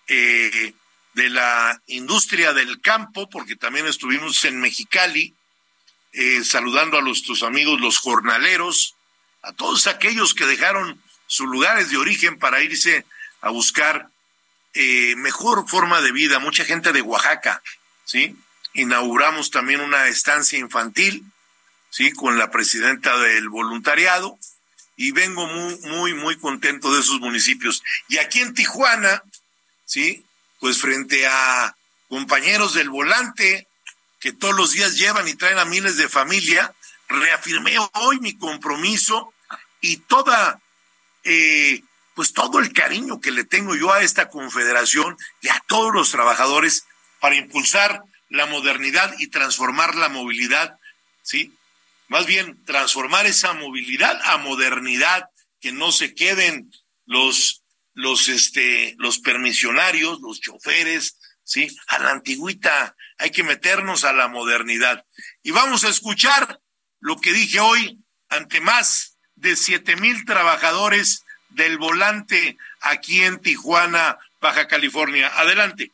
eh, 0.08 0.74
de 1.14 1.30
la 1.30 1.82
industria 1.88 2.54
del 2.54 2.80
campo, 2.82 3.30
porque 3.30 3.56
también 3.56 3.88
estuvimos 3.88 4.44
en 4.46 4.60
Mexicali, 4.60 5.34
eh, 6.14 6.44
saludando 6.44 6.98
a 6.98 7.02
nuestros 7.02 7.44
amigos 7.44 7.82
los 7.82 7.98
jornaleros, 7.98 8.96
a 9.42 9.54
todos 9.54 9.88
aquellos 9.88 10.34
que 10.34 10.46
dejaron 10.46 11.02
sus 11.28 11.48
lugares 11.48 11.90
de 11.90 11.98
origen 11.98 12.40
para 12.40 12.62
irse 12.62 13.06
a 13.42 13.50
buscar 13.50 14.10
eh, 14.74 15.16
mejor 15.18 15.68
forma 15.70 16.02
de 16.02 16.12
vida. 16.12 16.40
Mucha 16.40 16.66
gente 16.66 16.92
de 16.94 17.02
Oaxaca, 17.02 17.62
¿sí? 18.06 18.36
Inauguramos 18.74 19.52
también 19.52 19.82
una 19.82 20.08
estancia 20.08 20.58
infantil, 20.58 21.24
¿sí? 21.90 22.12
Con 22.12 22.38
la 22.38 22.52
presidenta 22.52 23.18
del 23.18 23.50
voluntariado 23.50 24.38
y 24.96 25.12
vengo 25.12 25.46
muy, 25.48 25.78
muy, 25.82 26.14
muy 26.16 26.38
contento 26.38 26.94
de 26.94 27.02
esos 27.02 27.20
municipios. 27.20 27.84
Y 28.08 28.18
aquí 28.18 28.40
en 28.40 28.54
Tijuana, 28.54 29.24
¿sí? 29.86 30.26
Pues 30.60 30.80
frente 30.82 31.28
a 31.28 31.76
compañeros 32.10 32.74
del 32.74 32.90
volante 32.90 33.68
que 34.20 34.34
todos 34.34 34.56
los 34.56 34.72
días 34.72 34.98
llevan 34.98 35.28
y 35.28 35.36
traen 35.36 35.60
a 35.60 35.66
miles 35.66 35.98
de 35.98 36.10
familia, 36.10 36.74
reafirmé 37.08 37.78
hoy 37.94 38.20
mi 38.20 38.36
compromiso 38.38 39.34
y 39.82 39.98
toda, 39.98 40.60
eh, 41.28 41.84
pues 42.16 42.34
todo 42.34 42.60
el 42.60 42.72
cariño 42.72 43.20
que 43.20 43.32
le 43.32 43.44
tengo 43.44 43.76
yo 43.76 43.92
a 43.92 44.02
esta 44.02 44.30
confederación 44.30 45.18
y 45.42 45.50
a 45.50 45.64
todos 45.68 45.94
los 45.94 46.10
trabajadores 46.10 46.86
para 47.20 47.36
impulsar 47.36 48.02
la 48.30 48.46
modernidad 48.46 49.14
y 49.20 49.28
transformar 49.28 49.96
la 49.96 50.10
movilidad, 50.10 50.80
¿sí? 51.22 51.54
Más 52.08 52.26
bien, 52.26 52.64
transformar 52.64 53.26
esa 53.26 53.54
movilidad 53.54 54.20
a 54.24 54.38
modernidad, 54.38 55.30
que 55.60 55.74
no 55.74 55.92
se 55.92 56.16
queden 56.16 56.72
los, 57.06 57.64
los, 57.94 58.30
este, 58.30 58.96
los 58.98 59.20
permisionarios, 59.20 60.22
los 60.22 60.40
choferes, 60.40 61.20
¿sí? 61.44 61.68
A 61.88 62.00
la 62.00 62.12
antigüita, 62.12 62.96
hay 63.18 63.32
que 63.32 63.44
meternos 63.44 64.06
a 64.06 64.14
la 64.14 64.30
modernidad. 64.30 65.06
Y 65.44 65.52
vamos 65.52 65.84
a 65.84 65.90
escuchar 65.90 66.62
lo 67.00 67.18
que 67.18 67.34
dije 67.34 67.60
hoy 67.60 68.00
ante 68.30 68.62
más 68.62 69.17
de 69.38 69.56
siete 69.56 69.96
mil 69.96 70.26
trabajadores 70.26 71.26
del 71.50 71.78
volante 71.78 72.58
aquí 72.82 73.24
en 73.24 73.40
Tijuana, 73.40 74.18
Baja 74.42 74.68
California. 74.68 75.32
Adelante. 75.36 75.92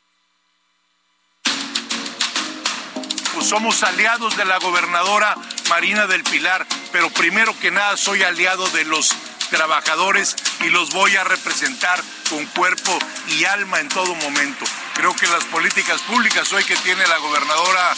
Pues 3.34 3.48
somos 3.48 3.82
aliados 3.84 4.38
de 4.38 4.46
la 4.46 4.60
gobernadora 4.60 5.36
Marina 5.70 6.08
del 6.08 6.24
Pilar, 6.24 6.66
pero 6.92 7.10
primero 7.10 7.58
que 7.60 7.72
nada 7.72 7.98
soy 7.98 8.24
aliado 8.24 8.68
de 8.70 8.86
los 8.86 9.16
trabajadores 9.50 10.36
y 10.62 10.70
los 10.70 10.92
voy 10.92 11.16
a 11.16 11.24
representar 11.24 12.02
con 12.30 12.46
cuerpo 12.48 12.98
y 13.28 13.46
alma 13.46 13.80
en 13.80 13.90
todo 13.90 14.16
momento. 14.16 14.66
Creo 14.96 15.16
que 15.16 15.28
las 15.28 15.46
políticas 15.46 16.02
públicas 16.04 16.52
hoy 16.54 16.64
que 16.64 16.76
tiene 16.78 17.06
la 17.08 17.18
gobernadora 17.18 17.96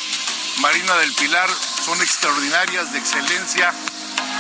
Marina 0.60 0.96
del 0.96 1.14
Pilar 1.14 1.50
son 1.50 2.02
extraordinarias, 2.02 2.94
de 2.94 3.00
excelencia. 3.00 3.74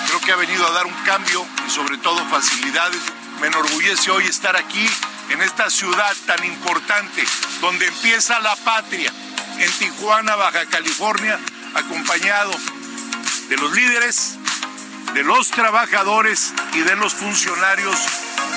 Creo 0.08 0.20
que 0.22 0.32
ha 0.32 0.36
venido 0.36 0.68
a 0.68 0.72
dar 0.72 0.86
un 0.86 0.93
cambio 1.06 1.45
y 1.68 1.72
sobre 1.72 1.97
todo 1.97 2.24
facilidades. 2.30 3.01
Me 3.41 3.47
enorgullece 3.47 4.12
hoy 4.12 4.26
estar 4.26 4.56
aquí 4.56 4.88
en 5.30 5.41
esta 5.41 5.70
ciudad 5.70 6.16
tan 6.26 6.43
importante, 6.45 7.24
donde 7.62 7.88
empieza 7.88 8.39
la 8.39 8.56
patria, 8.58 9.12
en 9.58 9.72
Tijuana, 9.74 10.36
Baja 10.36 10.66
California, 10.68 11.39
acompañado 11.74 12.51
de 13.49 13.58
los 13.58 13.72
líderes, 13.74 14.38
de 15.14 15.24
los 15.24 15.49
trabajadores 15.49 16.53
y 16.74 16.80
de 16.80 16.95
los 16.95 17.14
funcionarios 17.14 17.97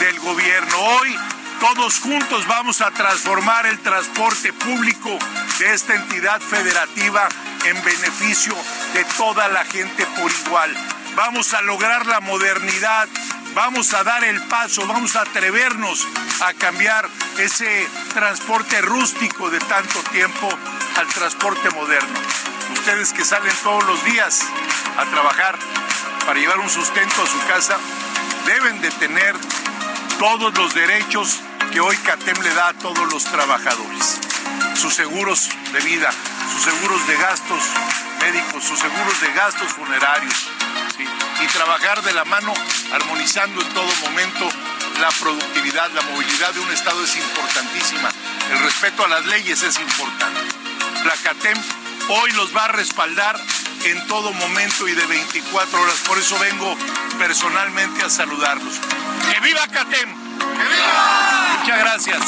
del 0.01 0.18
gobierno. 0.20 0.76
Hoy 0.78 1.16
todos 1.61 1.99
juntos 1.99 2.46
vamos 2.46 2.80
a 2.80 2.90
transformar 2.90 3.66
el 3.66 3.78
transporte 3.80 4.53
público 4.53 5.18
de 5.59 5.74
esta 5.74 5.94
entidad 5.94 6.40
federativa 6.40 7.28
en 7.64 7.82
beneficio 7.82 8.55
de 8.94 9.05
toda 9.16 9.49
la 9.49 9.64
gente 9.64 10.07
por 10.20 10.30
igual. 10.30 10.97
Vamos 11.18 11.52
a 11.52 11.62
lograr 11.62 12.06
la 12.06 12.20
modernidad, 12.20 13.08
vamos 13.52 13.92
a 13.92 14.04
dar 14.04 14.22
el 14.22 14.40
paso, 14.42 14.86
vamos 14.86 15.16
a 15.16 15.22
atrevernos 15.22 16.06
a 16.42 16.54
cambiar 16.54 17.08
ese 17.38 17.88
transporte 18.14 18.80
rústico 18.82 19.50
de 19.50 19.58
tanto 19.58 19.98
tiempo 20.12 20.48
al 20.96 21.08
transporte 21.08 21.70
moderno. 21.70 22.20
Ustedes 22.72 23.12
que 23.12 23.24
salen 23.24 23.52
todos 23.64 23.84
los 23.86 24.04
días 24.04 24.46
a 24.96 25.06
trabajar 25.06 25.58
para 26.24 26.38
llevar 26.38 26.60
un 26.60 26.70
sustento 26.70 27.20
a 27.20 27.26
su 27.26 27.46
casa, 27.48 27.76
deben 28.46 28.80
de 28.80 28.90
tener 28.92 29.34
todos 30.18 30.56
los 30.58 30.74
derechos 30.74 31.40
que 31.72 31.80
hoy 31.80 31.96
CATEM 31.98 32.42
le 32.42 32.52
da 32.54 32.68
a 32.68 32.74
todos 32.74 33.12
los 33.12 33.24
trabajadores. 33.24 34.18
Sus 34.74 34.94
seguros 34.94 35.48
de 35.72 35.80
vida, 35.80 36.10
sus 36.52 36.62
seguros 36.62 37.06
de 37.06 37.16
gastos 37.16 37.62
médicos, 38.20 38.64
sus 38.64 38.78
seguros 38.78 39.20
de 39.20 39.32
gastos 39.32 39.72
funerarios. 39.72 40.50
Y 41.40 41.46
trabajar 41.46 42.02
de 42.02 42.12
la 42.12 42.24
mano, 42.24 42.52
armonizando 42.92 43.62
en 43.62 43.68
todo 43.68 43.94
momento 44.02 44.48
la 45.00 45.08
productividad, 45.20 45.88
la 45.92 46.02
movilidad 46.02 46.52
de 46.52 46.60
un 46.60 46.72
Estado 46.72 47.04
es 47.04 47.16
importantísima. 47.16 48.10
El 48.50 48.58
respeto 48.58 49.04
a 49.04 49.08
las 49.08 49.24
leyes 49.26 49.62
es 49.62 49.78
importante. 49.78 50.40
La 51.04 51.14
CATEM 51.22 51.56
hoy 52.08 52.32
los 52.32 52.56
va 52.56 52.64
a 52.64 52.68
respaldar 52.68 53.38
en 53.84 54.06
todo 54.06 54.32
momento 54.32 54.88
y 54.88 54.94
de 54.94 55.06
24 55.06 55.80
horas. 55.80 55.98
Por 56.06 56.18
eso 56.18 56.38
vengo 56.38 56.76
personalmente 57.18 58.02
a 58.02 58.10
saludarlos. 58.10 58.74
¡Que 59.32 59.40
viva 59.40 59.66
CATEM! 59.68 60.38
¡Que 60.38 60.64
viva! 60.64 61.58
Muchas 61.60 61.78
gracias. 61.78 62.22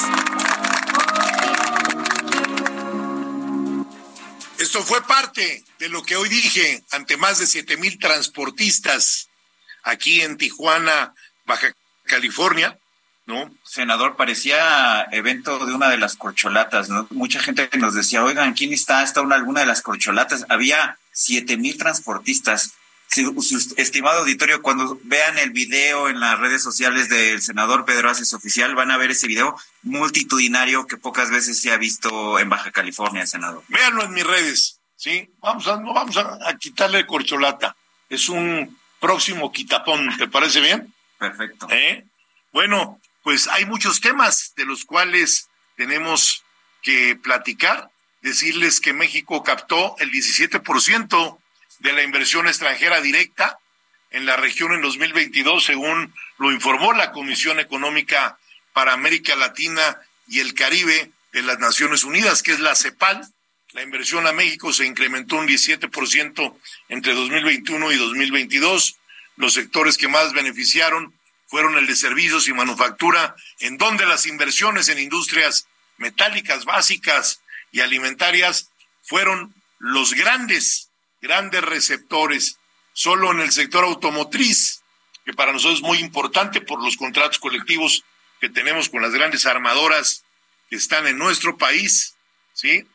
Esto 4.58 4.82
fue 4.82 5.02
parte 5.02 5.64
de 5.78 5.88
lo 5.88 6.02
que 6.02 6.16
hoy 6.16 6.28
dije 6.28 6.84
ante 6.90 7.16
más 7.16 7.38
de 7.38 7.46
7 7.46 7.76
mil 7.78 7.98
transportistas 7.98 9.28
aquí 9.82 10.20
en 10.20 10.36
Tijuana, 10.36 11.14
Baja 11.46 11.72
California, 12.04 12.78
¿no? 13.26 13.50
Senador, 13.64 14.16
parecía 14.16 15.08
evento 15.12 15.64
de 15.64 15.72
una 15.72 15.88
de 15.88 15.96
las 15.96 16.16
corcholatas, 16.16 16.88
¿no? 16.88 17.06
Mucha 17.10 17.40
gente 17.40 17.70
nos 17.78 17.94
decía, 17.94 18.22
oigan, 18.22 18.52
¿quién 18.52 18.72
está? 18.72 19.02
¿Está 19.02 19.22
una, 19.22 19.36
alguna 19.36 19.60
de 19.60 19.66
las 19.66 19.82
corcholatas? 19.82 20.44
Había 20.48 20.98
siete 21.20 21.56
mil 21.56 21.76
transportistas. 21.76 22.72
Si, 23.08 23.26
estimado 23.76 24.20
auditorio, 24.20 24.62
cuando 24.62 24.98
vean 25.02 25.36
el 25.38 25.50
video 25.50 26.08
en 26.08 26.20
las 26.20 26.38
redes 26.38 26.62
sociales 26.62 27.08
del 27.08 27.42
senador 27.42 27.84
Pedro 27.84 28.08
Aces 28.08 28.32
Oficial, 28.34 28.76
van 28.76 28.92
a 28.92 28.96
ver 28.96 29.10
ese 29.10 29.26
video 29.26 29.56
multitudinario 29.82 30.86
que 30.86 30.96
pocas 30.96 31.28
veces 31.30 31.60
se 31.60 31.72
ha 31.72 31.76
visto 31.76 32.38
en 32.38 32.48
Baja 32.48 32.70
California, 32.70 33.26
senador. 33.26 33.64
Véanlo 33.66 34.04
en 34.04 34.12
mis 34.12 34.24
redes, 34.24 34.80
¿sí? 34.96 35.28
Vamos 35.40 35.66
a, 35.66 35.76
vamos 35.76 36.16
a, 36.16 36.38
a 36.48 36.56
quitarle 36.56 37.04
corcholata. 37.04 37.74
Es 38.08 38.28
un 38.28 38.78
próximo 39.00 39.50
quitapón, 39.50 40.16
¿te 40.16 40.28
parece 40.28 40.60
bien? 40.60 40.94
Perfecto. 41.18 41.66
¿Eh? 41.70 42.06
Bueno, 42.52 43.00
pues 43.24 43.48
hay 43.48 43.66
muchos 43.66 44.00
temas 44.00 44.52
de 44.56 44.64
los 44.64 44.84
cuales 44.84 45.48
tenemos 45.76 46.44
que 46.80 47.16
platicar. 47.16 47.89
Decirles 48.22 48.80
que 48.80 48.92
México 48.92 49.42
captó 49.42 49.96
el 49.98 50.10
17% 50.10 51.38
de 51.78 51.92
la 51.92 52.02
inversión 52.02 52.46
extranjera 52.46 53.00
directa 53.00 53.58
en 54.10 54.26
la 54.26 54.36
región 54.36 54.72
en 54.72 54.82
2022, 54.82 55.64
según 55.64 56.12
lo 56.38 56.52
informó 56.52 56.92
la 56.92 57.12
Comisión 57.12 57.60
Económica 57.60 58.38
para 58.72 58.92
América 58.92 59.36
Latina 59.36 59.98
y 60.28 60.40
el 60.40 60.54
Caribe 60.54 61.10
de 61.32 61.42
las 61.42 61.58
Naciones 61.58 62.04
Unidas, 62.04 62.42
que 62.42 62.52
es 62.52 62.60
la 62.60 62.74
CEPAL. 62.74 63.26
La 63.72 63.82
inversión 63.82 64.26
a 64.26 64.32
México 64.32 64.72
se 64.72 64.84
incrementó 64.84 65.36
un 65.36 65.46
17% 65.46 66.56
entre 66.88 67.14
2021 67.14 67.92
y 67.92 67.96
2022 67.96 68.96
los 69.36 69.54
sectores 69.54 69.96
que 69.96 70.08
más 70.08 70.32
beneficiaron 70.34 71.14
fueron 71.46 71.76
el 71.78 71.86
de 71.86 71.96
servicios 71.96 72.46
y 72.46 72.52
manufactura, 72.52 73.34
en 73.58 73.78
donde 73.78 74.06
las 74.06 74.26
inversiones 74.26 74.88
en 74.88 74.98
industrias 74.98 75.66
metálicas 75.96 76.64
básicas 76.64 77.39
y 77.72 77.80
alimentarias 77.80 78.70
fueron 79.02 79.54
los 79.78 80.14
grandes, 80.14 80.90
grandes 81.20 81.62
receptores. 81.62 82.58
Solo 82.92 83.30
en 83.32 83.40
el 83.40 83.52
sector 83.52 83.84
automotriz, 83.84 84.82
que 85.24 85.32
para 85.32 85.52
nosotros 85.52 85.78
es 85.78 85.84
muy 85.84 85.98
importante 85.98 86.60
por 86.60 86.82
los 86.82 86.96
contratos 86.96 87.38
colectivos 87.38 88.04
que 88.40 88.48
tenemos 88.48 88.88
con 88.88 89.02
las 89.02 89.12
grandes 89.12 89.46
armadoras 89.46 90.24
que 90.68 90.76
están 90.76 91.06
en 91.06 91.18
nuestro 91.18 91.56
país, 91.56 92.14
¿sí? 92.54 92.86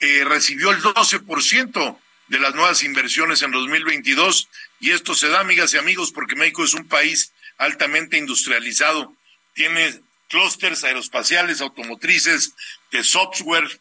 Eh, 0.00 0.24
recibió 0.24 0.70
el 0.70 0.82
12% 0.82 1.98
de 2.28 2.38
las 2.38 2.54
nuevas 2.54 2.82
inversiones 2.84 3.42
en 3.42 3.50
2022 3.50 4.48
y 4.80 4.90
esto 4.92 5.14
se 5.14 5.28
da, 5.28 5.40
amigas 5.40 5.74
y 5.74 5.78
amigos, 5.78 6.12
porque 6.12 6.36
México 6.36 6.64
es 6.64 6.74
un 6.74 6.86
país 6.86 7.32
altamente 7.56 8.16
industrializado. 8.16 9.14
Tiene 9.54 10.00
clústeres 10.28 10.84
aeroespaciales, 10.84 11.60
automotrices, 11.60 12.54
de 12.92 13.02
software, 13.02 13.80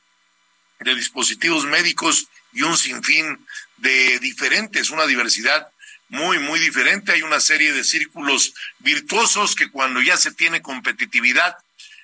de 0.79 0.95
dispositivos 0.95 1.65
médicos 1.65 2.27
y 2.53 2.61
un 2.63 2.77
sinfín 2.77 3.45
de 3.77 4.19
diferentes, 4.19 4.89
una 4.89 5.05
diversidad 5.05 5.69
muy, 6.09 6.39
muy 6.39 6.59
diferente. 6.59 7.11
Hay 7.11 7.21
una 7.21 7.39
serie 7.39 7.73
de 7.73 7.83
círculos 7.83 8.53
virtuosos 8.79 9.55
que 9.55 9.69
cuando 9.69 10.01
ya 10.01 10.17
se 10.17 10.31
tiene 10.31 10.61
competitividad, 10.61 11.57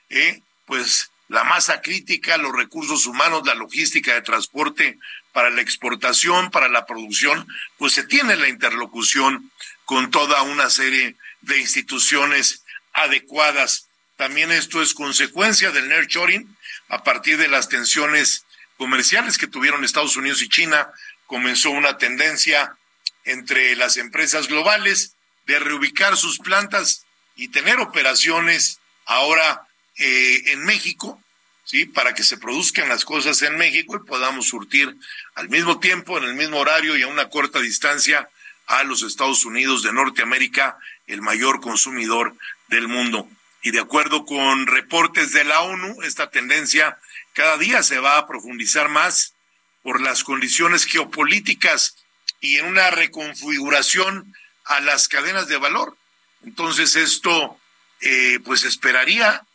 eh, 0.10 0.42
pues 0.66 1.12
la 1.30 1.44
masa 1.44 1.82
crítica, 1.82 2.38
los 2.38 2.54
recursos 2.54 3.06
humanos, 3.06 3.44
la 3.46 3.56
logística 3.56 4.14
de 4.14 4.22
transporte 4.22 5.00
para 5.32 5.50
la 5.50 5.62
exportación, 5.62 6.52
para 6.52 6.70
la 6.70 6.86
producción, 6.86 7.48
pues 7.78 7.94
se 7.94 8.04
tiene 8.04 8.36
la 8.36 8.50
interlocución 8.50 9.52
con 9.86 10.12
toda 10.12 10.44
una 10.44 10.70
serie 10.70 11.16
de 11.42 11.60
instituciones 11.60 12.64
adecuadas. 12.94 13.88
También 14.16 14.52
esto 14.52 14.82
es 14.82 14.94
consecuencia 14.94 15.72
del 15.72 15.90
nurturing 15.90 16.56
a 16.90 17.04
partir 17.04 17.38
de 17.38 17.48
las 17.48 17.68
tensiones 17.68 18.46
comerciales 18.84 19.38
que 19.38 19.48
tuvieron 19.48 19.86
Estados 19.86 20.18
Unidos 20.18 20.42
y 20.42 20.50
China, 20.50 20.92
comenzó 21.26 21.72
una 21.72 21.98
tendencia 21.98 22.76
entre 23.24 23.78
las 23.78 23.96
empresas 23.96 24.50
globales 24.50 25.16
de 25.46 25.58
reubicar 25.58 26.18
sus 26.18 26.38
plantas 26.40 27.06
y 27.38 27.48
tener 27.48 27.80
operaciones 27.80 28.82
ahora 29.06 29.66
eh, 29.96 30.42
en 30.48 30.66
México 30.66 31.18
¿sí? 31.64 31.86
Para 31.86 32.14
que 32.14 32.24
se 32.24 32.38
produzcan 32.38 32.90
las 32.90 33.06
cosas 33.06 33.42
en 33.42 33.56
México 33.56 33.96
y 33.96 34.06
podamos 34.06 34.50
surtir 34.50 34.94
al 35.36 35.48
mismo 35.48 35.80
tiempo, 35.80 36.18
en 36.18 36.26
el 36.26 36.34
mismo 36.34 36.58
horario 36.58 36.98
y 36.98 37.04
a 37.04 37.08
una 37.08 37.30
corta 37.30 37.62
distancia 37.62 38.28
a 38.68 38.84
los 38.84 39.02
Estados 39.02 39.46
Unidos 39.46 39.82
de 39.82 39.94
Norteamérica, 39.94 40.78
el 41.08 41.22
mayor 41.22 41.62
consumidor 41.62 42.36
del 42.68 42.90
mundo. 42.90 43.30
Y 43.62 43.72
de 43.72 43.80
acuerdo 43.80 44.26
con 44.26 44.68
reportes 44.68 45.32
de 45.32 45.46
la 45.46 45.62
ONU, 45.62 46.02
esta 46.02 46.30
tendencia 46.30 46.98
cada 47.34 47.58
día 47.58 47.84
se 47.84 48.00
va 48.00 48.18
a 48.18 48.28
profundizar 48.28 48.90
más 48.90 49.34
por 49.82 50.02
las 50.02 50.24
condiciones 50.24 50.86
geopolíticas 50.86 51.96
y 52.40 52.58
en 52.58 52.66
una 52.66 52.90
reconfiguración 52.92 54.34
a 54.66 54.80
las 54.80 55.08
cadenas 55.08 55.48
de 55.48 55.58
valor. 55.58 55.98
Entonces 56.46 56.96
esto, 56.96 57.60
eh, 58.02 58.40
pues 58.44 58.64
esperaría 58.64 59.46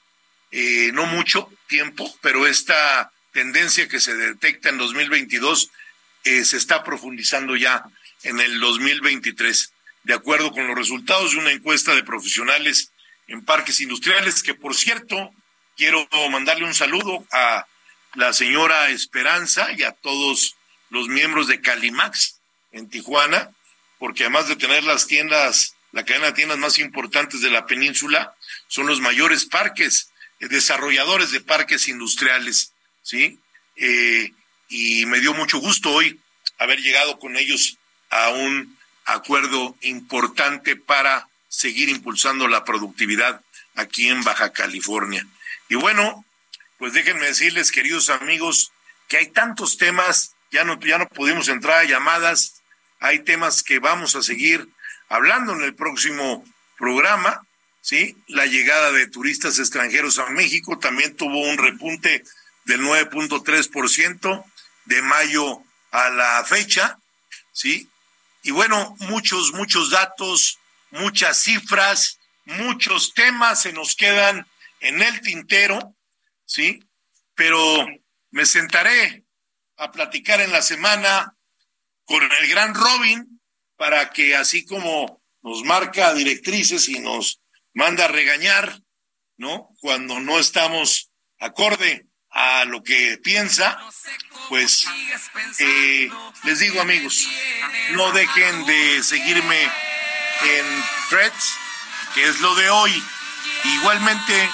eh, 0.51 0.91
no 0.93 1.07
mucho 1.07 1.51
tiempo, 1.67 2.15
pero 2.23 2.47
esta 2.47 3.13
tendencia 3.33 3.89
que 3.89 4.01
se 4.01 4.15
detecta 4.15 4.71
en 4.71 4.79
2022 4.79 5.71
eh, 6.25 6.45
se 6.45 6.57
está 6.57 6.83
profundizando 6.83 7.57
ya 7.57 7.85
en 8.23 8.41
el 8.41 8.59
2023, 8.59 9.73
de 10.05 10.15
acuerdo 10.15 10.51
con 10.51 10.67
los 10.67 10.77
resultados 10.77 11.33
de 11.33 11.39
una 11.39 11.53
encuesta 11.53 11.95
de 11.95 12.03
profesionales 12.03 12.93
en 13.29 13.45
parques 13.45 13.81
industriales, 13.81 14.43
que 14.43 14.55
por 14.55 14.75
cierto, 14.75 15.31
quiero 15.79 16.07
mandarle 16.31 16.65
un 16.65 16.75
saludo 16.75 17.25
a 17.33 17.67
la 18.15 18.33
señora 18.35 18.91
Esperanza 18.91 19.69
y 19.73 19.85
a 19.85 19.93
todos 19.93 20.57
los 20.91 21.09
miembros 21.09 21.47
de 21.47 21.61
Calimax 21.61 22.41
en 22.73 22.91
Tijuana, 22.91 23.53
porque 23.99 24.25
además 24.25 24.49
de 24.49 24.57
tener 24.57 24.83
las 24.83 25.07
tiendas, 25.07 25.77
la 25.93 26.05
cadena 26.05 26.27
de 26.27 26.33
tiendas 26.33 26.59
más 26.59 26.79
importantes 26.81 27.41
de 27.41 27.51
la 27.51 27.65
península, 27.67 28.35
son 28.67 28.87
los 28.87 29.01
mayores 29.01 29.47
parques 29.47 30.11
desarrolladores 30.41 31.31
de 31.31 31.41
parques 31.41 31.89
industriales, 31.89 32.73
¿sí? 33.03 33.39
Eh, 33.77 34.33
y 34.69 35.07
me 35.07 35.21
dio 35.21 35.33
mucho 35.33 35.59
gusto 35.59 35.93
hoy 35.93 36.19
haber 36.59 36.81
llegado 36.81 37.19
con 37.19 37.37
ellos 37.37 37.79
a 38.11 38.31
un 38.31 38.77
acuerdo 39.05 39.77
importante 39.83 40.75
para 40.75 41.29
seguir 41.49 41.89
impulsando 41.89 42.49
la 42.49 42.65
productividad 42.65 43.41
aquí 43.77 44.09
en 44.09 44.23
Baja 44.25 44.53
California. 44.53 45.27
Y 45.69 45.77
bueno, 45.77 46.25
pues 46.79 46.93
déjenme 46.93 47.27
decirles, 47.27 47.73
queridos 47.73 48.11
amigos, 48.11 48.73
que 49.09 49.19
hay 49.19 49.29
tantos 49.29 49.77
temas, 49.79 50.35
ya 50.51 50.65
no, 50.65 50.79
ya 50.81 50.99
no 50.99 51.09
pudimos 51.09 51.49
entrar 51.49 51.79
a 51.79 51.85
llamadas, 51.85 52.63
hay 53.01 53.21
temas 53.21 53.63
que 53.63 53.79
vamos 53.79 54.17
a 54.17 54.23
seguir 54.23 54.69
hablando 55.09 55.53
en 55.53 55.63
el 55.63 55.75
próximo 55.75 56.45
programa, 56.77 57.47
¿sí? 57.81 58.17
La 58.27 58.47
llegada 58.47 58.93
de 58.93 59.09
turistas 59.09 59.59
extranjeros 59.59 60.19
a 60.19 60.31
México 60.31 60.79
también 60.79 61.17
tuvo 61.17 61.41
un 61.41 61.59
repunte 61.59 62.25
del 62.65 62.81
9.3% 62.83 64.45
de 64.87 65.03
mayo 65.03 65.63
a 65.91 66.11
la 66.11 66.45
fecha, 66.45 66.99
¿sí? 67.53 67.89
Y 68.43 68.51
bueno, 68.51 68.97
muchos, 69.01 69.53
muchos 69.53 69.91
datos, 69.91 70.59
muchas 70.91 71.43
cifras, 71.43 72.19
muchos 72.45 73.13
temas 73.15 73.63
se 73.63 73.73
nos 73.73 73.95
quedan 73.95 74.47
en 74.81 75.03
el 75.03 75.21
tintero, 75.21 75.97
¿sí? 76.45 76.81
Pero 77.35 77.87
me 78.31 78.47
sentaré 78.47 79.25
a 79.77 79.91
platicar 79.91 80.41
en 80.41 80.53
la 80.53 80.63
semana 80.63 81.35
con 82.05 82.23
el 82.23 82.49
gran 82.49 82.75
Robin 82.75 83.41
para 83.77 84.11
que 84.11 84.35
así 84.35 84.65
como 84.65 85.23
nos 85.43 85.63
marca 85.63 86.15
directrices 86.15 86.89
y 86.89 86.99
nos 86.99 87.41
manda 87.75 88.07
a 88.07 88.09
regañar, 88.09 88.81
¿no? 89.37 89.69
Cuando 89.81 90.19
no 90.21 90.39
estamos 90.39 91.11
acorde 91.39 92.07
a 92.31 92.65
lo 92.65 92.83
que 92.83 93.19
piensa, 93.19 93.79
pues 94.49 94.87
eh, 95.61 96.11
les 96.45 96.59
digo 96.59 96.81
amigos, 96.81 97.27
no 97.93 98.11
dejen 98.13 98.67
de 98.67 99.03
seguirme 99.03 99.63
en 99.63 100.85
threads, 101.09 101.55
que 102.15 102.25
es 102.29 102.41
lo 102.41 102.55
de 102.57 102.69
hoy. 102.71 103.03
Igualmente 103.65 104.51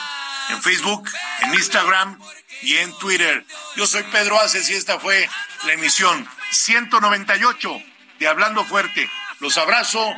en 0.51 0.63
Facebook, 0.63 1.09
en 1.43 1.55
Instagram 1.55 2.19
y 2.63 2.77
en 2.77 2.97
Twitter. 2.99 3.45
Yo 3.77 3.87
soy 3.87 4.03
Pedro 4.05 4.41
Aces 4.41 4.69
y 4.71 4.75
esta 4.75 4.99
fue 4.99 5.29
la 5.65 5.73
emisión 5.73 6.29
198 6.51 7.83
de 8.19 8.29
Hablando 8.29 8.65
Fuerte. 8.65 9.11
Los 9.41 9.59
abrazo 9.59 10.15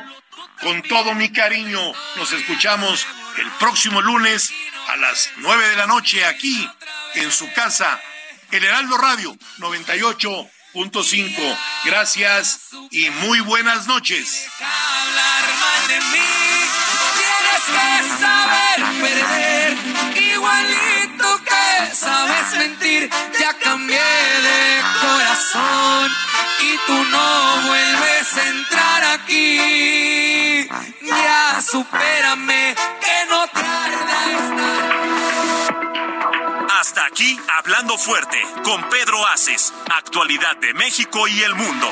con 0.61 0.81
todo 0.83 1.13
mi 1.13 1.31
cariño. 1.31 1.79
Nos 2.15 2.31
escuchamos 2.31 3.05
el 3.37 3.51
próximo 3.53 4.01
lunes 4.01 4.51
a 4.87 4.97
las 4.97 5.31
9 5.37 5.69
de 5.69 5.75
la 5.75 5.87
noche 5.87 6.23
aquí 6.25 6.69
en 7.15 7.31
su 7.31 7.51
casa, 7.53 7.99
el 8.51 8.63
Heraldo 8.63 8.97
Radio 8.97 9.35
98.5. 9.57 11.57
Gracias 11.85 12.69
y 12.91 13.09
muy 13.09 13.39
buenas 13.41 13.87
noches. 13.87 14.47
Que 17.73 17.89
saber 18.19 18.79
perder, 19.01 19.77
igualito 20.33 21.27
que 21.43 21.95
sabes 21.95 22.47
mentir. 22.57 23.09
Ya 23.39 23.53
cambié 23.59 23.99
de 23.99 24.81
corazón 25.01 26.11
y 26.61 26.77
tú 26.85 26.97
no 27.05 27.61
vuelves 27.67 28.37
a 28.37 28.47
entrar 28.47 29.03
aquí. 29.19 30.67
Ya 31.01 31.61
supérame, 31.61 32.75
que 33.01 33.25
no 33.29 33.47
tarda 33.47 34.17
estar. 34.39 34.87
Hasta 36.79 37.05
aquí, 37.05 37.39
Hablando 37.57 37.97
Fuerte, 37.97 38.37
con 38.63 38.87
Pedro 38.89 39.25
Aces, 39.27 39.73
actualidad 39.93 40.55
de 40.57 40.73
México 40.73 41.27
y 41.27 41.41
el 41.41 41.55
mundo. 41.55 41.91